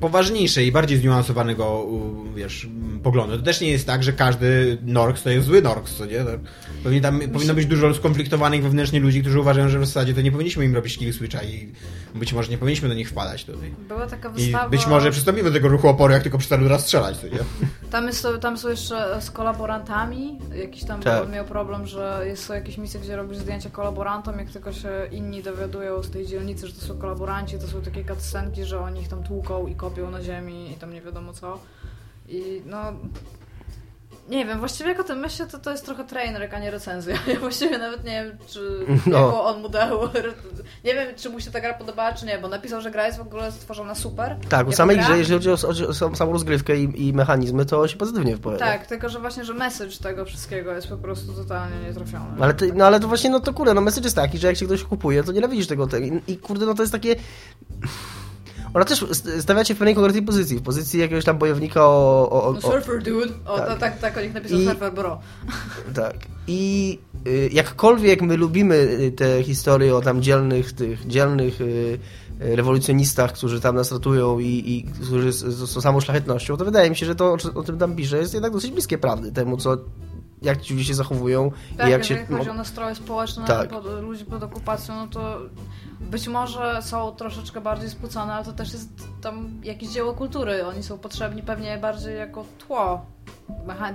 poważniejszej 0.00 0.66
i 0.66 0.72
bardziej 0.72 0.98
zniuansowanego, 0.98 1.86
wiesz, 2.34 2.68
poglądu. 3.02 3.36
To 3.38 3.42
też 3.42 3.60
nie 3.60 3.70
jest 3.70 3.86
tak, 3.86 4.02
że 4.02 4.12
każdy 4.12 4.78
Norks 4.82 5.22
to 5.22 5.30
jest 5.30 5.46
zły 5.46 5.62
Norks, 5.62 5.94
co 5.94 6.06
nie? 6.06 6.24
Pewnie 6.84 7.00
tam 7.00 7.20
powinno 7.32 7.54
być 7.54 7.66
dużo 7.66 7.94
skonfliktowanych 7.94 8.62
wewnętrznie 8.62 9.00
ludzi, 9.00 9.20
którzy 9.20 9.40
uważają, 9.40 9.68
że 9.68 9.78
w 9.78 9.86
zasadzie 9.86 10.14
to 10.14 10.20
nie 10.20 10.32
powinniśmy 10.32 10.64
im 10.64 10.74
robić 10.74 10.98
kill 10.98 11.12
switcha 11.12 11.42
i 11.42 11.72
być 12.14 12.32
może 12.32 12.50
nie 12.50 12.58
powinniśmy 12.58 12.88
do 12.88 12.94
nich 12.94 13.10
wpadać 13.10 13.44
tutaj. 13.44 13.74
Była 13.88 14.06
taka 14.06 14.28
I 14.28 14.32
wystawa... 14.32 14.68
być 14.68 14.86
może 14.86 15.10
przystąpimy 15.10 15.50
do 15.50 15.54
tego 15.54 15.68
ruchu 15.68 15.88
oporu, 15.88 16.12
jak 16.12 16.22
tylko 16.22 16.38
przestaną 16.38 16.68
raz 16.68 16.82
strzelać, 16.82 17.16
co 17.16 17.26
nie? 17.26 17.38
Tam, 17.90 18.06
jest, 18.06 18.26
tam 18.40 18.58
są 18.58 18.68
jeszcze 18.68 19.20
z 19.20 19.30
kolaborantami. 19.30 20.38
Jakiś 20.54 20.84
tam 20.84 21.00
Tak. 21.02 21.32
miał 21.32 21.44
problem, 21.44 21.86
że 21.86 22.22
jest, 22.26 22.44
są 22.44 22.54
jakieś 22.54 22.78
misje, 22.78 23.00
gdzie 23.00 23.16
robisz 23.16 23.38
zdjęcia 23.38 23.70
kolaborantom, 23.70 24.38
jak 24.38 24.50
tylko 24.50 24.72
się 24.72 24.90
inni 25.12 25.42
dowiadują 25.42 26.02
z 26.02 26.10
tej 26.10 26.26
dzielnicy, 26.26 26.66
że 26.66 26.72
to 26.72 26.80
są 26.80 26.98
kolaboranci, 26.98 27.58
to 27.58 27.66
są 27.66 27.82
takie 27.82 28.04
cutscenki, 28.04 28.64
że 28.64 28.80
oni 28.80 29.00
ich 29.00 29.08
tam 29.08 29.22
tłuką 29.22 29.66
i 29.66 29.74
kopią 29.90 30.10
na 30.10 30.22
ziemi 30.22 30.70
i 30.72 30.74
tam 30.74 30.92
nie 30.92 31.00
wiadomo 31.00 31.32
co. 31.32 31.58
I 32.28 32.62
no... 32.66 32.78
Nie 34.28 34.44
wiem, 34.44 34.58
właściwie 34.58 34.90
jak 34.90 35.00
o 35.00 35.04
tym 35.04 35.18
myślę, 35.18 35.46
to 35.46 35.58
to 35.58 35.70
jest 35.70 35.84
trochę 35.84 36.04
trainerek, 36.04 36.54
a 36.54 36.58
nie 36.58 36.70
recenzja. 36.70 37.14
Ja 37.32 37.40
właściwie 37.40 37.78
nawet 37.78 38.04
nie 38.04 38.24
wiem, 38.24 38.38
czy 38.46 38.86
No. 39.06 39.18
jaką 39.26 39.40
on 39.42 39.62
mu 39.62 39.68
dał. 39.68 40.00
Nie 40.84 40.94
wiem, 40.94 41.14
czy 41.16 41.30
mu 41.30 41.40
się 41.40 41.50
ta 41.50 41.60
gra 41.60 41.74
podobała, 41.74 42.12
czy 42.12 42.26
nie, 42.26 42.38
bo 42.38 42.48
napisał, 42.48 42.80
że 42.80 42.90
gra 42.90 43.06
jest 43.06 43.18
w 43.18 43.20
ogóle 43.20 43.52
stworzona 43.52 43.94
super. 43.94 44.36
Tak, 44.48 44.68
u 44.68 44.72
samej 44.72 44.98
grze, 44.98 45.18
jeżeli 45.18 45.34
chodzi 45.38 45.50
o, 45.50 45.68
o, 45.68 46.08
o 46.10 46.14
samą 46.16 46.32
rozgrywkę 46.32 46.76
i, 46.76 47.08
i 47.08 47.12
mechanizmy, 47.12 47.66
to 47.66 47.88
się 47.88 47.96
pozytywnie 47.96 48.36
wypowiada. 48.36 48.66
Tak, 48.66 48.86
tylko 48.86 49.08
że 49.08 49.20
właśnie, 49.20 49.44
że 49.44 49.54
message 49.54 49.96
tego 50.02 50.24
wszystkiego 50.24 50.72
jest 50.72 50.88
po 50.88 50.96
prostu 50.96 51.32
totalnie 51.32 51.76
nietrafiony. 51.88 52.42
Ale, 52.42 52.54
ty, 52.54 52.72
no 52.72 52.86
ale 52.86 53.00
to 53.00 53.08
właśnie, 53.08 53.30
no 53.30 53.40
to 53.40 53.54
kurde, 53.54 53.74
no 53.74 53.80
message 53.80 54.04
jest 54.06 54.16
taki, 54.16 54.38
że 54.38 54.46
jak 54.46 54.56
się 54.56 54.66
ktoś 54.66 54.84
kupuje, 54.84 55.24
to 55.24 55.32
nienawidzisz 55.32 55.66
tego. 55.66 55.86
te- 55.86 56.00
I, 56.00 56.20
I 56.26 56.36
kurde, 56.38 56.66
no 56.66 56.74
to 56.74 56.82
jest 56.82 56.92
takie... 56.92 57.16
Ona 58.76 58.84
też 58.84 59.02
st- 59.02 59.40
stawia 59.42 59.64
cię 59.64 59.74
w 59.74 59.78
pewnej 59.78 59.94
konkretnej 59.94 60.22
pozycji, 60.22 60.56
w 60.56 60.62
pozycji 60.62 61.00
jakiegoś 61.00 61.24
tam 61.24 61.38
bojownika 61.38 61.86
o... 61.86 62.28
o, 62.30 62.44
o, 62.48 62.52
No 62.52 62.58
o 62.58 62.62
surfer 62.62 63.02
dude. 63.02 63.32
O, 63.46 63.56
Tak. 63.58 63.66
tak, 63.68 63.78
tak, 63.78 63.98
tak 63.98 64.16
o 64.16 64.20
nich 64.20 64.34
napisał 64.34 64.58
I- 64.58 64.64
surfer 64.66 64.92
bro. 64.94 65.18
tak. 65.94 66.14
I 66.46 66.98
y, 67.26 67.48
jakkolwiek 67.52 68.22
my 68.22 68.36
lubimy 68.36 68.74
y, 68.74 69.12
te 69.12 69.42
historie 69.42 69.96
o 69.96 70.00
tam 70.00 70.22
dzielnych, 70.22 70.72
tych 70.72 71.06
dzielnych 71.06 71.60
y, 71.60 71.98
rewolucjonistach, 72.40 73.32
którzy 73.32 73.60
tam 73.60 73.74
nas 73.76 73.92
ratują 73.92 74.38
i, 74.38 74.46
i 74.66 74.84
którzy 75.02 75.32
z, 75.32 75.38
z 75.44 75.82
samą 75.82 76.00
szlachetnością, 76.00 76.56
to 76.56 76.64
wydaje 76.64 76.90
mi 76.90 76.96
się, 76.96 77.06
że 77.06 77.14
to, 77.14 77.24
o, 77.32 77.36
o 77.54 77.62
tym 77.62 77.78
tam 77.78 77.96
pisze, 77.96 78.18
jest 78.18 78.34
jednak 78.34 78.52
dosyć 78.52 78.70
bliskie 78.72 78.98
prawdy 78.98 79.32
temu, 79.32 79.56
co 79.56 79.76
jak 80.42 80.60
ci 80.62 80.74
ludzie 80.74 80.84
się 80.86 80.94
zachowują 80.94 81.50
Tak, 81.76 81.88
i 81.88 81.90
jak 81.90 81.98
jeżeli 82.10 82.20
się... 82.20 82.36
chodzi 82.36 82.50
o 82.50 82.54
nastroje 82.54 82.94
społeczne 82.94 83.44
Tak. 83.46 83.68
pod, 83.70 83.84
ludzi 84.02 84.24
pod 84.24 84.42
okupacją, 84.42 84.96
no 84.96 85.06
to 85.06 85.38
być 86.10 86.28
może 86.28 86.82
są 86.82 87.12
troszeczkę 87.12 87.60
bardziej 87.60 87.90
spłucone, 87.90 88.32
ale 88.32 88.44
to 88.44 88.52
też 88.52 88.72
jest 88.72 88.88
tam 89.22 89.60
jakieś 89.64 89.88
dzieło 89.88 90.14
kultury. 90.14 90.66
Oni 90.66 90.82
są 90.82 90.98
potrzebni 90.98 91.42
pewnie 91.42 91.78
bardziej 91.78 92.16
jako 92.16 92.44
tło 92.58 93.06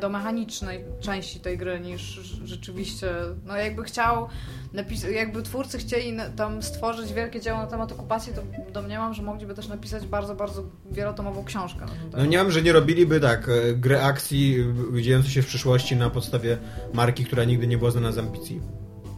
do 0.02 0.10
mechanicznej 0.10 0.86
części 1.02 1.40
tej 1.40 1.58
gry 1.58 1.80
niż 1.80 2.02
rzeczywiście, 2.44 3.08
no 3.46 3.56
jakby 3.56 3.84
chciał 3.84 4.28
napis- 4.74 5.10
jakby 5.10 5.42
twórcy 5.44 5.78
chcieli 5.78 6.18
tam 6.36 6.64
stworzyć 6.64 7.14
wielkie 7.14 7.42
dzieło 7.42 7.58
na 7.58 7.68
temat 7.68 7.92
okupacji, 7.92 8.34
to 8.34 8.42
domniemam, 8.72 9.14
że 9.14 9.22
mogliby 9.24 9.54
też 9.54 9.68
napisać 9.68 10.08
bardzo, 10.08 10.36
bardzo 10.36 10.64
wielotomową 10.92 11.44
książkę. 11.46 11.86
No 12.18 12.26
nie 12.26 12.38
wiem, 12.38 12.52
że 12.52 12.62
nie 12.62 12.74
robiliby 12.74 13.20
tak, 13.20 13.50
e, 13.50 13.74
grę 13.74 14.04
akcji 14.04 14.66
e, 14.98 15.02
dziejącej 15.02 15.32
się 15.32 15.42
w 15.42 15.48
przyszłości 15.48 15.96
na 15.96 16.10
podstawie 16.10 16.58
marki, 16.94 17.26
która 17.26 17.44
nigdy 17.44 17.68
nie 17.68 17.78
była 17.78 17.92
znana 17.92 18.12
z 18.12 18.18
ambicji. 18.18 18.62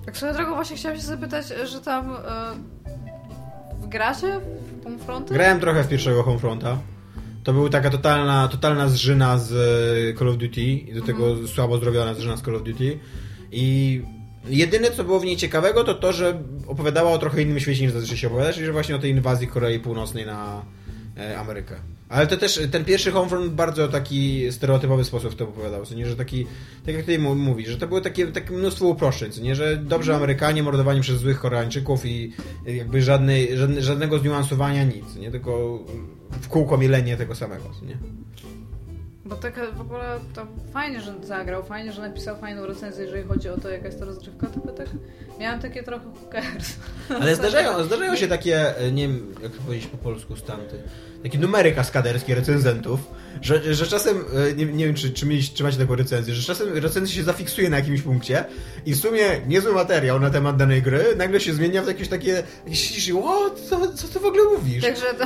Tak 0.05 0.17
swoją 0.17 0.33
drogą 0.33 0.55
właśnie 0.55 0.75
chciałam 0.77 0.97
się 0.97 1.03
zapytać, 1.03 1.45
że 1.71 1.81
tam 1.81 2.11
e, 2.11 2.17
w 3.81 3.87
gracie 3.87 4.39
w 4.81 4.83
Homefronty? 4.83 5.33
Grałem 5.33 5.59
trochę 5.59 5.83
w 5.83 5.87
pierwszego 5.87 6.23
Homefronta. 6.23 6.77
To 7.43 7.53
była 7.53 7.69
taka 7.69 7.89
totalna, 7.89 8.47
totalna 8.47 8.87
zżyna 8.87 9.37
z 9.37 9.51
e, 10.15 10.19
Call 10.19 10.29
of 10.29 10.37
Duty 10.37 10.61
i 10.61 10.93
do 10.93 11.01
tego 11.01 11.47
słabo 11.47 11.77
zrobiona 11.77 12.13
zżyna 12.13 12.37
z 12.37 12.41
Call 12.41 12.55
of 12.55 12.63
Duty. 12.63 12.99
I 13.51 14.01
jedyne, 14.45 14.91
co 14.91 15.03
było 15.03 15.19
w 15.19 15.25
niej 15.25 15.37
ciekawego, 15.37 15.83
to 15.83 15.93
to, 15.93 16.13
że 16.13 16.43
opowiadała 16.67 17.11
o 17.11 17.17
trochę 17.17 17.41
innym 17.41 17.59
świecie 17.59 17.81
niż 17.81 17.91
zazwyczaj 17.91 18.17
się 18.17 18.27
opowiada, 18.27 18.53
czyli 18.53 18.65
że 18.65 18.71
właśnie 18.71 18.95
o 18.95 18.99
tej 18.99 19.11
inwazji 19.11 19.47
Korei 19.47 19.79
Północnej 19.79 20.25
na 20.25 20.65
Amerykę. 21.37 21.75
Ale 22.09 22.27
to 22.27 22.37
też, 22.37 22.59
ten 22.71 22.85
pierwszy 22.85 23.11
Homefront 23.11 23.53
bardzo 23.53 23.87
taki 23.87 24.51
stereotypowy 24.51 25.03
sposób 25.03 25.35
to 25.35 25.43
opowiadał, 25.43 25.85
co 25.85 25.95
nie, 25.95 26.05
że 26.09 26.15
taki, 26.15 26.45
tak 26.85 26.95
jak 26.95 27.05
ty 27.05 27.19
mu- 27.19 27.35
mówisz, 27.35 27.69
że 27.69 27.77
to 27.77 27.87
było 27.87 28.01
takie, 28.01 28.27
takie 28.27 28.51
mnóstwo 28.51 28.85
uproszczeń, 28.87 29.31
co 29.31 29.41
nie, 29.41 29.55
że 29.55 29.77
dobrze 29.77 30.15
Amerykanie 30.15 30.63
mordowani 30.63 31.01
przez 31.01 31.19
złych 31.19 31.39
Koreańczyków 31.39 32.05
i 32.05 32.33
jakby 32.65 33.01
żadnej, 33.01 33.57
żadne, 33.57 33.81
żadnego 33.81 34.19
zniuansowania, 34.19 34.83
nic, 34.83 35.15
nie, 35.15 35.31
tylko 35.31 35.79
w 36.41 36.47
kółko 36.47 36.77
mielenie 36.77 37.17
tego 37.17 37.35
samego, 37.35 37.63
co 37.79 37.85
nie. 37.85 37.97
Bo 39.25 39.35
tak 39.35 39.75
w 39.75 39.81
ogóle 39.81 40.19
to 40.33 40.47
fajnie, 40.73 41.01
że 41.01 41.13
zagrał, 41.23 41.63
fajnie, 41.63 41.91
że 41.91 42.01
napisał 42.01 42.37
fajną 42.37 42.65
recenzję, 42.65 43.05
jeżeli 43.05 43.23
chodzi 43.23 43.49
o 43.49 43.57
to, 43.57 43.69
jaka 43.69 43.85
jest 43.85 43.99
to 43.99 44.05
rozgrywka, 44.05 44.47
tylko 44.47 44.71
tak 44.71 44.87
miałam 45.39 45.59
takie 45.59 45.83
trochę 45.83 46.05
hookers. 46.21 46.75
Ale 47.09 47.35
zdarzają, 47.41 47.83
zdarzają 47.83 48.15
się 48.15 48.27
takie, 48.27 48.77
e, 48.77 48.91
nie 48.91 49.07
wiem, 49.07 49.35
jak 49.43 49.51
to 49.51 49.61
powiedzieć 49.61 49.87
po 49.87 49.97
polsku, 49.97 50.35
stanty, 50.35 50.77
takie 51.23 51.37
numery 51.37 51.71
kaskaderskie 51.71 52.35
recenzentów, 52.35 52.99
że, 53.41 53.73
że 53.73 53.87
czasem, 53.87 54.17
e, 54.17 54.53
nie, 54.53 54.65
nie 54.65 54.85
wiem, 54.85 54.95
czy, 54.95 55.11
czy, 55.11 55.25
mieliście, 55.25 55.57
czy 55.57 55.63
macie 55.63 55.77
taką 55.77 55.95
recenzję, 55.95 56.33
że 56.35 56.43
czasem 56.43 56.77
recenzja 56.77 57.15
się 57.15 57.23
zafiksuje 57.23 57.69
na 57.69 57.77
jakimś 57.77 58.01
punkcie 58.01 58.45
i 58.85 58.93
w 58.93 58.99
sumie 58.99 59.41
niezły 59.47 59.73
materiał 59.73 60.19
na 60.19 60.29
temat 60.29 60.57
danej 60.57 60.81
gry 60.81 61.05
nagle 61.17 61.39
się 61.39 61.53
zmienia 61.53 61.81
w 61.81 61.87
jakieś 61.87 62.07
takie, 62.07 62.43
jakieś 62.67 63.11
o, 63.11 63.49
co, 63.69 63.93
co 63.93 64.07
ty 64.07 64.19
w 64.19 64.25
ogóle 64.25 64.43
mówisz? 64.57 64.83
Także 64.83 65.05
to, 65.13 65.25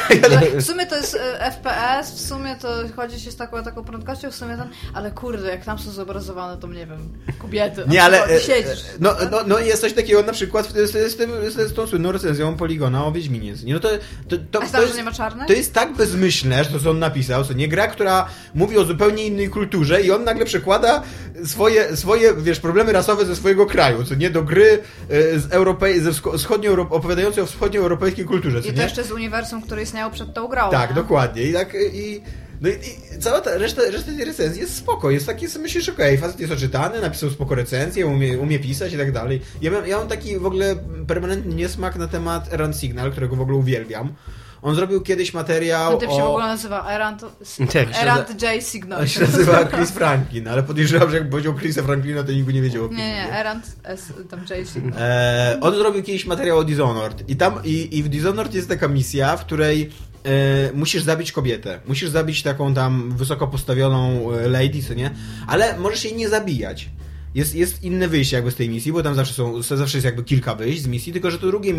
w 0.60 0.64
sumie 0.64 0.86
to 0.86 0.96
jest 0.96 1.14
e, 1.14 1.52
FPS, 1.52 2.12
w 2.12 2.20
sumie 2.20 2.56
to 2.56 2.68
chodzi 2.96 3.20
się 3.20 3.30
z 3.30 3.36
taką, 3.36 3.62
taką 3.62 3.84
prędkością, 3.84 4.30
w 4.30 4.34
sumie 4.34 4.56
ten, 4.56 4.68
ale 4.94 5.10
kurde, 5.10 5.48
jak 5.48 5.64
tam 5.64 5.78
są 5.78 5.90
zobrazowane, 5.90 6.60
to 6.60 6.66
nie 6.66 6.86
wiem, 6.86 7.08
kobiety. 7.38 7.84
Nie, 7.88 8.02
ale 8.02 8.26
e, 8.26 8.40
siedzisz. 8.40 8.84
no, 9.00 9.14
no, 9.30 9.40
no 9.46 9.58
jest 9.58 9.80
coś 9.80 9.92
takiego 9.92 10.22
na 10.22 10.32
przykład 10.32 10.72
z, 10.72 11.12
z, 11.12 11.16
tym, 11.16 11.30
z, 11.48 11.74
tą 11.74 11.86
słynną 11.86 12.12
recenzją 12.12 12.56
Poligona 12.56 13.06
o 13.06 13.12
Wiedźminie. 13.12 13.54
Nie, 13.64 13.74
no 13.74 13.80
to, 13.80 13.88
to, 14.28 14.36
to, 14.50 14.62
A 14.62 14.66
to, 14.66 14.72
tam, 14.72 14.80
jest, 14.80 14.92
że 14.92 14.98
nie 14.98 15.04
ma 15.04 15.12
czarnych? 15.12 15.46
to 15.46 15.52
jest 15.52 15.74
tak 15.74 15.96
bezmyślne, 15.96 16.64
że 16.64 16.70
to 16.70 16.80
co 16.80 16.90
on 16.90 16.98
napisał, 16.98 17.44
nie 17.54 17.68
gra, 17.68 17.88
która 17.88 18.28
mówi 18.54 18.78
o 18.78 18.84
zupełnie 18.84 19.26
innej 19.26 19.48
kulturze 19.48 20.02
i 20.02 20.10
on 20.10 20.24
nagle 20.24 20.44
przekłada 20.44 21.02
swoje, 21.44 21.96
swoje 21.96 22.34
wiesz, 22.34 22.60
problemy 22.60 22.92
rasowe 22.92 23.24
ze 23.24 23.36
swojego 23.36 23.66
kraju, 23.66 24.04
co 24.04 24.14
nie 24.14 24.30
do 24.30 24.42
gry 24.42 24.78
e, 25.08 25.38
z 25.38 25.52
Europej, 25.52 26.00
ze 26.00 26.10
wscho- 26.10 26.38
wschodnio, 26.38 26.72
opowiadającej 26.90 27.42
o 27.42 27.46
wschodnioeuropejskiej 27.46 28.24
kulturze, 28.24 28.62
co 28.62 28.68
I 28.68 28.70
to 28.70 28.76
nie? 28.76 28.82
jeszcze 28.82 29.04
z 29.04 29.12
uniwersum, 29.12 29.62
które 29.62 29.82
istniało 29.82 30.12
przed 30.12 30.34
tą 30.34 30.48
grą. 30.48 30.70
Tak, 30.70 30.90
nie? 30.90 30.96
dokładnie. 30.96 31.42
I 31.42 31.52
tak 31.52 31.74
i, 31.92 32.20
no 32.60 32.68
i, 32.68 32.72
i 32.72 33.18
cała 33.20 33.40
ta 33.40 33.58
reszta, 33.58 33.82
reszta 33.82 34.12
tej 34.12 34.24
recenzji 34.24 34.60
jest 34.60 34.76
spoko. 34.76 35.10
Jest 35.10 35.26
taki, 35.26 35.46
myślisz, 35.58 35.88
okej, 35.88 36.16
okay, 36.16 36.28
facet 36.28 36.40
jest 36.40 36.52
oczytany, 36.52 37.00
napisał 37.00 37.30
spoko 37.30 37.54
recenzję, 37.54 38.06
umie, 38.06 38.38
umie 38.38 38.58
pisać 38.58 38.92
i 38.92 38.98
tak 38.98 39.12
dalej. 39.12 39.40
Ja 39.62 39.70
mam, 39.70 39.86
ja 39.86 39.98
mam 39.98 40.08
taki 40.08 40.38
w 40.38 40.46
ogóle 40.46 40.76
permanentny 41.06 41.54
niesmak 41.54 41.96
na 41.96 42.08
temat 42.08 42.48
Run 42.52 42.74
Signal, 42.74 43.10
którego 43.10 43.36
w 43.36 43.40
ogóle 43.40 43.58
uwielbiam. 43.58 44.14
On 44.62 44.74
zrobił 44.74 45.00
kiedyś 45.00 45.34
materiał 45.34 45.90
Ten 45.90 46.00
typ 46.00 46.10
się 46.10 46.22
w 46.22 46.24
o... 46.24 46.30
ogóle 46.30 46.46
nazywa 46.46 46.92
Erant, 46.92 47.20
Tak, 47.72 47.88
Erant 48.02 48.42
J. 48.42 48.64
Signal. 48.64 49.00
On 49.00 49.08
się 49.08 49.20
nazywa 49.20 49.64
Chris 49.64 49.90
Franklin, 49.90 50.48
ale 50.48 50.62
podejrzewam, 50.62 51.10
że 51.10 51.18
jak 51.18 51.30
powiedział 51.30 51.54
Chrisa 51.54 51.82
Franklina, 51.82 52.22
to 52.22 52.32
nikt 52.32 52.46
by 52.46 52.52
nie 52.52 52.62
wiedział. 52.62 52.84
o 52.84 52.88
kim 52.88 52.96
Nie, 52.98 53.14
nie. 53.14 53.32
Erant 53.32 53.76
S, 53.84 54.12
tam 54.30 54.40
J. 54.40 54.68
Signal. 54.68 54.92
E, 55.02 55.58
on 55.60 55.74
zrobił 55.74 56.02
kiedyś 56.02 56.26
materiał 56.26 56.58
o 56.58 56.64
Dishonored 56.64 57.30
i 57.30 57.36
tam 57.36 57.60
i, 57.64 57.98
i 57.98 58.02
w 58.02 58.08
Dishonored 58.08 58.54
jest 58.54 58.68
taka 58.68 58.88
misja, 58.88 59.36
w 59.36 59.44
której 59.44 59.90
e, 60.24 60.72
musisz 60.74 61.02
zabić 61.02 61.32
kobietę. 61.32 61.80
Musisz 61.86 62.10
zabić 62.10 62.42
taką 62.42 62.74
tam 62.74 63.12
wysoko 63.16 63.46
postawioną 63.48 64.32
e, 64.32 64.48
lady, 64.48 64.82
co 64.88 64.94
nie? 64.94 65.10
Ale 65.46 65.78
możesz 65.78 66.04
jej 66.04 66.14
nie 66.14 66.28
zabijać. 66.28 66.88
Jest, 67.34 67.54
jest 67.54 67.82
inne 67.82 68.08
wyjście 68.08 68.36
jakby 68.36 68.50
z 68.50 68.54
tej 68.54 68.68
misji, 68.68 68.92
bo 68.92 69.02
tam 69.02 69.14
zawsze 69.14 69.34
są, 69.34 69.62
zawsze 69.62 69.98
jest 69.98 70.04
jakby 70.04 70.24
kilka 70.24 70.54
wyjść 70.54 70.82
z 70.82 70.86
misji, 70.86 71.12
tylko 71.12 71.30
że 71.30 71.38
to 71.38 71.46
drugie 71.46 71.74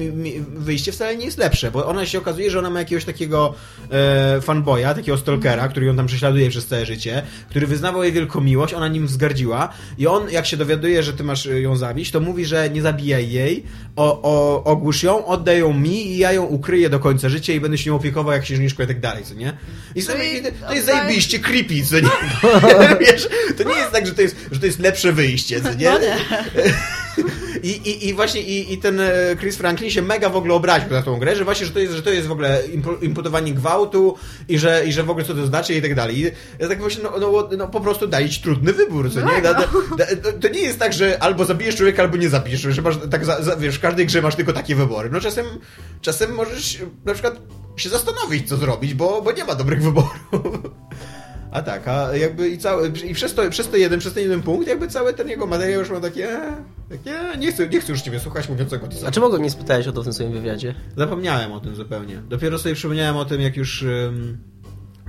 wyjście 0.55 0.91
wcale 0.91 1.17
nie 1.17 1.25
jest 1.25 1.37
lepsze, 1.37 1.71
bo 1.71 1.85
ona 1.85 2.05
się 2.05 2.17
okazuje, 2.17 2.51
że 2.51 2.59
ona 2.59 2.69
ma 2.69 2.79
jakiegoś 2.79 3.05
takiego 3.05 3.55
e, 3.91 4.41
fanboya, 4.41 4.83
takiego 4.95 5.17
stalkera, 5.17 5.67
który 5.67 5.85
ją 5.85 5.95
tam 5.95 6.07
prześladuje 6.07 6.49
przez 6.49 6.65
całe 6.65 6.85
życie, 6.85 7.21
który 7.49 7.67
wyznawał 7.67 8.03
jej 8.03 8.11
wielką 8.11 8.41
miłość, 8.41 8.73
ona 8.73 8.87
nim 8.87 9.07
wzgardziła 9.07 9.69
i 9.97 10.07
on, 10.07 10.29
jak 10.29 10.45
się 10.45 10.57
dowiaduje, 10.57 11.03
że 11.03 11.13
ty 11.13 11.23
masz 11.23 11.47
e, 11.47 11.61
ją 11.61 11.75
zabić, 11.75 12.11
to 12.11 12.19
mówi, 12.19 12.45
że 12.45 12.69
nie 12.69 12.81
zabijaj 12.81 13.31
jej, 13.31 13.63
o, 13.95 14.21
o, 14.21 14.63
ogłusz 14.63 15.03
ją, 15.03 15.25
oddaj 15.25 15.59
ją 15.59 15.73
mi 15.73 16.07
i 16.07 16.17
ja 16.17 16.31
ją 16.31 16.45
ukryję 16.45 16.89
do 16.89 16.99
końca 16.99 17.29
życia 17.29 17.53
i 17.53 17.59
będę 17.59 17.77
się 17.77 17.89
nią 17.89 17.95
opiekował 17.95 18.33
jak 18.33 18.41
księżniczką 18.41 18.83
i 18.83 18.87
tak 18.87 18.99
dalej, 18.99 19.23
co 19.23 19.33
nie? 19.33 19.57
I 19.95 20.01
sobie, 20.01 20.37
i 20.37 20.41
to, 20.41 20.73
jest 20.73 20.85
zajebiście 20.85 21.39
creepy, 21.39 21.83
co 21.85 21.99
nie? 21.99 22.09
Wiesz, 23.05 23.27
to 23.57 23.63
nie 23.63 23.75
jest 23.75 23.91
tak, 23.91 24.07
że 24.07 24.13
to 24.13 24.21
jest, 24.21 24.35
że 24.51 24.59
to 24.59 24.65
jest 24.65 24.79
lepsze 24.79 25.13
wyjście, 25.13 25.48
co 25.61 25.73
nie? 25.73 25.89
No 25.89 25.99
nie. 25.99 26.15
I, 27.63 27.69
i, 27.69 28.07
I 28.07 28.13
właśnie 28.13 28.41
i, 28.41 28.73
i 28.73 28.77
ten 28.77 28.99
e, 28.99 29.11
Chris 29.39 29.57
Franklin 29.57 29.89
się 29.91 30.01
mega 30.01 30.29
w 30.29 30.35
ogóle 30.35 30.53
obraził 30.53 30.89
na 30.91 31.01
tą 31.01 31.19
grę, 31.19 31.35
że 31.35 31.43
właśnie, 31.45 31.65
że 31.65 31.71
to 31.71 31.79
jest, 31.79 31.93
że 31.93 32.01
to 32.03 32.09
jest 32.09 32.27
w 32.27 32.31
ogóle 32.31 32.63
impu- 32.67 33.03
imputowanie 33.03 33.53
gwałtu 33.53 34.15
i 34.49 34.59
że, 34.59 34.83
i 34.85 34.93
że 34.93 35.03
w 35.03 35.09
ogóle 35.09 35.25
co 35.25 35.33
to 35.33 35.45
znaczy 35.45 35.73
i 35.73 35.81
tak 35.81 35.95
dalej. 35.95 36.17
I 36.19 36.23
ja 36.59 36.67
tak 36.67 36.79
właśnie, 36.79 37.03
no, 37.03 37.13
no, 37.19 37.49
no 37.57 37.67
po 37.67 37.79
prostu 37.81 38.07
daj 38.07 38.29
ci 38.29 38.41
trudny 38.41 38.73
wybór, 38.73 39.11
co 39.13 39.19
nie? 39.21 39.27
Tak, 39.27 39.43
Da, 39.43 39.53
da, 39.53 39.67
da, 39.97 40.05
to- 40.15 40.33
to 40.33 40.47
nie 40.47 40.61
jest 40.61 40.79
tak, 40.79 40.93
że 40.93 41.23
albo 41.23 41.45
zabijesz 41.45 41.75
człowieka, 41.75 42.03
albo 42.03 42.17
nie 42.17 42.29
zabijesz, 42.29 42.61
że 42.61 42.81
masz 42.81 42.95
tak, 43.11 43.25
za, 43.25 43.41
za, 43.43 43.55
wiesz, 43.55 43.75
w 43.75 43.79
każdej 43.81 44.05
grze 44.05 44.21
masz 44.21 44.35
tylko 44.35 44.53
takie 44.53 44.75
wybory. 44.75 45.09
No 45.09 45.19
czasem, 45.21 45.45
czasem 46.01 46.33
możesz 46.33 46.77
na 47.05 47.13
przykład 47.13 47.39
się 47.77 47.89
zastanowić, 47.89 48.49
co 48.49 48.57
zrobić, 48.57 48.93
bo, 48.93 49.21
bo 49.21 49.31
nie 49.31 49.45
ma 49.45 49.55
dobrych 49.55 49.83
wyborów. 49.83 50.11
A 51.51 51.61
tak, 51.61 51.87
a 51.87 52.15
jakby 52.15 52.49
i 52.49 52.57
cały, 52.57 52.91
i 53.07 53.13
przez 53.13 53.33
to, 53.33 53.49
przez 53.49 53.69
to 53.69 53.77
jeden, 53.77 53.99
przez 53.99 54.13
ten 54.13 54.23
jeden 54.23 54.41
punkt, 54.41 54.67
jakby 54.67 54.87
cały 54.87 55.13
ten 55.13 55.29
jego 55.29 55.47
materiał 55.47 55.79
już 55.79 55.89
ma 55.89 55.99
takie, 55.99 56.29
e, 56.29 56.63
takie 56.89 57.39
nie 57.39 57.51
chcę, 57.51 57.69
nie 57.69 57.79
chcę 57.79 57.91
już 57.91 58.01
ciebie 58.01 58.19
słuchać 58.19 58.49
mówiącego 58.49 58.87
to 58.87 59.07
A 59.07 59.11
czemu 59.11 59.29
go 59.29 59.37
nie 59.37 59.49
spytałeś 59.49 59.87
o 59.87 59.91
to 59.91 60.01
w 60.01 60.03
tym 60.03 60.13
swoim 60.13 60.31
wywiadzie? 60.31 60.75
Zapomniałem 60.97 61.51
o 61.51 61.59
tym 61.59 61.75
zupełnie. 61.75 62.21
Dopiero 62.29 62.57
sobie 62.59 62.75
przypomniałem 62.75 63.17
o 63.17 63.25
tym, 63.25 63.41
jak 63.41 63.57
już 63.57 63.81
ym, 63.81 64.37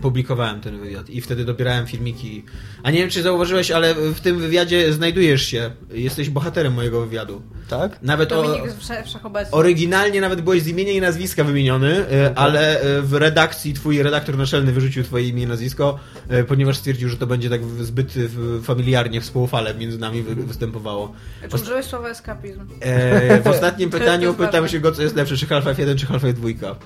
publikowałem 0.02 0.60
ten 0.60 0.80
wywiad 0.80 1.10
i 1.10 1.20
wtedy 1.20 1.44
dobierałem 1.44 1.86
filmiki. 1.86 2.44
A 2.82 2.90
nie 2.90 2.98
wiem, 2.98 3.10
czy 3.10 3.22
zauważyłeś, 3.22 3.70
ale 3.70 3.94
w 3.94 4.20
tym 4.20 4.38
wywiadzie 4.38 4.92
znajdujesz 4.92 5.42
się. 5.42 5.70
Jesteś 5.92 6.30
bohaterem 6.30 6.74
mojego 6.74 7.00
wywiadu. 7.00 7.42
Tak? 7.68 8.02
Nawet 8.02 8.32
o, 8.32 8.42
Dominik 8.42 8.72
Wszechobecny. 9.04 9.52
Oryginalnie 9.52 10.20
nawet 10.20 10.40
byłeś 10.40 10.62
z 10.62 10.66
imienia 10.68 10.92
i 10.92 11.00
nazwiska 11.00 11.44
wymieniony, 11.44 12.06
e, 12.12 12.32
ale 12.38 12.80
e, 12.80 13.02
w 13.02 13.14
redakcji 13.14 13.74
twój 13.74 14.02
redaktor 14.02 14.38
naczelny 14.38 14.72
wyrzucił 14.72 15.04
twoje 15.04 15.28
imię 15.28 15.42
i 15.42 15.46
nazwisko, 15.46 15.98
e, 16.28 16.44
ponieważ 16.44 16.76
stwierdził, 16.76 17.08
że 17.08 17.16
to 17.16 17.26
będzie 17.26 17.50
tak 17.50 17.64
zbyt 17.64 18.14
familiarnie, 18.62 19.20
współfale 19.20 19.74
między 19.74 19.98
nami 19.98 20.22
wy- 20.22 20.34
występowało. 20.34 21.12
Czy 21.50 21.56
użyłeś 21.56 21.86
słowa 21.86 22.08
eskapizm? 22.08 22.60
E, 22.80 23.40
w 23.42 23.46
ostatnim 23.46 23.90
pytaniu 24.00 24.34
pytam 24.34 24.68
się 24.68 24.80
go, 24.80 24.92
co 24.92 25.02
jest 25.02 25.16
lepsze, 25.16 25.36
czy 25.36 25.46
Half-Life 25.46 25.80
1, 25.80 25.98
czy 25.98 26.06
Half-Life 26.06 26.32
2. 26.32 26.76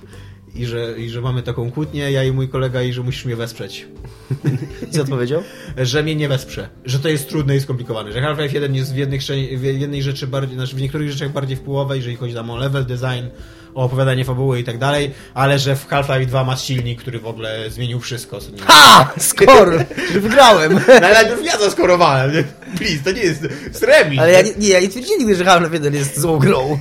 I 0.55 0.67
że, 0.67 0.95
I 0.99 1.11
że 1.11 1.21
mamy 1.21 1.43
taką 1.43 1.71
kłótnię, 1.71 2.11
ja 2.11 2.25
i 2.25 2.33
mój 2.33 2.49
kolega, 2.49 2.83
i 2.83 2.93
że 2.93 3.03
musisz 3.03 3.25
mnie 3.25 3.37
wesprzeć. 3.37 3.87
Co 4.91 5.03
odpowiedział? 5.03 5.43
Że 5.83 6.03
mnie 6.03 6.15
nie 6.17 6.29
wesprze. 6.29 6.69
Że 6.85 6.99
to 6.99 7.09
jest 7.09 7.29
trudne 7.29 7.57
i 7.57 7.61
skomplikowane. 7.61 8.13
Że 8.13 8.21
Half-Life 8.21 8.55
1 8.55 8.75
jest 8.75 8.95
w, 8.95 9.23
sze- 9.23 9.57
w 9.57 9.63
jednej 9.65 10.03
rzeczy 10.03 10.27
bardziej, 10.27 10.57
znaczy 10.57 10.77
w 10.77 10.81
niektórych 10.81 11.11
rzeczach 11.11 11.33
bardziej 11.33 11.57
w 11.57 11.61
połowę, 11.61 11.97
jeżeli 11.97 12.17
chodzi 12.17 12.35
tam 12.35 12.51
o 12.51 12.57
level 12.57 12.85
design, 12.85 13.27
o 13.75 13.85
opowiadanie 13.85 14.25
fabuły 14.25 14.61
i 14.61 14.65
tak 14.65 14.79
dalej, 14.79 15.11
ale 15.35 15.59
że 15.59 15.77
w 15.77 15.89
Half-Life 15.89 16.27
2 16.27 16.45
masz 16.45 16.65
silnik, 16.65 17.01
który 17.01 17.19
w 17.19 17.27
ogóle 17.27 17.71
zmienił 17.71 18.01
wszystko. 18.01 18.39
Ha! 18.67 19.13
Skor! 19.19 19.85
Wygrałem! 20.21 20.75
No, 21.01 21.07
ale 21.07 21.15
najpierw 21.15 21.45
ja 21.45 21.59
zaskorowałem. 21.59 22.33
nie? 22.33 22.45
Please, 22.79 22.99
to 23.05 23.13
nie 23.13 23.23
jest, 23.23 23.43
remis. 23.83 24.21
Ale 24.21 24.33
ja 24.33 24.43
nie, 24.43 24.53
nie, 24.59 24.69
ja 24.69 24.81
nie 24.81 24.89
twierdziłem 24.89 25.19
nigdy, 25.19 25.37
że 25.37 25.45
Half-Life 25.45 25.75
1 25.75 25.95
jest 25.95 26.21
złą 26.21 26.39
grą. 26.39 26.79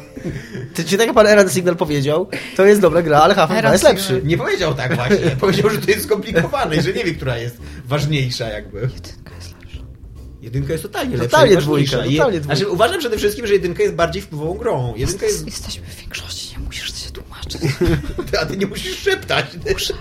Ty, 0.73 0.83
czy 0.83 0.97
tak 0.97 1.07
jak 1.07 1.15
pan 1.15 1.27
Eran 1.27 1.49
Signal 1.49 1.75
powiedział, 1.75 2.29
to 2.55 2.65
jest 2.65 2.81
dobra 2.81 3.01
gra, 3.01 3.19
ale 3.21 3.35
Half-Life 3.35 3.61
2 3.61 3.71
jest 3.71 3.83
lepszy. 3.83 4.21
Nie 4.23 4.37
powiedział 4.37 4.73
tak 4.73 4.95
właśnie. 4.95 5.17
Powiedział, 5.39 5.69
że 5.69 5.77
to 5.77 5.91
jest 5.91 6.03
skomplikowane 6.03 6.75
i 6.75 6.81
że 6.81 6.93
nie 6.93 7.03
wie, 7.03 7.13
która 7.13 7.37
jest 7.37 7.57
ważniejsza 7.85 8.49
jakby. 8.49 8.79
Jedynka. 8.79 9.31
Jedynka 10.43 10.71
jest 10.71 10.83
totalnie 10.83 11.17
lepsza. 11.17 11.37
Totalnie 11.37 11.57
dwójka, 11.57 11.91
totalnie 11.91 12.17
dwójka. 12.17 12.43
Znaczy, 12.43 12.67
uważam 12.69 12.99
przede 12.99 13.17
wszystkim, 13.17 13.47
że 13.47 13.53
jedynka 13.53 13.83
jest 13.83 13.95
bardziej 13.95 14.21
wpływową 14.21 14.53
grą. 14.53 14.93
Jedynka 14.95 15.25
jest... 15.25 15.45
Jesteśmy 15.45 15.87
w 15.87 15.95
większości, 15.95 16.55
nie 16.57 16.65
musisz 16.65 17.03
się 17.05 17.11
tłumaczyć. 17.11 17.61
A 18.41 18.45
ty 18.45 18.57
nie 18.57 18.67
musisz 18.67 18.99
szeptać. 18.99 19.45
Muszę. 19.73 19.93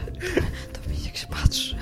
Dominik 0.82 1.07
jak 1.07 1.16
się 1.16 1.26
patrzy. 1.26 1.76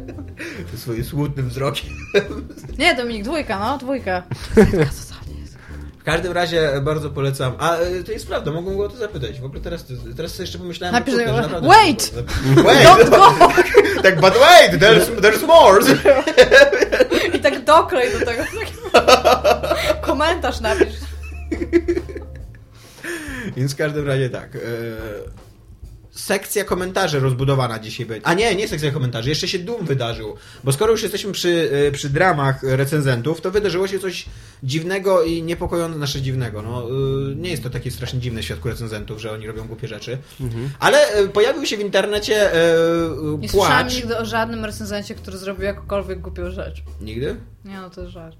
Swoim 0.82 1.04
smutnym 1.04 1.48
wzrokiem. 1.48 1.90
Nie, 2.78 2.94
Dominik, 2.94 3.24
dwójka, 3.24 3.58
no, 3.58 3.78
dwójka. 3.78 4.22
Jedynka 4.56 4.86
totalnie 4.86 5.40
jest. 5.40 5.56
W 5.98 6.02
każdym 6.04 6.32
razie 6.32 6.72
bardzo 6.82 7.10
polecam. 7.10 7.52
A 7.58 7.76
e, 7.76 8.02
to 8.02 8.12
jest 8.12 8.26
prawda, 8.26 8.50
mogłem 8.52 8.76
go 8.76 8.84
o 8.84 8.88
to 8.88 8.96
zapytać. 8.96 9.40
W 9.40 9.44
ogóle 9.44 9.60
teraz, 9.60 9.84
teraz 10.16 10.32
sobie 10.32 10.42
jeszcze 10.42 10.58
pomyślałem. 10.58 10.94
Napisz 10.94 11.14
kurde, 11.14 11.32
naprawdę- 11.32 11.68
Wait! 11.68 12.12
Wait! 12.64 12.86
Don't 12.86 13.10
go! 13.10 13.32
tak, 14.02 14.20
but 14.20 14.34
wait, 14.34 14.80
there's, 14.80 15.20
there's 15.20 15.46
more! 15.46 15.80
Tak 17.50 17.64
doklej 17.64 18.12
do 18.12 18.26
tego. 18.26 18.42
Komentarz 20.06 20.60
napisz. 20.60 20.94
Więc 23.56 23.74
w 23.74 23.76
każdym 23.76 24.06
razie 24.06 24.30
tak. 24.30 24.58
Sekcja 26.16 26.64
komentarzy 26.64 27.20
rozbudowana 27.20 27.78
dzisiaj 27.78 28.06
będzie. 28.06 28.26
A 28.26 28.34
nie, 28.34 28.54
nie 28.54 28.68
sekcja 28.68 28.90
komentarzy, 28.90 29.28
jeszcze 29.28 29.48
się 29.48 29.58
Doom 29.58 29.86
wydarzył. 29.86 30.36
Bo 30.64 30.72
skoro 30.72 30.92
już 30.92 31.02
jesteśmy 31.02 31.32
przy, 31.32 31.70
e, 31.88 31.92
przy 31.92 32.10
dramach 32.10 32.62
recenzentów, 32.62 33.40
to 33.40 33.50
wydarzyło 33.50 33.88
się 33.88 33.98
coś 33.98 34.26
dziwnego 34.62 35.22
i 35.22 35.42
niepokojącego, 35.42 35.98
znaczy 35.98 36.22
dziwnego. 36.22 36.62
No, 36.62 36.82
e, 36.82 37.34
nie 37.34 37.50
jest 37.50 37.62
to 37.62 37.70
takie 37.70 37.90
strasznie 37.90 38.20
dziwne 38.20 38.42
w 38.42 38.44
świadku 38.44 38.68
recenzentów, 38.68 39.20
że 39.20 39.32
oni 39.32 39.46
robią 39.46 39.66
głupie 39.66 39.88
rzeczy. 39.88 40.18
Ale 40.78 40.98
e, 41.08 41.28
pojawił 41.28 41.66
się 41.66 41.76
w 41.76 41.80
internecie 41.80 42.52
e, 42.54 42.58
Nie 43.38 43.48
słyszałam 43.48 43.82
płacz. 43.84 43.94
nigdy 43.94 44.18
o 44.18 44.24
żadnym 44.24 44.64
recenzencie, 44.64 45.14
który 45.14 45.38
zrobił 45.38 45.64
jakąkolwiek 45.64 46.20
głupią 46.20 46.50
rzecz. 46.50 46.82
Nigdy? 47.00 47.36
Nie 47.64 47.76
no, 47.76 47.90
to 47.90 48.10
żart. 48.10 48.36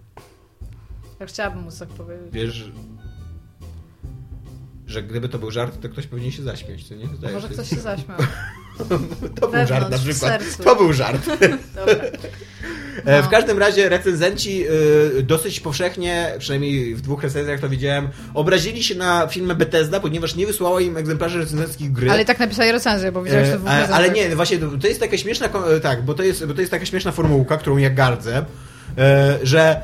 Ja 1.20 1.26
chciałabym 1.26 1.62
móc 1.62 1.78
tak 1.78 1.88
powiedzieć. 1.88 2.28
Wiesz, 2.32 2.70
że 4.86 5.02
gdyby 5.02 5.28
to 5.28 5.38
był 5.38 5.50
żart, 5.50 5.80
to 5.82 5.88
ktoś 5.88 6.06
powinien 6.06 6.32
się 6.32 6.42
zaśmiać, 6.42 6.84
co 6.88 6.94
nie? 6.94 7.06
Zdaje 7.18 7.34
Może 7.34 7.48
się. 7.48 7.54
ktoś 7.54 7.68
się 7.70 7.76
zaśmiał. 7.80 8.16
To 9.40 9.48
był 9.48 9.66
żart 9.66 9.70
na 9.70 9.78
wewnątrz, 9.98 10.04
w 10.04 10.10
przykład. 10.10 10.42
To 10.64 10.76
był 10.76 10.92
żart. 10.92 11.26
E, 13.04 13.22
W 13.22 13.24
No. 13.24 13.30
każdym 13.30 13.58
razie 13.58 13.88
recenzenci 13.88 14.64
y, 15.18 15.22
dosyć 15.22 15.60
powszechnie, 15.60 16.32
przynajmniej 16.38 16.94
w 16.94 17.00
dwóch 17.00 17.22
recenzjach 17.22 17.60
to 17.60 17.68
widziałem, 17.68 18.08
obrazili 18.34 18.84
się 18.84 18.94
na 18.94 19.26
filmy 19.26 19.54
Bethesda, 19.54 20.00
ponieważ 20.00 20.34
nie 20.36 20.46
wysłała 20.46 20.80
im 20.80 20.96
egzemplarzy 20.96 21.38
recenzenckich 21.38 21.92
gry. 21.92 22.10
Ale 22.10 22.24
tak 22.24 22.38
napisali 22.38 22.72
recenzję, 22.72 23.12
bo 23.12 23.22
widziałeś 23.22 23.48
to 23.48 23.54
E, 23.54 23.58
w 23.58 23.66
ale, 23.66 23.88
ale 23.88 24.10
nie, 24.10 24.36
właśnie 24.36 24.58
to, 24.58 24.70
to 24.80 24.86
jest 24.88 25.00
taka 25.00 25.16
śmieszna, 25.18 25.46
e, 25.76 25.80
tak, 25.80 26.02
bo 26.04 26.14
to 26.14 26.22
jest, 26.22 26.46
bo 26.46 26.54
to 26.54 26.60
jest 26.60 26.70
taka 26.70 26.86
śmieszna 26.86 27.12
formułka, 27.12 27.56
którą 27.56 27.76
ja 27.76 27.90
gardzę, 27.90 28.44
że 29.42 29.80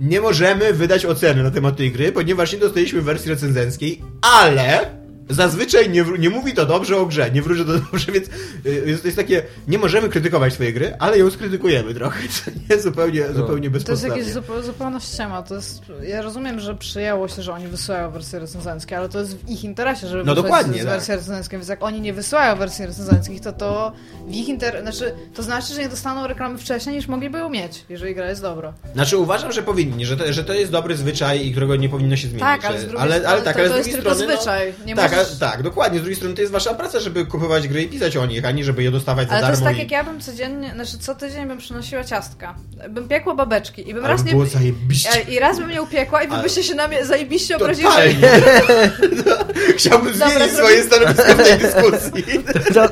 nie 0.00 0.20
możemy 0.20 0.72
wydać 0.72 1.06
oceny 1.06 1.42
na 1.42 1.50
temat 1.50 1.76
tej 1.76 1.92
gry, 1.92 2.12
ponieważ 2.12 2.52
nie 2.52 2.58
dostaliśmy 2.58 3.02
wersji 3.02 3.30
recenzenckiej, 3.30 4.02
ale 4.22 4.96
zazwyczaj 5.30 5.90
nie, 5.90 6.04
nie 6.18 6.30
mówi 6.30 6.54
to 6.54 6.66
dobrze 6.66 6.96
o 6.96 7.06
grze, 7.06 7.30
nie 7.30 7.42
wróży 7.42 7.64
to 7.64 7.72
dobrze, 7.72 8.12
więc 8.12 8.26
e, 8.66 8.68
jest, 8.70 9.02
to 9.02 9.08
jest 9.08 9.16
takie, 9.18 9.42
nie 9.68 9.78
możemy 9.78 10.08
krytykować 10.08 10.52
swojej 10.52 10.74
gry, 10.74 10.94
ale 10.98 11.18
ją 11.18 11.30
skrytykujemy 11.30 11.94
trochę, 11.94 12.28
co 12.44 12.50
nie 12.70 12.80
zupełnie, 12.82 13.26
zupełnie 13.32 13.70
To 13.70 13.74
jest 13.76 13.86
bezpodstawnie. 13.86 14.16
jakieś 14.18 14.32
zupeł, 14.32 14.62
zupełna 14.62 15.00
ściema. 15.00 15.42
To 15.42 15.54
jest, 15.54 15.82
ja 16.02 16.22
rozumiem, 16.22 16.60
że 16.60 16.74
przyjęło 16.74 17.28
się, 17.28 17.42
że 17.42 17.52
oni 17.52 17.66
wysyłają 17.68 18.10
wersje 18.10 18.38
recenzenckie, 18.38 18.98
ale 18.98 19.08
to 19.08 19.18
jest 19.20 19.36
w 19.36 19.48
ich 19.50 19.64
interesie, 19.64 20.06
żeby 20.08 20.24
No 20.24 20.34
dokładnie, 20.34 20.74
z- 20.82 20.84
tak. 20.84 20.94
wersje 20.94 21.16
recenzenckie, 21.16 21.56
więc 21.56 21.68
jak 21.68 21.82
oni 21.82 22.00
nie 22.00 22.12
wysyłają 22.12 22.56
wersji 22.56 22.86
recenzenckich, 22.86 23.40
to 23.40 23.52
to 23.52 23.92
w 24.28 24.34
ich 24.34 24.48
inter... 24.48 24.82
znaczy, 24.82 25.12
to 25.34 25.42
znaczy, 25.42 25.74
że 25.74 25.80
nie 25.80 25.88
dostaną 25.88 26.26
reklamy 26.26 26.58
wcześniej, 26.58 26.96
niż 26.96 27.08
mogliby 27.08 27.38
ją 27.38 27.48
mieć, 27.50 27.84
jeżeli 27.88 28.14
gra 28.14 28.28
jest 28.30 28.42
dobra. 28.42 28.72
Znaczy 28.94 29.16
uważam, 29.16 29.52
że 29.52 29.62
powinni, 29.62 30.06
że 30.06 30.16
to, 30.16 30.32
że 30.32 30.44
to 30.44 30.52
jest 30.54 30.72
dobry 30.72 30.96
zwyczaj 30.96 31.46
i 31.46 31.50
którego 31.50 31.76
nie 31.76 31.88
powinno 31.88 32.16
się 32.16 32.28
zmienić. 32.28 32.40
Tak, 32.42 32.64
ale 32.64 32.78
z 32.80 32.82
drugiej 32.86 33.02
ale, 33.02 33.20
tak, 33.42 33.54
to- 33.56 33.60
ale 33.60 33.68
z 33.68 33.72
to 33.72 33.76
jest 33.78 33.90
tylko 33.92 34.14
strony, 34.14 34.34
zwyczaj. 34.36 34.72
Nie 34.86 34.94
tak, 34.96 35.15
możesz- 35.16 35.36
a, 35.42 35.50
tak, 35.50 35.62
dokładnie. 35.62 35.98
Z 35.98 36.02
drugiej 36.02 36.16
strony 36.16 36.34
to 36.34 36.40
jest 36.40 36.52
wasza 36.52 36.74
praca, 36.74 37.00
żeby 37.00 37.26
kupować 37.26 37.68
gry 37.68 37.82
i 37.82 37.88
pisać 37.88 38.16
o 38.16 38.26
nich, 38.26 38.44
a 38.44 38.50
nie 38.50 38.64
żeby 38.64 38.82
je 38.82 38.90
dostawać 38.90 39.28
Ale 39.30 39.40
za 39.40 39.46
to 39.46 39.50
jest 39.52 39.62
darmo. 39.62 39.70
tak, 39.70 39.76
i... 39.78 39.82
jak 39.82 39.90
ja 39.90 40.04
bym 40.12 40.20
codziennie, 40.20 40.70
znaczy 40.74 40.98
co 40.98 41.14
tydzień 41.14 41.46
bym 41.48 41.58
przynosiła 41.58 42.04
ciastka. 42.04 42.54
Bym 42.90 43.08
piekła 43.08 43.34
babeczki 43.34 43.90
i 43.90 43.94
bym 43.94 44.04
Ale 44.04 44.12
raz 44.12 44.22
by 44.22 44.34
nie... 44.34 44.46
zajebiście. 44.46 45.10
E, 45.12 45.20
I 45.34 45.38
raz 45.38 45.58
bym 45.58 45.70
nie 45.70 45.82
upiekła 45.82 46.22
i 46.22 46.28
wy 46.28 46.34
Ale- 46.34 46.42
byście 46.42 46.62
się 46.62 46.74
na 46.74 46.88
mnie 46.88 47.04
zajebiście 47.04 47.56
obrazili, 47.56 47.88
że... 47.88 48.08
Totalnie. 48.12 48.90
Chciałbym 49.76 50.14
zmienić 50.14 50.52
swoje 50.52 50.82
stanowisko 50.84 51.22
w 51.34 51.36
tej 51.36 51.58
dyskusji. 51.66 52.24
Ta, 52.74 52.88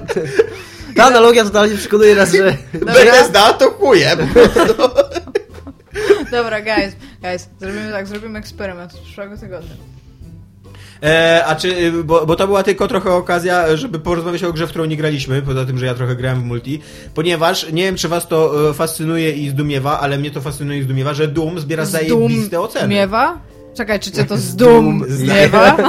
ta 0.97 1.05
analogia 1.05 1.45
totalnie 1.45 1.77
przekonuje 1.77 2.15
nas, 2.15 2.33
że... 2.33 2.57
Bethesda 2.87 3.53
to 3.53 3.71
chuje. 3.71 4.17
po 4.17 4.27
prostu. 4.27 4.75
Dobra, 6.31 6.61
guys, 6.63 6.93
guys, 7.23 7.49
zrobimy 7.61 7.93
tak, 7.93 8.07
zrobimy 8.07 8.39
eksperyment 8.39 8.93
z 8.93 8.97
przyszłego 8.99 9.37
tygodnia. 9.39 9.75
E, 11.03 11.45
a 11.47 11.55
czy, 11.57 11.93
bo, 12.05 12.27
bo 12.27 12.37
to 12.37 12.47
była 12.47 12.63
tylko 12.63 12.89
trochę 12.89 13.11
okazja, 13.13 13.77
żeby 13.77 13.99
porozmawiać 13.99 14.45
o 14.45 14.53
grze, 14.53 14.67
w 14.67 14.71
którą 14.71 14.85
nie 14.85 14.97
graliśmy, 14.97 15.43
poza 15.43 15.65
tym, 15.65 15.79
że 15.79 15.87
ja 15.87 15.95
trochę 15.95 16.17
grałem 16.17 16.41
w 16.41 16.45
multi, 16.45 16.81
ponieważ 17.15 17.73
nie 17.73 17.83
wiem, 17.83 17.97
czy 17.97 18.09
was 18.09 18.29
to 18.29 18.71
e, 18.71 18.75
fascynuje 18.75 19.31
i 19.33 19.49
zdumiewa, 19.49 20.01
ale 20.01 20.19
mnie 20.19 20.31
to 20.31 20.41
fascynuje 20.41 20.79
i 20.79 20.83
zdumiewa, 20.83 21.15
że 21.15 21.29
Doom 21.29 21.61
zbiera 21.61 21.85
zajebiste 21.85 22.61
oceny. 22.61 22.89
Miewa? 22.89 23.39
Czekaj, 23.75 24.01
czy 24.01 24.11
cię 24.11 24.25
to 24.25 24.37
z 24.39 24.57
dum 24.57 25.05
zmiewa? 25.09 25.77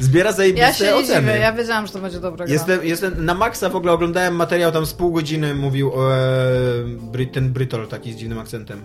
Zbiera 0.00 0.32
zajebiste 0.32 0.66
Ja 0.66 0.72
się 0.72 0.94
oceny. 0.94 1.32
dziwię, 1.32 1.40
ja 1.40 1.52
wiedziałam, 1.52 1.86
że 1.86 1.92
to 1.92 1.98
będzie 1.98 2.20
dobra 2.20 2.46
gra. 2.46 2.52
Jestem, 2.54 2.84
jestem 2.84 3.24
na 3.24 3.34
maksa 3.34 3.68
w 3.68 3.76
ogóle 3.76 3.92
oglądałem 3.92 4.36
materiał 4.36 4.72
tam 4.72 4.86
z 4.86 4.94
pół 4.94 5.12
godziny 5.12 5.54
mówił 5.54 5.92
e, 7.14 7.26
ten 7.32 7.52
Brytol 7.52 7.86
taki 7.86 8.12
z 8.12 8.16
dziwnym 8.16 8.38
akcentem. 8.38 8.84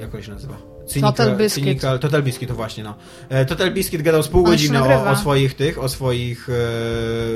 Jak 0.00 0.14
on 0.14 0.22
się 0.22 0.32
nazywa? 0.32 0.71
Total 1.00 1.36
Biscuit. 1.36 1.82
Total 2.00 2.22
Biscuit 2.22 2.48
to 2.48 2.54
właśnie 2.54 2.84
no. 2.84 2.94
E, 3.28 3.44
Total 3.44 3.72
Biscuit 3.72 4.02
gadał 4.02 4.22
z 4.22 4.28
pół 4.28 4.44
On 4.44 4.50
godziny 4.50 4.82
o, 4.82 5.10
o 5.10 5.16
swoich 5.16 5.54
tych, 5.54 5.78
o 5.78 5.88
swoich 5.88 6.48
e, 6.48 6.52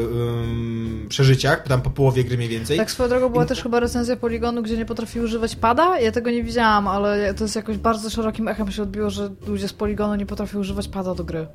um, 0.08 1.06
przeżyciach, 1.08 1.62
tam 1.62 1.82
po 1.82 1.90
połowie 1.90 2.24
gry 2.24 2.36
mniej 2.36 2.48
więcej. 2.48 2.76
Tak 2.76 2.90
swoją 2.90 3.08
drogą 3.08 3.28
była 3.28 3.44
też 3.44 3.62
chyba 3.62 3.80
recenzja 3.80 4.16
Poligonu, 4.16 4.62
gdzie 4.62 4.76
nie 4.76 4.86
potrafi 4.86 5.20
używać 5.20 5.56
pada. 5.56 6.00
Ja 6.00 6.12
tego 6.12 6.30
nie 6.30 6.42
widziałam, 6.42 6.88
ale 6.88 7.34
to 7.34 7.44
jest 7.44 7.56
jakoś 7.56 7.76
bardzo 7.76 8.10
szerokim 8.10 8.48
echem 8.48 8.72
się 8.72 8.82
odbiło, 8.82 9.10
że 9.10 9.30
ludzie 9.46 9.68
z 9.68 9.72
Poligonu 9.72 10.14
nie 10.14 10.26
potrafią 10.26 10.58
używać 10.58 10.88
pada 10.88 11.14
do 11.14 11.24
gry. 11.24 11.46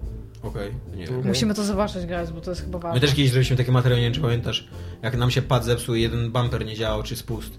Okej, 0.43 0.71
nie 0.91 1.05
wiem. 1.05 1.15
Mhm. 1.15 1.27
Musimy 1.27 1.53
to 1.53 1.63
zobaczyć, 1.63 2.05
guys, 2.05 2.31
bo 2.31 2.41
to 2.41 2.51
jest 2.51 2.61
chyba 2.61 2.79
ważne. 2.79 2.95
My 2.95 3.01
też 3.01 3.15
kiedyś 3.15 3.31
zrobiliśmy 3.31 3.57
taki 3.57 3.71
materiał, 3.71 3.99
nie 3.99 4.05
wiem 4.05 4.13
czy 4.13 4.21
pamiętasz, 4.21 4.67
jak 5.01 5.17
nam 5.17 5.31
się 5.31 5.41
pad 5.41 5.65
zepsuł 5.65 5.95
i 5.95 6.01
jeden 6.01 6.31
bumper 6.31 6.65
nie 6.65 6.75
działał, 6.75 7.03
czy 7.03 7.15
spust. 7.15 7.51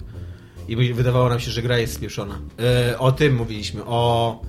I 0.69 0.93
wydawało 0.95 1.29
nam 1.29 1.41
się, 1.41 1.51
że 1.51 1.63
gra 1.63 1.79
jest 1.79 1.95
spieszona. 1.95 2.39
E, 2.93 2.99
o 2.99 3.13
tym 3.13 3.35
mówiliśmy, 3.37 3.85
o 3.85 4.41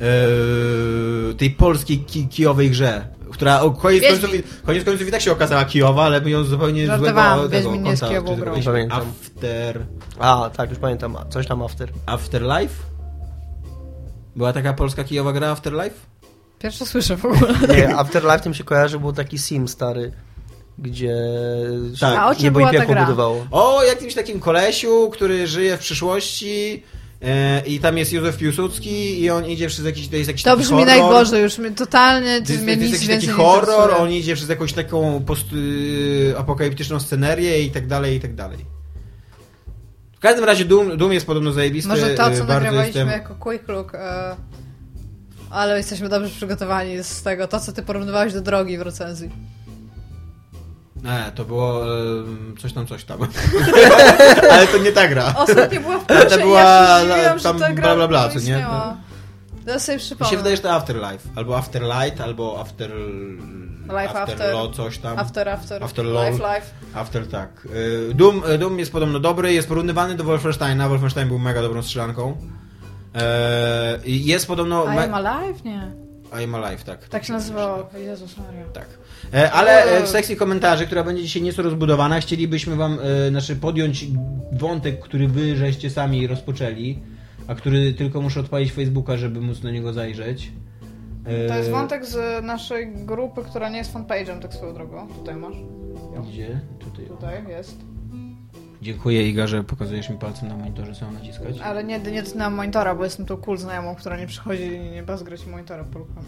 e, 0.00 1.34
tej 1.34 1.50
polskiej 1.50 1.98
ki 1.98 2.28
kijowej 2.28 2.70
grze, 2.70 3.08
która 3.30 3.60
o, 3.60 3.70
koniec, 3.70 4.02
Wiedźmin. 4.02 4.20
końców, 4.30 4.40
i- 4.62 4.66
koniec 4.66 4.84
końców 4.84 5.08
i 5.08 5.10
tak 5.10 5.20
się 5.20 5.32
okazała 5.32 5.64
kijowa, 5.64 6.02
ale 6.04 6.20
my 6.20 6.30
ją 6.30 6.44
zupełnie 6.44 6.86
Żartowałam, 6.86 7.38
złego 7.38 7.48
tego 7.56 7.62
Wiedźmin 7.70 7.82
nie 7.82 7.90
jest 7.90 8.02
kąta 8.02 8.14
kijową 8.20 8.36
grą. 8.36 8.54
Pamiętam. 8.64 9.00
After... 9.00 9.86
A, 10.18 10.50
tak, 10.56 10.70
już 10.70 10.78
pamiętam, 10.78 11.16
coś 11.30 11.46
tam 11.46 11.62
after. 11.62 11.92
Afterlife? 12.06 12.74
Była 14.36 14.52
taka 14.52 14.72
polska 14.72 15.04
kijowa 15.04 15.32
gra 15.32 15.48
Afterlife? 15.50 15.96
Pierwsze 16.58 16.86
słyszę 16.86 17.16
w 17.16 17.24
ogóle. 17.24 17.54
Nie, 17.76 17.96
Afterlife 17.96 18.40
tym 18.40 18.54
się 18.54 18.64
kojarzy, 18.64 18.98
był 18.98 19.12
taki 19.12 19.38
sim 19.38 19.68
stary, 19.68 20.12
gdzie 20.80 21.16
Tak. 22.00 22.12
się 22.12 22.18
A 22.20 22.28
o 22.28 22.34
czym 22.34 22.44
niebo 22.44 22.60
i 22.60 22.70
piekło 22.70 22.94
budowało. 22.94 23.46
O 23.50 23.82
jakimś 23.82 24.14
takim 24.14 24.40
kolesiu, 24.40 25.10
który 25.12 25.46
żyje 25.46 25.76
w 25.76 25.80
przyszłości 25.80 26.82
e, 27.22 27.62
i 27.66 27.80
tam 27.80 27.98
jest 27.98 28.12
Józef 28.12 28.36
Piłsudski 28.36 29.20
i 29.22 29.30
on 29.30 29.46
idzie 29.46 29.68
przez 29.68 29.84
jakiś, 29.84 30.08
to 30.08 30.16
jest 30.16 30.28
jakiś 30.28 30.42
To 30.42 30.56
brzmi 30.56 30.78
horror. 30.78 30.86
najgorzej, 30.86 31.42
już 31.42 31.58
mi 31.58 31.70
totalnie 31.70 32.42
To 32.42 32.52
jest, 32.52 32.64
mnie 32.64 32.76
to 32.76 32.82
jest 32.82 32.92
nic 33.00 33.08
jakiś 33.08 33.26
taki 33.26 33.36
horror, 33.36 33.90
on 33.98 34.10
idzie 34.10 34.34
przez 34.34 34.48
jakąś 34.48 34.72
taką 34.72 35.22
post, 35.26 35.46
y, 35.52 36.34
apokaliptyczną 36.38 37.00
scenerię 37.00 37.62
i 37.62 37.70
tak 37.70 37.86
dalej, 37.86 38.16
i 38.16 38.20
tak 38.20 38.34
dalej. 38.34 38.58
W 40.16 40.20
każdym 40.20 40.44
razie 40.44 40.64
Doom, 40.64 40.96
Doom 40.96 41.12
jest 41.12 41.26
podobno 41.26 41.52
zajebisty. 41.52 41.88
Może 41.88 42.10
to, 42.10 42.32
y, 42.32 42.36
co 42.36 42.44
bardzo 42.44 42.46
nagrywaliśmy 42.46 43.00
jestem... 43.00 43.08
jako 43.08 43.34
Quick 43.34 43.68
Look, 43.68 43.94
e, 43.94 44.36
ale 45.50 45.76
jesteśmy 45.76 46.08
dobrze 46.08 46.30
przygotowani 46.30 47.04
z 47.04 47.22
tego, 47.22 47.48
to 47.48 47.60
co 47.60 47.72
ty 47.72 47.82
porównywałeś 47.82 48.32
do 48.32 48.40
drogi 48.40 48.78
w 48.78 48.82
recenzji. 48.82 49.30
Nie, 51.04 51.32
to 51.34 51.44
było 51.44 51.84
y, 51.86 52.60
coś 52.62 52.72
tam, 52.72 52.86
coś 52.86 53.04
tam. 53.04 53.18
Ale 54.52 54.66
to 54.66 54.78
nie 54.78 54.92
ta 54.92 55.08
gra. 55.08 55.34
Ostatnio 55.36 55.80
była 55.80 55.98
w 55.98 56.06
To 56.06 56.14
plusie 56.14 56.36
i 56.36 56.42
była 56.42 56.60
ja 56.60 57.00
się 57.00 57.04
zdziwiłam, 57.06 57.40
tam 57.40 57.58
że 57.58 57.64
ta 57.64 57.72
gra 57.72 57.82
bla, 57.82 57.94
bla, 57.96 58.08
bla, 58.08 58.28
co 58.28 58.34
nie? 58.34 58.40
istniała. 58.40 58.96
To 59.66 59.80
sobie 59.80 59.96
Mi 59.98 60.02
przypomnę. 60.04 60.30
się 60.30 60.36
wydaje, 60.36 60.56
że 60.56 60.62
to 60.62 60.72
Afterlife. 60.72 61.28
Albo 61.36 61.56
Afterlight, 61.58 62.20
albo 62.20 62.60
After... 62.60 62.90
Life 63.82 64.20
After. 64.20 64.54
Law, 64.54 64.74
coś 64.74 64.98
tam. 64.98 65.18
After, 65.18 65.48
after, 65.48 65.84
After 65.84 66.04
life, 66.04 66.30
lol. 66.30 66.32
life. 66.54 66.66
After, 66.94 67.28
tak. 67.28 67.66
Y, 68.10 68.14
Doom, 68.14 68.42
y, 68.54 68.58
Doom 68.58 68.78
jest 68.78 68.92
podobno 68.92 69.20
dobry, 69.20 69.52
jest 69.52 69.68
porównywany 69.68 70.14
do 70.14 70.24
Wolfensteina. 70.24 70.88
Wolfenstein 70.88 71.28
był 71.28 71.38
mega 71.38 71.62
dobrą 71.62 71.82
strzelanką. 71.82 72.36
E, 73.14 73.98
i 74.04 74.24
jest 74.26 74.46
podobno... 74.46 74.84
I 74.84 74.88
me- 74.96 75.04
am 75.04 75.14
alive? 75.26 75.64
Nie. 75.64 75.92
I 76.40 76.44
am 76.44 76.54
Alive, 76.54 76.84
tak. 76.84 77.08
Tak 77.08 77.24
się 77.24 77.32
nazywało. 77.32 77.88
Jezus 77.98 78.36
Maria. 78.38 78.64
Tak. 78.72 78.86
E, 79.34 79.52
ale 79.52 79.84
e, 79.84 80.02
w 80.02 80.08
sekcji 80.08 80.36
komentarzy, 80.36 80.86
która 80.86 81.04
będzie 81.04 81.22
dzisiaj 81.22 81.42
nieco 81.42 81.62
rozbudowana, 81.62 82.20
chcielibyśmy 82.20 82.76
wam 82.76 82.98
e, 83.02 83.30
znaczy 83.30 83.56
podjąć 83.56 84.06
wątek, 84.52 85.00
który 85.00 85.28
wy 85.28 85.56
żeście 85.56 85.90
sami 85.90 86.26
rozpoczęli, 86.26 87.02
a 87.48 87.54
który 87.54 87.92
tylko 87.92 88.20
muszę 88.20 88.40
odpalić 88.40 88.72
Facebooka, 88.72 89.16
żeby 89.16 89.40
móc 89.40 89.62
na 89.62 89.70
niego 89.70 89.92
zajrzeć. 89.92 90.52
To 91.48 91.56
jest 91.56 91.70
wątek 91.70 92.06
z 92.06 92.44
naszej 92.44 92.92
grupy, 92.94 93.42
która 93.42 93.68
nie 93.68 93.78
jest 93.78 93.94
fanpage'em, 93.94 94.38
tak 94.38 94.54
swoją 94.54 94.74
drogą. 94.74 95.08
Tutaj 95.08 95.36
masz. 95.36 95.56
Gdzie? 96.28 96.60
Tutaj. 96.78 97.06
Tutaj 97.06 97.48
jest. 97.48 97.76
Dziękuję 98.82 99.28
Iga, 99.28 99.46
że 99.46 99.64
pokazujesz 99.64 100.10
mi 100.10 100.18
palcem 100.18 100.48
na 100.48 100.56
monitorze, 100.56 100.94
co 100.94 101.04
mam 101.04 101.14
naciskać. 101.14 101.60
Ale 101.60 101.84
nie, 101.84 101.98
nie 101.98 102.22
dotykam 102.22 102.54
monitora, 102.54 102.94
bo 102.94 103.04
jestem 103.04 103.26
tą 103.26 103.36
cool 103.36 103.58
znajomą, 103.58 103.94
która 103.94 104.16
nie 104.16 104.26
przychodzi 104.26 104.62
i 104.62 104.90
nie 104.90 105.02
bazgrać 105.02 105.46
monitora 105.46 105.84
polkami. 105.84 106.26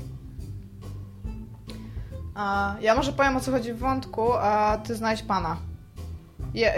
Ja 2.80 2.94
może 2.94 3.12
powiem 3.12 3.36
o 3.36 3.40
co 3.40 3.50
chodzi 3.50 3.72
w 3.72 3.78
wątku, 3.78 4.32
a 4.32 4.78
ty 4.84 4.94
znajdź 4.94 5.22
pana. 5.22 5.56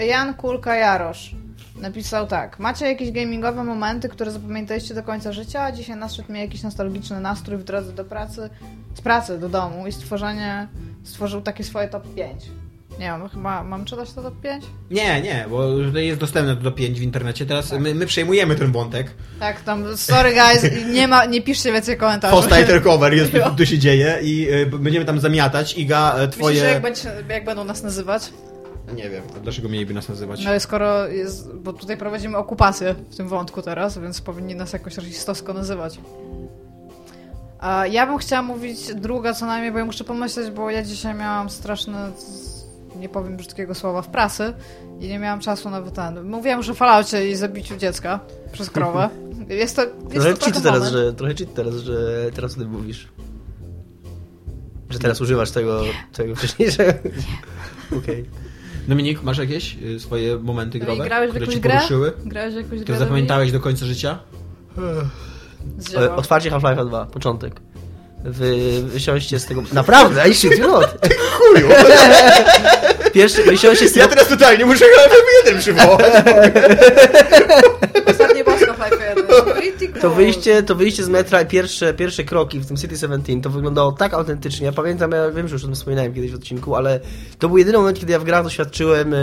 Jan 0.07 0.35
Kulka 0.35 0.75
Jarosz 0.75 1.35
napisał 1.81 2.27
tak. 2.27 2.59
Macie 2.59 2.87
jakieś 2.87 3.13
gamingowe 3.13 3.65
momenty, 3.65 4.09
które 4.09 4.31
zapamiętaliście 4.31 4.95
do 4.95 5.03
końca 5.03 5.33
życia, 5.33 5.73
dzisiaj 5.73 5.97
nadszedł 5.97 6.33
mi 6.33 6.41
jakiś 6.41 6.63
nostalgiczny 6.63 7.21
nastrój 7.21 7.59
w 7.59 7.65
drodze 7.65 7.93
do 7.93 8.05
pracy, 8.05 8.51
z 8.95 9.01
pracy 9.01 9.39
do 9.39 9.49
domu 9.49 9.87
i 9.87 9.93
stworzenie, 9.93 10.69
stworzył 11.05 11.41
takie 11.41 11.65
swoje 11.65 11.89
top 11.89 12.15
5. 12.15 12.51
Nie 12.99 13.07
wiem, 13.07 13.29
chyba 13.29 13.65
mam 13.65 13.85
czytać 13.85 14.13
to 14.13 14.23
top 14.23 14.41
5? 14.41 14.65
Nie, 14.91 15.23
nie, 15.23 15.47
bo 15.51 15.69
jest 15.99 16.21
dostępne 16.21 16.57
do 16.57 16.73
5 16.73 17.01
w 17.01 17.03
internecie. 17.03 17.47
Teraz 17.47 17.73
my, 17.73 17.95
my 17.95 18.07
przejmujemy 18.07 18.55
ten 18.55 18.73
wątek. 18.73 19.11
Tak, 19.41 19.61
tam, 19.61 19.97
sorry 19.97 20.33
guys, 20.33 20.73
nie 20.93 21.09
ma, 21.09 21.25
nie 21.25 21.43
piszcie 21.43 21.73
więcej 21.73 21.97
komentarzy. 21.97 22.37
Post 22.37 22.49
title 22.49 22.81
cover 22.81 23.15
jest, 23.15 23.33
tu 23.57 23.67
się 23.67 23.79
dzieje 23.79 24.19
i 24.23 24.49
y, 24.53 24.67
będziemy 24.67 25.05
tam 25.05 25.21
zamiatać. 25.21 25.79
Iga, 25.79 26.15
e, 26.19 26.29
twoje... 26.29 26.55
Myślisz, 26.55 26.73
jak, 26.73 26.83
będzie, 26.83 27.35
jak 27.35 27.45
będą 27.45 27.65
nas 27.65 27.83
nazywać? 27.83 28.33
Nie 28.97 29.11
wiem, 29.11 29.23
dlaczego 29.43 29.69
mieliby 29.69 29.95
nas 29.95 30.09
nazywać. 30.09 30.45
No 30.45 30.51
ale 30.51 30.61
skoro 30.61 31.09
jest, 31.09 31.55
bo 31.55 31.73
tutaj 31.73 31.97
prowadzimy 31.97 32.37
okupację 32.37 32.95
w 33.11 33.17
tym 33.17 33.29
wątku 33.29 33.63
teraz, 33.63 33.99
więc 33.99 34.21
powinni 34.21 34.55
nas 34.55 34.73
jakoś 34.73 34.97
rasistowsko 34.97 35.53
nazywać. 35.53 35.99
A 37.59 37.87
ja 37.87 38.07
bym 38.07 38.19
chciała 38.19 38.43
mówić 38.43 38.95
druga 38.95 39.35
co 39.35 39.47
najmniej, 39.47 39.73
bo 39.73 39.79
ja 39.79 39.85
muszę 39.85 40.05
pomyśleć, 40.05 40.51
bo 40.51 40.71
ja 40.71 40.83
dzisiaj 40.83 41.15
miałam 41.15 41.51
straszne, 41.51 42.11
nie 42.97 43.09
powiem 43.09 43.37
brzydkiego 43.37 43.75
słowa, 43.75 44.03
w 44.03 44.09
pracy 44.09 44.55
i 45.01 45.09
nie 45.09 45.19
miałam 45.19 45.41
czasu 45.41 45.71
na 45.71 45.83
ten. 45.83 46.25
Mówiłam 46.25 46.59
już 46.59 46.69
o 46.69 46.75
falaucie 46.75 47.31
i 47.31 47.35
zabiciu 47.35 47.77
dziecka 47.77 48.21
przez 48.53 48.71
krowę. 48.71 49.09
Jest 49.49 49.77
to, 49.77 49.83
jest 49.83 49.97
Trochę 50.11 50.35
to 50.35 50.45
cheat 50.45 50.63
teraz, 50.63 50.91
że, 50.91 51.13
trochę 51.13 51.35
cheat 51.35 51.55
teraz, 51.55 51.75
że 51.75 52.27
teraz 52.35 52.57
o 52.57 52.59
tym 52.59 52.71
mówisz. 52.71 53.09
Że 54.91 54.99
teraz 54.99 55.21
używasz 55.21 55.51
tego, 55.51 55.83
tego 56.13 56.37
wcześniejszego. 56.37 56.93
Okej. 57.99 58.25
Dominik, 58.89 59.23
masz 59.23 59.39
jakieś 59.39 59.77
y, 59.83 60.01
swoje 60.01 60.39
momenty 60.39 60.79
No 60.79 60.85
growe, 60.85 61.05
grałeś 61.05 61.31
które 61.31 61.45
jakąś 61.45 61.55
ci 61.55 61.61
grę? 61.61 61.75
poruszyły? 61.75 62.13
Grałeś 62.25 62.55
jakąś 62.55 62.71
grę? 62.71 62.83
Które 62.83 62.99
zapamiętałeś 62.99 63.53
do 63.53 63.61
końca 63.61 63.87
życia? 63.87 64.19
E? 65.97 66.17
Otwarcie 66.17 66.51
Half-Life 66.51 66.85
2, 66.85 67.07
początek. 67.07 67.61
Wy, 68.25 68.83
wysiąście 68.83 69.39
z 69.39 69.47
tego... 69.47 69.63
Naprawdę, 69.73 70.29
I 70.29 70.35
shit 70.35 70.59
you 70.59 70.69
not. 70.69 70.87
Chuju! 71.33 71.69
Pierwszy, 73.15 73.43
wysiąście 73.43 73.89
z 73.89 73.93
tego... 73.93 74.03
Ja 74.03 74.09
teraz 74.09 74.29
totalnie 74.29 74.65
muszę 74.67 74.85
jeden 75.45 75.61
przywołać. 75.61 76.13
Ostatnie 78.07 78.45
bosko 78.45 78.73
Life 78.73 79.15
1. 79.17 79.55
Pretty 79.55 79.89
cool. 79.89 80.01
To 80.01 80.11
wyjście, 80.11 80.63
to 80.63 80.75
wyjście 80.75 81.05
z 81.05 81.09
metra 81.09 81.43
i 81.43 81.47
pierwsze, 81.47 81.95
pierwsze 81.95 82.25
kroki 82.25 82.61
w 82.61 82.67
tym 82.67 82.77
City 82.77 82.97
17 82.97 83.41
to 83.43 83.51
wyglądało 83.51 83.93
tak 83.93 84.15
autentycznie. 84.15 84.67
Ja 84.67 84.73
pamiętam, 84.73 85.11
ja 85.11 85.31
wiem, 85.31 85.49
że 85.49 85.55
już 85.55 85.63
o 85.63 85.67
tym 85.67 85.75
wspominałem 85.75 86.15
kiedyś 86.15 86.33
w 86.33 86.35
odcinku, 86.35 86.75
ale 86.75 87.01
to 87.39 87.49
był 87.49 87.59
jedyny 87.59 87.79
moment, 87.79 87.99
kiedy 88.01 88.13
ja 88.13 88.19
w 88.19 88.25
grach 88.25 88.45
doświadczyłem 88.45 89.15
e, 89.15 89.19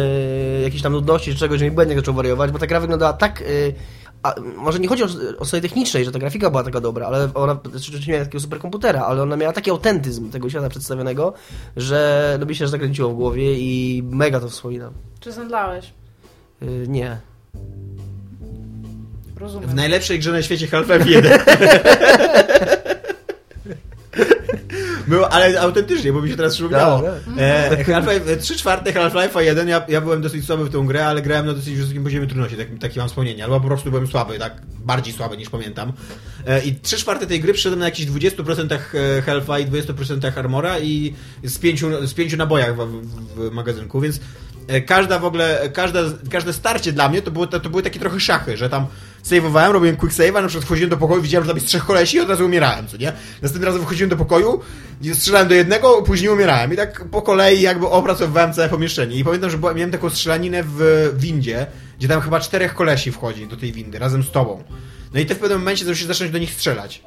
jakiejś 0.63 0.81
tam 0.81 0.93
nudności 0.93 1.31
czy 1.31 1.39
czegoś, 1.39 1.59
że 1.59 1.65
mi 1.65 1.71
błędnie 1.71 1.95
zaczął 1.95 2.13
wariować, 2.13 2.51
bo 2.51 2.59
ta 2.59 2.67
gra 2.67 2.79
wyglądała 2.79 3.13
tak. 3.13 3.41
E, 3.41 3.45
a, 4.23 4.35
może 4.55 4.79
nie 4.79 4.87
chodzi 4.87 5.03
o, 5.03 5.07
o 5.39 5.45
stronie 5.45 5.61
technicznej, 5.61 6.05
że 6.05 6.11
ta 6.11 6.19
grafika 6.19 6.49
była 6.49 6.63
taka 6.63 6.81
dobra, 6.81 7.07
ale 7.07 7.29
ona 7.33 7.59
oczywiście 7.75 8.11
miała 8.11 8.25
takiego 8.25 8.41
superkomputera, 8.41 9.01
ale 9.01 9.21
ona 9.21 9.35
miała 9.35 9.53
taki 9.53 9.69
autentyzm 9.69 10.31
tego 10.31 10.49
świata 10.49 10.69
przedstawionego, 10.69 11.33
że 11.77 12.37
no 12.39 12.45
mi 12.45 12.55
się 12.55 12.67
zakręciło 12.67 13.09
w 13.09 13.15
głowie 13.15 13.59
i 13.59 14.03
mega 14.03 14.39
to 14.39 14.49
wspominam. 14.49 14.93
Czy 15.19 15.31
zemdlałeś? 15.31 15.93
E, 16.61 16.65
nie. 16.87 17.17
Rozumiem. 19.35 19.69
W 19.69 19.73
najlepszej 19.75 20.19
grze 20.19 20.31
na 20.31 20.41
świecie 20.41 20.67
Half-Life 20.67 21.09
1. 21.09 21.39
Było, 25.11 25.33
ale 25.33 25.61
autentycznie, 25.61 26.13
bo 26.13 26.21
mi 26.21 26.29
się 26.29 26.35
teraz 26.37 26.53
przypomniało. 26.53 27.01
Tak, 27.01 27.13
E, 27.37 27.83
Half-Life, 27.83 28.37
3 28.37 28.55
czwarte 28.55 28.91
Half-Life'a 28.91 29.39
1, 29.39 29.67
ja, 29.67 29.85
ja 29.87 30.01
byłem 30.01 30.21
dosyć 30.21 30.45
słaby 30.45 30.65
w 30.65 30.69
tą 30.69 30.85
grę, 30.85 31.05
ale 31.05 31.21
grałem 31.21 31.45
na 31.45 31.53
dosyć 31.53 31.75
wysokim 31.75 32.03
poziomie 32.03 32.27
trudności, 32.27 32.57
tak, 32.57 32.67
takie 32.79 32.99
mam 32.99 33.09
wspomnienie. 33.09 33.43
Albo 33.43 33.59
po 33.59 33.67
prostu 33.67 33.89
byłem 33.89 34.07
słaby, 34.07 34.39
tak 34.39 34.61
bardziej 34.79 35.13
słaby 35.13 35.37
niż 35.37 35.49
pamiętam. 35.49 35.93
E, 36.47 36.63
I 36.63 36.75
3 36.75 36.97
czwarte 36.97 37.27
tej 37.27 37.39
gry 37.39 37.53
przyszedłem 37.53 37.79
na 37.79 37.85
jakichś 37.85 38.11
20% 38.11 38.77
Half-Life 39.25 39.61
i 39.61 39.83
20% 39.83 40.39
Armora 40.39 40.79
i 40.79 41.13
z 41.43 41.57
pięciu, 41.57 42.07
z 42.07 42.13
pięciu 42.13 42.37
nabojach 42.37 42.75
w, 42.75 42.79
w, 42.79 43.49
w 43.49 43.51
magazynku, 43.51 44.01
więc 44.01 44.17
e, 44.17 44.21
każda 44.85 45.19
w 45.19 45.25
ogóle, 45.25 45.69
każda, 45.73 45.99
każde 46.31 46.53
starcie 46.53 46.91
dla 46.93 47.09
mnie 47.09 47.21
to, 47.21 47.31
było, 47.31 47.47
to, 47.47 47.69
były 47.69 47.83
takie 47.83 47.99
trochę 47.99 48.19
szachy, 48.19 48.57
że 48.57 48.69
tam 48.69 48.85
save'owałem, 49.25 49.71
robiłem 49.71 49.97
quick 49.97 50.15
save'a, 50.15 50.41
na 50.41 50.47
przykład 50.47 50.65
wchodziłem 50.65 50.89
do 50.89 50.97
pokoju, 50.97 51.21
widziałem, 51.21 51.45
że 51.45 51.47
tam 51.47 51.57
jest 51.57 51.67
trzech 51.67 51.85
kolesi 51.85 52.17
i 52.17 52.19
od 52.19 52.29
razu 52.29 52.45
umierałem, 52.45 52.87
co 52.87 52.97
nie? 52.97 53.13
Następnym 53.41 53.63
razem 53.63 53.81
wchodziłem 53.81 54.09
do 54.09 54.17
pokoju, 54.17 54.59
strzelałem 55.13 55.47
do 55.47 55.55
jednego, 55.55 56.01
później 56.01 56.29
umierałem 56.29 56.73
i 56.73 56.75
tak 56.75 57.05
po 57.09 57.21
kolei 57.21 57.61
jakby 57.61 57.87
opracowywałem 57.87 58.53
całe 58.53 58.69
pomieszczenie 58.69 59.15
i 59.15 59.23
pamiętam, 59.23 59.49
że 59.49 59.57
miałem 59.57 59.91
taką 59.91 60.09
strzelaninę 60.09 60.63
w 60.63 61.09
windzie, 61.17 61.67
gdzie 61.99 62.07
tam 62.07 62.21
chyba 62.21 62.39
czterech 62.39 62.73
kolesi 62.73 63.11
wchodzi 63.11 63.47
do 63.47 63.57
tej 63.57 63.71
windy, 63.71 63.99
razem 63.99 64.23
z 64.23 64.31
tobą. 64.31 64.63
No 65.13 65.19
i 65.19 65.25
ty 65.25 65.35
w 65.35 65.39
pewnym 65.39 65.59
momencie 65.59 65.85
musisz 65.85 66.05
zacząć 66.05 66.31
do 66.31 66.37
nich 66.37 66.53
strzelać. 66.53 67.03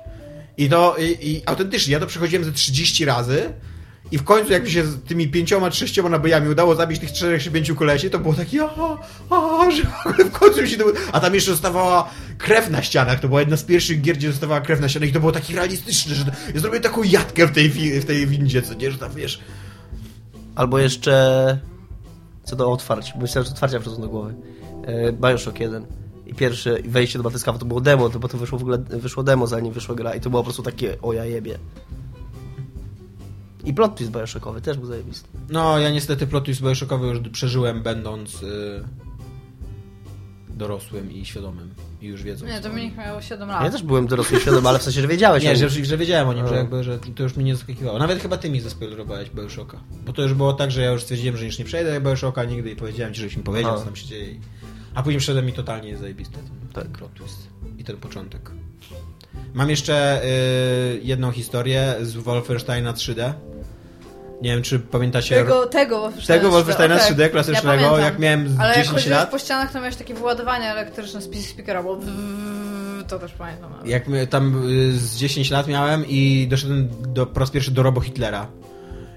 I 0.56 0.68
to, 0.68 0.96
i, 0.98 1.30
i 1.30 1.42
autentycznie, 1.46 1.92
ja 1.92 2.00
to 2.00 2.06
przechodziłem 2.06 2.44
ze 2.44 2.52
30 2.52 3.04
razy 3.04 3.52
i 4.12 4.18
w 4.18 4.24
końcu 4.24 4.52
jak 4.52 4.64
mi 4.64 4.70
się 4.70 4.84
z 4.84 5.02
tymi 5.02 5.28
pięcioma 5.28 5.70
sześcioma 5.70 6.08
nabojami 6.08 6.48
udało 6.48 6.74
zabić 6.74 7.00
tych 7.00 7.12
czterech 7.12 7.42
czy 7.42 7.50
pięciu 7.50 7.74
kolesi, 7.74 8.10
to 8.10 8.18
było 8.18 8.34
takie 8.34 8.62
a, 8.62 8.96
a, 9.30 9.70
że 9.70 9.82
w 10.24 10.30
końcu 10.30 10.62
mi 10.62 10.68
się 10.68 10.76
to... 10.76 10.84
A 11.12 11.20
tam 11.20 11.34
jeszcze 11.34 11.50
zostawała 11.50 12.10
krew 12.38 12.70
na 12.70 12.82
ścianach, 12.82 13.20
to 13.20 13.28
była 13.28 13.40
jedna 13.40 13.56
z 13.56 13.62
pierwszych 13.62 14.00
gier, 14.00 14.16
gdzie 14.16 14.30
zostawała 14.30 14.60
krew 14.60 14.80
na 14.80 14.88
ścianach 14.88 15.08
i 15.08 15.12
to 15.12 15.20
było 15.20 15.32
takie 15.32 15.54
realistyczne, 15.54 16.14
że 16.14 16.24
ja 16.54 16.60
zrobiłem 16.60 16.82
taką 16.82 17.02
jatkę 17.02 17.46
w 17.46 17.52
tej, 17.52 17.70
w 18.00 18.04
tej 18.04 18.26
windzie, 18.26 18.62
co 18.62 18.74
nie, 18.74 18.90
że 18.90 18.98
tam 18.98 19.14
wiesz... 19.14 19.40
Albo 20.54 20.78
jeszcze 20.78 21.58
co 22.44 22.56
do 22.56 22.72
otwarć, 22.72 23.12
bo 23.14 23.20
myślałem, 23.20 23.46
że 23.46 23.52
otwarcia 23.52 23.80
przychodzą 23.80 24.02
do 24.02 24.08
głowy. 24.08 24.34
E, 24.86 25.12
Bioshock 25.12 25.60
1 25.60 25.86
i 26.26 26.34
pierwsze 26.34 26.76
wejście 26.84 27.18
do 27.18 27.22
Batyskawa 27.22 27.58
to 27.58 27.66
było 27.66 27.80
demo, 27.80 28.08
to 28.08 28.20
potem 28.20 28.40
wyszło 28.40 28.58
w 28.58 28.62
ogóle 28.62 28.78
wyszło 28.78 29.22
demo 29.22 29.46
zanim 29.46 29.72
wyszła 29.72 29.94
gra 29.94 30.14
i 30.14 30.20
to 30.20 30.30
było 30.30 30.42
po 30.42 30.44
prostu 30.44 30.62
takie 30.62 31.00
o 31.02 31.12
ja 31.12 31.24
jebie. 31.24 31.58
I 33.64 33.74
plot 33.74 33.96
twist 33.96 34.10
Bioshockowy 34.12 34.60
też 34.60 34.76
był 34.78 34.86
zajebisty. 34.86 35.28
No, 35.50 35.78
ja 35.78 35.90
niestety 35.90 36.26
plot 36.26 36.44
twist 36.44 36.62
Bioshockowy 36.62 37.06
już 37.06 37.18
przeżyłem 37.32 37.82
będąc 37.82 38.42
y, 38.42 38.84
dorosłym 40.48 41.12
i 41.12 41.24
świadomym 41.24 41.74
i 42.00 42.06
już 42.06 42.22
wiedząc. 42.22 42.50
Nie, 42.52 42.58
o 42.58 42.60
Dominik 42.60 42.96
nim. 42.96 43.06
miał 43.06 43.22
7 43.22 43.48
Ja 43.48 43.60
lat. 43.62 43.72
też 43.72 43.82
byłem 43.82 44.06
dorosły 44.06 44.38
i 44.38 44.40
świadomy, 44.40 44.68
ale 44.68 44.78
w 44.78 44.82
sensie, 44.82 45.00
że 45.00 45.08
wiedziałeś. 45.08 45.42
o 45.44 45.46
Nie, 45.46 45.54
nim. 45.60 45.68
że, 45.68 45.84
że 45.84 45.98
wiedziałem 45.98 46.28
o 46.28 46.32
nim, 46.32 46.46
że 46.46 46.52
No. 46.52 46.58
jakby, 46.58 46.84
że 46.84 46.98
to 46.98 47.22
już 47.22 47.36
mnie 47.36 47.44
nie 47.44 47.54
zaskakiwało. 47.56 47.98
Nawet 47.98 48.22
chyba 48.22 48.36
ty 48.36 48.50
mi 48.50 48.60
zaspoilerowałeś 48.60 49.30
Bioshocka. 49.30 49.80
Bo 50.06 50.12
to 50.12 50.22
już 50.22 50.34
było 50.34 50.52
tak, 50.52 50.70
że 50.70 50.82
ja 50.82 50.90
już 50.90 51.02
stwierdziłem, 51.02 51.36
że 51.36 51.44
już 51.46 51.58
nie 51.58 51.64
przejdę 51.64 52.00
Bioshocka 52.00 52.44
nigdy 52.44 52.70
i 52.70 52.76
powiedziałem 52.76 53.14
ci, 53.14 53.20
żebyś 53.20 53.36
mi 53.36 53.42
powiedział, 53.42 53.78
co 53.78 53.84
tam 53.84 53.96
się 53.96 54.06
dzieje. 54.06 54.34
A 54.94 55.02
później 55.02 55.20
wszedłem 55.20 55.46
mi 55.46 55.52
totalnie 55.52 55.96
zajebiste 55.96 56.34
ten, 56.36 56.68
Tak. 56.72 56.84
ten 56.84 56.92
plot 56.92 57.14
twist 57.14 57.48
i 57.78 57.84
ten 57.84 57.96
początek. 57.96 58.50
Mam 59.54 59.70
jeszcze 59.70 60.22
y, 60.24 61.00
jedną 61.02 61.30
historię 61.30 61.94
z 62.02 62.14
Wolfensteina 62.14 62.92
3D. 62.92 63.32
Nie 64.44 64.50
wiem, 64.50 64.62
czy 64.62 64.78
pamiętacie... 64.78 65.34
Tego, 65.36 65.66
tego 65.66 66.12
Tego 66.26 66.50
Wolfensteina 66.50 66.94
okej. 66.94 67.16
3D 67.16 67.30
klasycznego, 67.30 67.68
Ja 67.72 67.76
pamiętam. 67.90 68.00
jak 68.04 68.18
miałem 68.18 68.48
z 68.48 68.60
Ale 68.60 68.68
jak 68.68 68.76
10 68.76 68.94
chodziłeś 68.94 69.18
lat. 69.18 69.30
po 69.30 69.38
ścianach, 69.38 69.72
to 69.72 69.78
miałeś 69.80 69.96
takie 69.96 70.14
wyładowanie 70.14 70.70
elektryczne 70.70 71.20
z 71.22 71.46
speakera, 71.48 71.82
bo 71.82 71.98
to 73.08 73.18
też 73.18 73.32
pamiętam. 73.32 73.72
ale- 73.80 73.88
Jak 73.90 74.04
tam 74.30 74.70
y, 74.70 74.98
z 74.98 75.16
10 75.16 75.50
lat 75.50 75.68
miałem 75.68 76.04
i 76.08 76.46
doszedłem 76.50 76.88
do, 77.08 77.26
po 77.26 77.40
raz 77.40 77.50
pierwszy 77.50 77.70
do 77.70 77.82
Robo 77.82 78.00
Hitlera. 78.00 78.46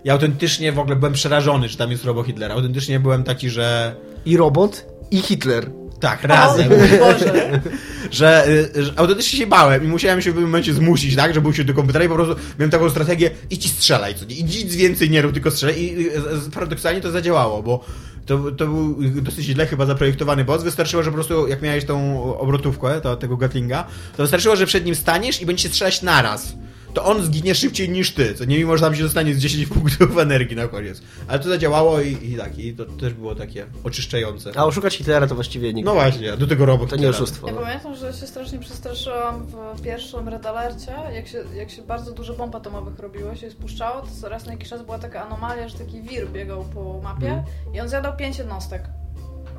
Ja 0.04 0.14
autentycznie 0.14 0.72
w 0.72 0.80
ogóle 0.80 0.96
byłem 0.96 1.14
przerażony, 1.14 1.70
że 1.70 1.78
tam 1.78 1.92
jest 1.92 2.06
Robo 2.06 2.24
Hitlera. 2.24 2.56
Autentycznie 2.56 3.00
byłem 3.00 3.24
taki, 3.24 3.50
że... 3.50 3.96
I 4.26 4.38
robot, 4.38 4.86
i 5.12 5.18
Hitler. 5.22 5.70
Tak, 6.00 6.24
razem. 6.24 6.68
O 6.72 7.06
Boże. 7.06 7.62
że, 8.12 8.48
y, 8.76 8.84
że 8.84 8.94
autentycznie 8.96 9.40
się 9.40 9.48
bałem 9.48 9.84
i 9.84 9.88
musiałem 9.88 10.22
się 10.22 10.32
w 10.32 10.34
pewnym 10.34 10.50
momencie 10.50 10.74
zmusić, 10.74 11.16
tak, 11.16 11.34
żeby 11.34 11.50
usiąść 11.50 11.68
do 11.68 11.74
komputera 11.74 12.06
i 12.06 12.10
po 12.10 12.16
prostu 12.16 12.36
miałem 12.60 12.72
taką 12.72 12.90
strategię 12.90 13.30
i 13.50 13.56
strzelaj, 13.56 14.16
co 14.16 14.26
nie? 14.26 14.36
I 14.36 14.44
nic 14.44 14.76
więcej 14.76 15.10
nie 15.10 15.22
rób, 15.22 15.34
tylko 15.34 15.52
strzelaj 15.52 15.82
i 15.82 16.08
y, 16.08 16.52
paradoksalnie 16.54 17.02
to 17.02 17.12
zadziałało, 17.12 17.64
bo 17.64 17.86
to, 18.26 18.52
to 18.52 18.68
był 18.68 18.96
dosyć 19.22 19.46
źle 19.46 19.66
chyba 19.66 19.86
zaprojektowany 19.86 20.46
boss. 20.46 20.64
Wystarczyło, 20.64 21.04
że 21.04 21.12
po 21.12 21.16
prostu 21.16 21.48
jak 21.48 21.62
miałeś 21.62 21.86
tą 21.86 22.24
obrotówkę, 22.38 23.02
to, 23.02 23.16
tego 23.16 23.38
Gatlinga, 23.38 23.84
to 24.18 24.24
wystarczyło, 24.24 24.56
że 24.56 24.66
przed 24.66 24.86
nim 24.86 24.96
staniesz 24.96 25.42
i 25.42 25.46
będziecie 25.46 25.70
strzelać 25.70 26.02
naraz. 26.02 26.54
To 26.98 27.04
on 27.06 27.22
zginie 27.26 27.56
szybciej 27.56 27.90
niż 27.90 28.14
ty, 28.14 28.34
co 28.36 28.46
nie 28.46 28.58
mimo, 28.58 28.78
że 28.78 28.84
tam 28.84 28.96
się 28.96 29.04
dostanie 29.04 29.34
z 29.34 29.38
10 29.38 29.66
punktów 29.66 30.18
energii 30.28 30.56
na 30.56 30.68
koniec. 30.68 31.02
Ale 31.28 31.40
to 31.40 31.50
zadziałało 31.50 32.02
i, 32.02 32.18
i 32.32 32.38
tak, 32.38 32.60
i 32.60 32.74
to 32.74 32.86
też 32.86 33.14
było 33.14 33.36
takie 33.36 33.66
oczyszczające. 33.84 34.52
A 34.56 34.66
oszukać 34.66 34.96
Hitlera 34.98 35.28
to 35.28 35.36
właściwie 35.36 35.74
nie. 35.74 35.84
No 35.84 35.94
właśnie, 35.94 36.38
do 36.38 36.48
tego 36.48 36.66
robot. 36.66 36.90
To 36.90 36.96
nie 36.96 37.10
oszustwo. 37.10 37.48
Ja 37.48 37.54
No. 37.54 37.62
pamiętam, 37.62 37.96
że 37.96 38.14
się 38.14 38.28
strasznie 38.28 38.60
przestraszyłam 38.60 39.46
w 39.76 39.82
pierwszym 39.82 40.28
Red 40.30 40.46
Alercie, 40.46 40.92
jak 41.14 41.28
się, 41.28 41.44
jak 41.56 41.70
się 41.72 41.82
bardzo 41.82 42.12
dużo 42.12 42.34
bomb 42.34 42.56
atomowych 42.56 43.00
robiło, 43.00 43.36
się 43.36 43.52
spuszczało, 43.52 44.02
to 44.22 44.30
raz 44.30 44.46
na 44.46 44.52
jakiś 44.52 44.70
czas 44.70 44.82
była 44.86 45.00
taka 45.00 45.26
anomalia, 45.28 45.70
że 45.70 45.78
taki 45.78 46.02
wir 46.02 46.30
biegał 46.30 46.66
po 46.74 47.00
mapie 47.04 47.28
Mhm. 47.28 47.46
i 47.76 47.80
on 47.82 47.90
zjadał 47.90 48.16
pięć 48.18 48.38
jednostek. 48.38 48.84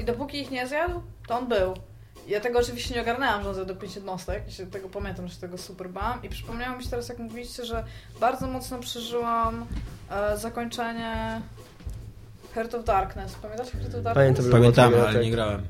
I 0.00 0.04
dopóki 0.04 0.40
ich 0.40 0.50
nie 0.50 0.66
zjadł, 0.68 1.00
to 1.28 1.38
on 1.38 1.48
był. 1.48 1.74
Ja 2.28 2.40
tego 2.40 2.58
oczywiście 2.58 2.94
nie 2.94 3.00
ogarnęłam, 3.00 3.42
że 3.42 3.48
on 3.48 3.54
zjadł 3.54 3.76
pięć 3.76 3.94
jednostek, 3.94 4.42
ja 4.46 4.52
się 4.52 4.66
tego 4.66 4.88
pamiętam, 4.88 5.28
że 5.28 5.36
tego 5.36 5.58
super 5.58 5.90
bałam 5.90 6.22
i 6.22 6.28
przypomniało 6.28 6.76
mi 6.76 6.84
się 6.84 6.90
teraz, 6.90 7.08
jak 7.08 7.18
mówiliście, 7.18 7.64
że 7.64 7.84
bardzo 8.20 8.46
mocno 8.46 8.78
przeżyłam 8.78 9.66
e, 10.10 10.36
zakończenie 10.36 11.40
Heart 12.54 12.74
of 12.74 12.84
Darkness. 12.84 13.34
Pamiętacie 13.34 13.70
Heart 13.70 13.94
of 13.94 14.02
Darkness? 14.02 14.50
Pamiętam, 14.50 14.90
było 14.90 15.02
ale 15.02 15.12
tak. 15.12 15.22
nie 15.22 15.30
grałem. 15.30 15.62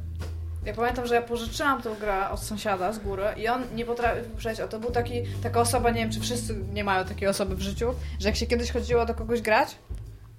Ja 0.65 0.75
pamiętam, 0.75 1.07
że 1.07 1.15
ja 1.15 1.23
pożyczyłam 1.23 1.83
tę 1.83 1.91
grę 2.01 2.29
od 2.29 2.41
sąsiada 2.41 2.93
z 2.93 2.99
góry 2.99 3.25
i 3.37 3.49
on 3.49 3.63
nie 3.75 3.85
potrafił 3.85 4.25
przejść, 4.37 4.61
a 4.61 4.69
to 4.69 4.81
był 4.81 4.91
taki, 4.91 5.23
taka 5.43 5.61
osoba, 5.61 5.91
nie 5.91 6.01
wiem 6.01 6.11
czy 6.11 6.21
wszyscy 6.21 6.57
nie 6.73 6.85
mają 6.85 7.05
takiej 7.05 7.29
osoby 7.29 7.57
w 7.57 7.61
życiu, 7.61 7.95
że 8.21 8.29
jak 8.29 8.37
się 8.37 8.47
kiedyś 8.47 8.73
chodziło 8.73 9.07
do 9.07 9.15
kogoś 9.15 9.41
grać, 9.41 9.77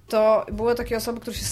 to 0.08 0.46
były 0.52 0.76
takie 0.76 0.98
osoby, 0.98 1.20
które 1.20 1.36
się 1.36 1.46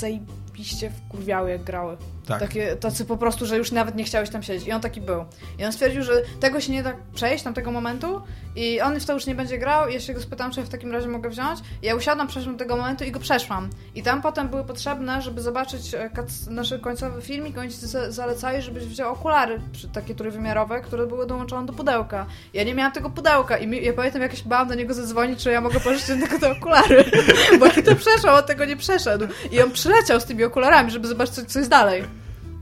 zajebiście 0.58 0.90
wkurwiały 0.90 1.50
jak 1.50 1.64
grały. 1.64 1.98
Tak. 2.28 2.40
Takie, 2.40 2.76
tacy 2.76 3.06
po 3.06 3.18
prostu, 3.18 3.46
że 3.46 3.58
już 3.58 3.72
nawet 3.72 3.96
nie 3.96 4.04
chciałeś 4.04 4.30
tam 4.30 4.44
siedzieć. 4.44 4.68
I 4.68 4.72
on 4.72 4.82
taki 4.82 5.02
był. 5.02 5.26
I 5.60 5.66
on 5.66 5.72
stwierdził, 5.72 6.04
że 6.04 6.22
tego 6.40 6.62
się 6.62 6.72
nie 6.72 6.84
da 6.84 6.94
przejść, 7.16 7.44
tamtego 7.44 7.72
momentu 7.72 8.22
i 8.56 8.82
on 8.82 9.00
w 9.00 9.06
to 9.06 9.14
już 9.14 9.26
nie 9.26 9.36
będzie 9.36 9.58
grał 9.58 9.90
i 9.90 9.94
ja 9.94 10.00
się 10.00 10.14
go 10.14 10.22
spytałam, 10.22 10.54
czy 10.54 10.60
ja 10.60 10.66
w 10.66 10.70
takim 10.70 10.92
razie 10.92 11.08
mogę 11.08 11.30
wziąć. 11.30 11.60
I 11.82 11.86
ja 11.86 11.96
usiadłam, 11.96 12.28
przeszłam 12.28 12.58
tego 12.58 12.76
momentu 12.78 13.04
i 13.04 13.12
go 13.12 13.20
przeszłam. 13.20 13.70
I 13.96 14.04
tam 14.04 14.22
potem 14.22 14.48
były 14.50 14.64
potrzebne, 14.64 15.22
żeby 15.22 15.42
zobaczyć 15.42 15.94
e, 15.94 16.10
nasz 16.50 16.74
końcowy 16.82 17.22
filmik, 17.22 17.58
oni 17.58 17.70
ci 17.72 17.78
za- 17.78 18.12
zalecali, 18.12 18.62
żebyś 18.62 18.84
wziął 18.86 19.14
okulary 19.14 19.62
takie 19.94 20.16
trójwymiarowe, 20.16 20.82
które 20.82 21.08
były 21.08 21.28
dołączone 21.28 21.66
do 21.66 21.74
pudełka. 21.74 22.26
Ja 22.54 22.64
nie 22.64 22.76
miałam 22.76 22.92
tego 22.94 23.10
pudełka 23.10 23.58
i 23.58 23.68
mi, 23.68 23.84
ja 23.86 23.94
pamiętam, 23.94 24.22
jak 24.22 24.36
się 24.36 24.44
bałam 24.50 24.68
do 24.68 24.76
niego 24.76 24.94
zadzwonić, 24.94 25.44
czy 25.44 25.52
ja 25.52 25.62
mogę 25.62 25.80
pożyczyć 25.80 26.08
tylko 26.08 26.40
te 26.40 26.52
okulary. 26.52 27.06
Bo 27.60 27.66
jak 27.66 27.82
to 27.82 27.96
przeszło, 27.96 28.32
on 28.34 28.44
tego 28.44 28.66
nie 28.66 28.78
przeszedł. 28.78 29.28
I 29.52 29.62
on 29.62 29.72
przyleciał 29.72 30.20
z 30.20 30.26
tymi 30.26 30.44
okularami, 30.48 30.92
żeby 30.92 31.08
zobaczyć, 31.08 31.36
co, 31.48 31.60
jest 31.60 31.72
dalej. 31.72 32.04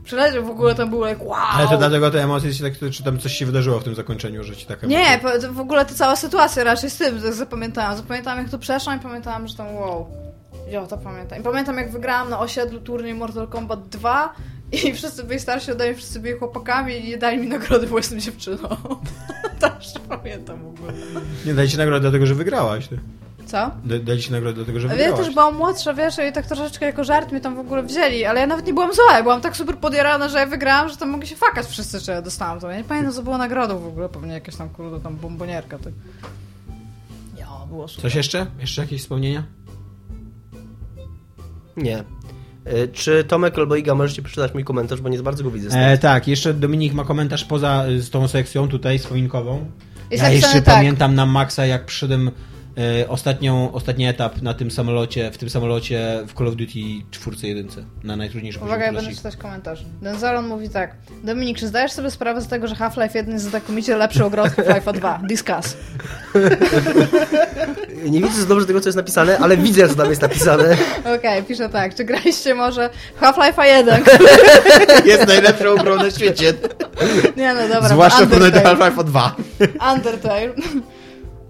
Przyleciał 0.04 0.44
w 0.44 0.50
ogóle, 0.50 0.74
tam 0.74 0.90
było 0.90 1.06
jak 1.06 1.22
wow. 1.22 1.38
Ale 1.52 1.68
to 1.68 1.76
dlatego 1.78 2.10
te 2.10 2.22
emocje 2.22 2.54
się 2.54 2.64
tak, 2.64 2.90
czy 2.92 3.02
tam 3.02 3.18
coś 3.18 3.32
się 3.32 3.46
wydarzyło 3.46 3.80
w 3.80 3.84
tym 3.84 3.94
zakończeniu, 3.94 4.44
że 4.44 4.56
ci 4.56 4.66
tak 4.66 4.82
Nie, 4.82 5.20
po- 5.22 5.52
w 5.52 5.60
ogóle 5.60 5.84
to 5.84 5.94
cała 5.94 6.16
sytuacja 6.16 6.64
raczej 6.64 6.90
z 6.90 6.96
tym 6.96 7.32
zapamiętałam. 7.32 7.96
Zapamiętałam 7.96 8.38
jak 8.38 8.48
to 8.50 8.58
przeszłam 8.58 8.98
i 8.98 9.00
pamiętałam, 9.00 9.48
że 9.48 9.56
tam 9.56 9.74
wow. 9.74 10.06
Jo, 10.70 10.86
to 10.86 10.98
pamiętam. 10.98 11.40
I 11.40 11.42
pamiętam 11.42 11.76
jak 11.76 11.90
wygrałam 11.90 12.30
na 12.30 12.38
osiedlu 12.38 12.80
turniej 12.80 13.14
Mortal 13.14 13.48
Kombat 13.48 13.88
2 13.88 14.34
i 14.72 14.92
wszyscy 14.94 15.24
byli 15.24 15.40
starsi 15.40 15.72
ode 15.72 15.84
mnie, 15.84 15.94
wszyscy 15.94 16.20
byli 16.20 16.38
chłopakami 16.38 16.94
i 16.94 17.08
nie 17.08 17.18
dali 17.18 17.38
mi 17.38 17.48
nagrody, 17.48 17.86
bo 17.86 17.96
jestem 17.96 18.20
dziewczyną. 18.20 18.68
to 19.60 19.70
jeszcze 19.78 20.00
pamiętam 20.00 20.62
w 20.62 20.66
ogóle. 20.66 20.92
Nie, 21.46 21.54
dali 21.54 21.68
ci 21.68 21.78
nagrodę 21.78 22.00
dlatego, 22.00 22.26
że 22.26 22.34
wygrałaś. 22.34 22.88
Ty. 22.88 22.98
Co? 23.46 23.70
Da- 23.84 23.98
Dali 23.98 24.22
ci 24.22 24.32
nagrodę 24.32 24.54
dlatego, 24.56 24.80
że 24.80 24.88
Ja 24.88 24.94
wygrałaś. 24.94 25.20
też 25.26 25.34
byłam 25.34 25.54
młodsza, 25.56 25.94
wiesz, 25.94 26.14
i 26.30 26.32
tak 26.32 26.46
troszeczkę 26.46 26.86
jako 26.86 27.04
żart 27.04 27.32
mnie 27.32 27.40
tam 27.40 27.56
w 27.56 27.58
ogóle 27.58 27.82
wzięli, 27.82 28.24
ale 28.24 28.40
ja 28.40 28.46
nawet 28.46 28.66
nie 28.66 28.74
byłam 28.74 28.94
zła, 28.94 29.16
ja 29.16 29.22
byłam 29.22 29.40
tak 29.40 29.56
super 29.56 29.76
podjarana, 29.78 30.28
że 30.28 30.38
ja 30.38 30.46
wygrałam, 30.46 30.88
że 30.88 30.96
tam 30.96 31.10
mogli 31.10 31.28
się 31.28 31.36
fakać 31.36 31.66
wszyscy, 31.66 32.00
czy 32.00 32.10
ja 32.10 32.22
dostałam 32.22 32.60
to. 32.60 32.70
Ja 32.70 32.76
nie 32.78 32.84
pamiętam, 32.84 33.12
co 33.12 33.22
było 33.22 33.38
nagrodą 33.38 33.78
w 33.78 33.86
ogóle, 33.86 34.08
pewnie 34.08 34.32
jakaś 34.34 34.56
tam, 34.56 34.68
kurde, 34.68 35.00
tam 35.00 35.16
bombonierka. 35.16 35.78
Tak. 35.78 35.92
Ja, 37.38 37.46
było 37.68 37.88
super. 37.88 38.02
Coś 38.02 38.14
jeszcze? 38.14 38.46
Jeszcze 38.60 38.82
jakieś 38.82 39.00
wspomnienia? 39.02 39.42
Nie. 41.76 42.04
E, 42.64 42.88
Czy 42.88 43.24
Tomek 43.24 43.58
albo 43.58 43.76
Iga 43.76 43.94
możecie 43.94 44.22
przeczytać 44.22 44.54
mój 44.54 44.64
komentarz, 44.64 45.00
bo 45.00 45.08
nie 45.08 45.16
za 45.16 45.22
bardzo 45.22 45.44
go 45.44 45.50
widzę. 45.50 45.78
E, 45.78 45.98
tak, 45.98 46.28
jeszcze 46.28 46.54
Dominik 46.54 46.92
ma 46.94 47.04
komentarz 47.04 47.44
poza 47.44 47.84
y, 47.88 48.02
z 48.02 48.10
tą 48.10 48.28
sekcją 48.28 48.68
tutaj 48.68 48.98
wspominkową. 48.98 49.70
Jest 50.10 50.22
ja 50.24 50.30
jeszcze 50.30 50.62
tak. 50.62 50.74
pamiętam 50.74 51.14
na 51.14 51.26
Maxa, 51.26 51.66
jak 51.66 51.86
przyszedłem 51.86 52.28
e, 52.28 52.32
ostatnią, 53.08 53.72
ostatni 53.72 54.06
etap 54.06 54.42
na 54.42 54.54
tym 54.54 54.70
samolocie, 54.70 55.30
w 55.30 55.38
tym 55.38 55.50
samolocie 55.50 56.20
w 56.26 56.34
Call 56.34 56.48
of 56.48 56.56
Duty 56.56 56.80
4 57.10 57.36
jedynce, 57.42 57.84
na 58.04 58.16
najtrudniejszym 58.16 58.62
Uwaga, 58.62 58.84
ja 58.84 58.92
będę 58.92 59.14
czytać 59.14 59.36
komentarz. 59.36 59.84
Denzaron 60.02 60.46
mówi 60.46 60.68
tak. 60.68 60.96
Dominik, 61.24 61.58
czy 61.58 61.66
zdajesz 61.66 61.92
sobie 61.92 62.10
sprawę 62.10 62.40
z 62.40 62.48
tego, 62.48 62.68
że 62.68 62.74
Half-Life 62.74 63.18
1 63.18 63.34
jest 63.34 63.44
znakomicie 63.44 63.96
lepszy 63.96 64.24
od 64.24 64.32
Half-Life 64.32 64.92
2? 64.92 65.20
Discuss. 65.28 65.76
Nie 68.10 68.20
widzę 68.20 68.40
za 68.40 68.46
dobrze 68.46 68.66
tego, 68.66 68.80
co 68.80 68.88
jest 68.88 68.96
napisane, 68.96 69.38
ale 69.38 69.56
widzę, 69.56 69.88
co 69.88 69.94
tam 69.94 70.08
jest 70.08 70.22
napisane. 70.22 70.76
Okej, 71.16 71.42
pisze 71.42 71.68
tak. 71.68 71.94
Czy 71.94 72.04
graliście 72.04 72.54
może 72.54 72.90
w 73.16 73.20
Half-Life 73.20 73.66
1? 73.66 74.04
Jest 75.12 75.26
najlepszą 75.26 75.76
grą 75.76 75.96
na 75.96 76.10
świecie. 76.10 76.54
Nie 77.36 77.54
no, 77.54 77.60
dobra. 77.68 77.88
Zwłaszcza 77.88 78.26
w. 78.26 78.30
Half-Life 78.30 79.04
2. 79.04 79.36
Undertale. 79.94 80.48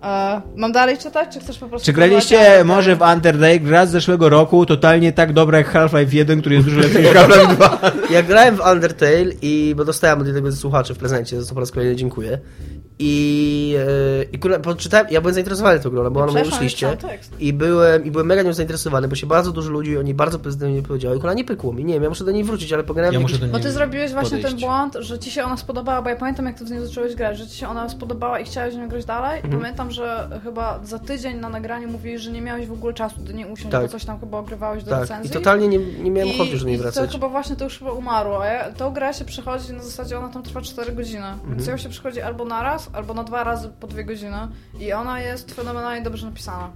E, 0.02 0.40
mam 0.56 0.72
dalej 0.72 0.98
czytać, 0.98 1.34
czy 1.34 1.40
chcesz 1.40 1.58
po 1.58 1.68
prostu... 1.68 1.86
Czy 1.86 1.92
graliście 1.92 2.64
może 2.64 2.96
w 2.96 3.00
Undertale? 3.00 3.60
Gra 3.60 3.86
z 3.86 3.90
zeszłego 3.90 4.28
roku, 4.28 4.66
totalnie 4.66 5.12
tak 5.12 5.32
dobra 5.32 5.58
jak 5.58 5.72
Half-Life 5.72 6.16
1, 6.16 6.40
który 6.40 6.54
jest 6.54 6.68
dużo 6.68 6.80
lepszy 6.80 6.98
niż 7.02 7.08
Half-Life 7.08 7.54
2. 7.56 7.80
Ja 8.10 8.22
grałem 8.22 8.56
w 8.56 8.60
Undertale 8.72 9.26
i 9.42 9.74
bo 9.76 9.84
dostałem 9.84 10.20
od 10.20 10.26
jednego 10.26 10.50
ze 10.50 10.56
słuchaczy 10.56 10.94
w 10.94 10.98
prezencie, 10.98 11.40
za 11.40 11.48
co 11.48 11.54
po 11.54 11.60
raz 11.60 11.70
kolejny 11.70 11.96
dziękuję. 11.96 12.38
I, 12.98 13.76
e, 14.20 14.22
i 14.32 14.38
kurwa, 14.38 14.58
poczytałem, 14.58 15.06
ja 15.10 15.20
byłem 15.20 15.34
zainteresowany 15.34 15.80
tą 15.80 15.90
grą, 15.90 16.02
no 16.02 16.10
bo 16.10 16.20
ona 16.22 16.40
liście. 16.60 16.86
już 16.88 16.96
tekst. 16.98 17.32
I 17.40 17.52
byłem, 17.52 18.04
I 18.04 18.10
byłem 18.10 18.26
mega 18.26 18.42
nią 18.42 18.52
zainteresowany, 18.52 19.08
bo 19.08 19.14
się 19.16 19.26
bardzo 19.26 19.52
dużo 19.52 19.70
ludzi 19.70 19.98
o 19.98 20.02
niej 20.02 20.14
bardzo 20.14 20.38
pozytywnie 20.38 20.82
powiedziało. 20.82 21.14
I 21.14 21.18
kurwa 21.18 21.34
nie 21.34 21.44
pykło 21.44 21.72
mi. 21.72 21.84
Nie 21.84 21.94
wiem, 21.94 22.02
ja 22.02 22.08
muszę 22.08 22.24
do 22.24 22.30
niej 22.32 22.44
wrócić, 22.44 22.72
ale 22.72 22.84
pograłem 22.84 23.14
Ja 23.14 23.20
jakiś... 23.20 23.38
Bo 23.38 23.46
niej 23.46 23.62
ty 23.62 23.70
zrobiłeś 23.70 24.12
właśnie 24.12 24.38
podejść. 24.38 24.56
ten 24.56 24.60
błąd, 24.68 24.96
że 25.00 25.18
ci 25.18 25.30
się 25.30 25.44
ona 25.44 25.56
spodobała, 25.56 26.02
bo 26.02 26.08
ja 26.10 26.16
pamiętam 26.16 26.46
jak 26.46 26.58
ty 26.58 26.64
w 26.64 26.70
nią 26.70 26.86
zacząłeś 26.86 27.14
grać, 27.14 27.38
że 27.38 27.46
ci 27.46 27.56
się 27.58 27.68
ona 27.68 27.88
spodobała 27.88 28.40
i 28.40 28.44
chciałeś 28.44 28.74
w 28.74 28.78
nią 28.78 28.88
grać 28.88 29.04
dalej. 29.04 29.40
Mhm. 29.40 29.60
Pamiętam, 29.62 29.90
że 29.90 30.28
chyba 30.44 30.80
za 30.84 30.98
tydzień 30.98 31.36
na 31.36 31.48
nagraniu 31.48 31.88
mówiłeś, 31.88 32.20
że 32.22 32.30
nie 32.32 32.42
miałeś 32.42 32.66
w 32.66 32.72
ogóle 32.72 32.94
czasu 32.94 33.20
do 33.20 33.32
niej 33.32 33.44
usiąść, 33.44 33.70
Tak. 33.72 33.82
bo 33.82 33.88
coś 33.88 34.04
tam 34.04 34.20
chyba 34.20 34.38
ogrywałeś 34.38 34.84
do 34.84 34.90
Tak, 34.90 35.00
recenzji. 35.00 35.30
i 35.30 35.34
totalnie 35.34 35.68
nie, 35.68 35.78
nie 35.78 36.10
miałem 36.10 36.28
I- 36.30 36.34
ochoty 36.34 36.50
już 36.50 36.60
do 36.60 36.66
niej 36.66 36.76
i 36.76 36.78
wracać. 36.78 37.06
To 37.06 37.12
chyba 37.12 37.28
właśnie 37.28 37.56
to 37.56 37.64
już 37.64 37.78
chyba 37.78 37.92
umarło. 37.92 38.42
A 38.42 38.46
ja, 38.46 38.72
tą 38.72 38.90
grę 38.90 39.14
się 39.14 39.24
przechodzi 39.24 39.72
na 39.72 39.82
zasadzie, 39.82 40.18
ona 40.18 40.28
tam 40.28 40.42
trwa 40.42 40.60
4 40.60 40.92
godziny. 40.92 41.26
Mhm. 41.26 41.50
Więc 41.50 41.66
ją 41.66 41.76
się 41.76 41.88
przechodzi 41.88 42.20
albo 42.20 42.44
na 42.44 42.62
albo 42.92 43.14
na 43.14 43.24
dwa 43.24 43.44
razy 43.44 43.68
po 43.80 43.86
dwie 43.86 44.04
godziny. 44.04 44.48
I 44.80 44.92
ona 44.92 45.20
jest 45.20 45.54
fenomenalnie 45.54 46.02
dobrze 46.02 46.26
napisana. 46.26 46.72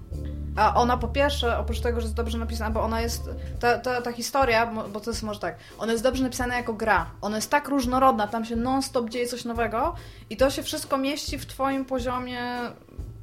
A 0.56 0.74
ona 0.74 0.96
po 0.96 1.08
pierwsze, 1.08 1.58
oprócz 1.58 1.80
tego, 1.80 2.00
że 2.00 2.04
jest 2.04 2.16
dobrze 2.16 2.38
napisana, 2.38 2.70
bo 2.70 2.82
ona 2.82 3.00
jest, 3.00 3.30
ta, 3.60 3.78
ta, 3.78 4.02
ta 4.02 4.12
historia, 4.12 4.66
bo 4.92 5.00
to 5.00 5.10
jest 5.10 5.22
może 5.22 5.40
tak, 5.40 5.56
ona 5.78 5.92
jest 5.92 6.04
dobrze 6.04 6.22
napisana 6.22 6.56
jako 6.56 6.74
gra. 6.74 7.10
Ona 7.20 7.36
jest 7.36 7.50
tak 7.50 7.68
różnorodna, 7.68 8.28
tam 8.28 8.44
się 8.44 8.56
non-stop 8.56 9.10
dzieje 9.10 9.26
coś 9.26 9.44
nowego 9.44 9.94
i 10.30 10.36
to 10.36 10.50
się 10.50 10.62
wszystko 10.62 10.98
mieści 10.98 11.38
w 11.38 11.46
twoim 11.46 11.84
poziomie 11.84 12.40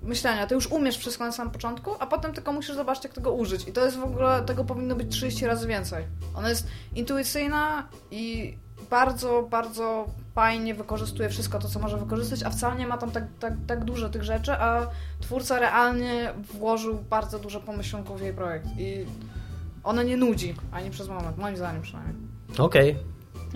myślenia. 0.03 0.47
Ty 0.47 0.55
już 0.55 0.67
umiesz 0.67 0.97
wszystko 0.97 1.25
na 1.25 1.31
samym 1.31 1.53
początku, 1.53 1.91
a 1.99 2.07
potem 2.07 2.33
tylko 2.33 2.53
musisz 2.53 2.75
zobaczyć, 2.75 3.03
jak 3.03 3.13
tego 3.13 3.31
użyć. 3.31 3.67
I 3.67 3.71
to 3.71 3.85
jest 3.85 3.97
w 3.97 4.03
ogóle, 4.03 4.41
tego 4.45 4.63
powinno 4.63 4.95
być 4.95 5.11
30 5.11 5.45
razy 5.45 5.67
więcej. 5.67 6.03
Ona 6.35 6.49
jest 6.49 6.67
intuicyjna 6.95 7.87
i 8.11 8.57
bardzo, 8.89 9.47
bardzo 9.51 10.05
fajnie 10.35 10.75
wykorzystuje 10.75 11.29
wszystko 11.29 11.59
to, 11.59 11.67
co 11.67 11.79
może 11.79 11.97
wykorzystać, 11.97 12.43
a 12.43 12.49
wcale 12.49 12.75
nie 12.75 12.87
ma 12.87 12.97
tam 12.97 13.11
tak, 13.11 13.23
tak, 13.39 13.53
tak 13.67 13.85
dużo 13.85 14.09
tych 14.09 14.23
rzeczy, 14.23 14.51
a 14.51 14.87
twórca 15.19 15.59
realnie 15.59 16.33
włożył 16.53 16.97
bardzo 17.09 17.39
dużo 17.39 17.59
pomyślunków 17.59 18.19
w 18.19 18.21
jej 18.23 18.33
projekt. 18.33 18.67
I 18.77 19.05
ona 19.83 20.03
nie 20.03 20.17
nudzi, 20.17 20.55
ani 20.71 20.89
przez 20.89 21.07
moment, 21.07 21.37
moim 21.37 21.57
zdaniem 21.57 21.81
przynajmniej. 21.81 22.15
Okej. 22.57 22.95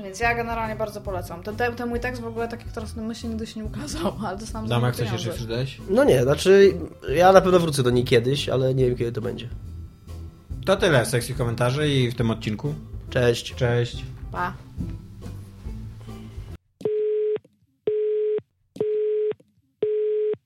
Więc 0.04 0.20
ja 0.20 0.36
generalnie 0.36 0.76
bardzo 0.76 1.02
polecam. 1.02 1.44
Ten, 1.44 1.56
ten, 1.56 1.76
ten 1.76 1.90
mój 1.90 2.00
tekst 2.00 2.22
w 2.22 2.28
ogóle, 2.28 2.48
tak 2.48 2.66
jak 2.66 2.74
teraz 2.74 2.96
myślę, 2.96 3.30
nigdy 3.30 3.48
się 3.48 3.60
nie 3.60 3.66
ukazał, 3.66 4.14
ale 4.26 4.38
dostałam 4.38 4.68
za 4.68 4.76
Damek, 4.76 4.98
niego 4.98 5.04
coś 5.04 5.14
jeszcze 5.14 5.30
przeczytałeś? 5.30 5.82
No 5.90 6.04
nie, 6.04 6.24
znaczy 6.24 6.74
ja 7.16 7.32
na 7.32 7.42
pewno 7.42 7.60
wrócę 7.60 7.84
do 7.84 7.90
niej 7.90 8.04
kiedyś, 8.04 8.50
ale 8.50 8.76
nie 8.76 8.86
wiem 8.86 8.98
kiedy 8.98 9.12
to 9.12 9.22
będzie. 9.22 9.50
To 10.66 10.76
tyle 10.76 11.06
w 11.06 11.08
sekcji 11.08 11.36
komentarzy 11.36 11.90
i 11.90 12.12
w 12.12 12.16
tym 12.16 12.32
odcinku. 12.32 12.74
Cześć. 13.10 13.56
Cześć. 13.56 14.06
Pa. 14.32 14.54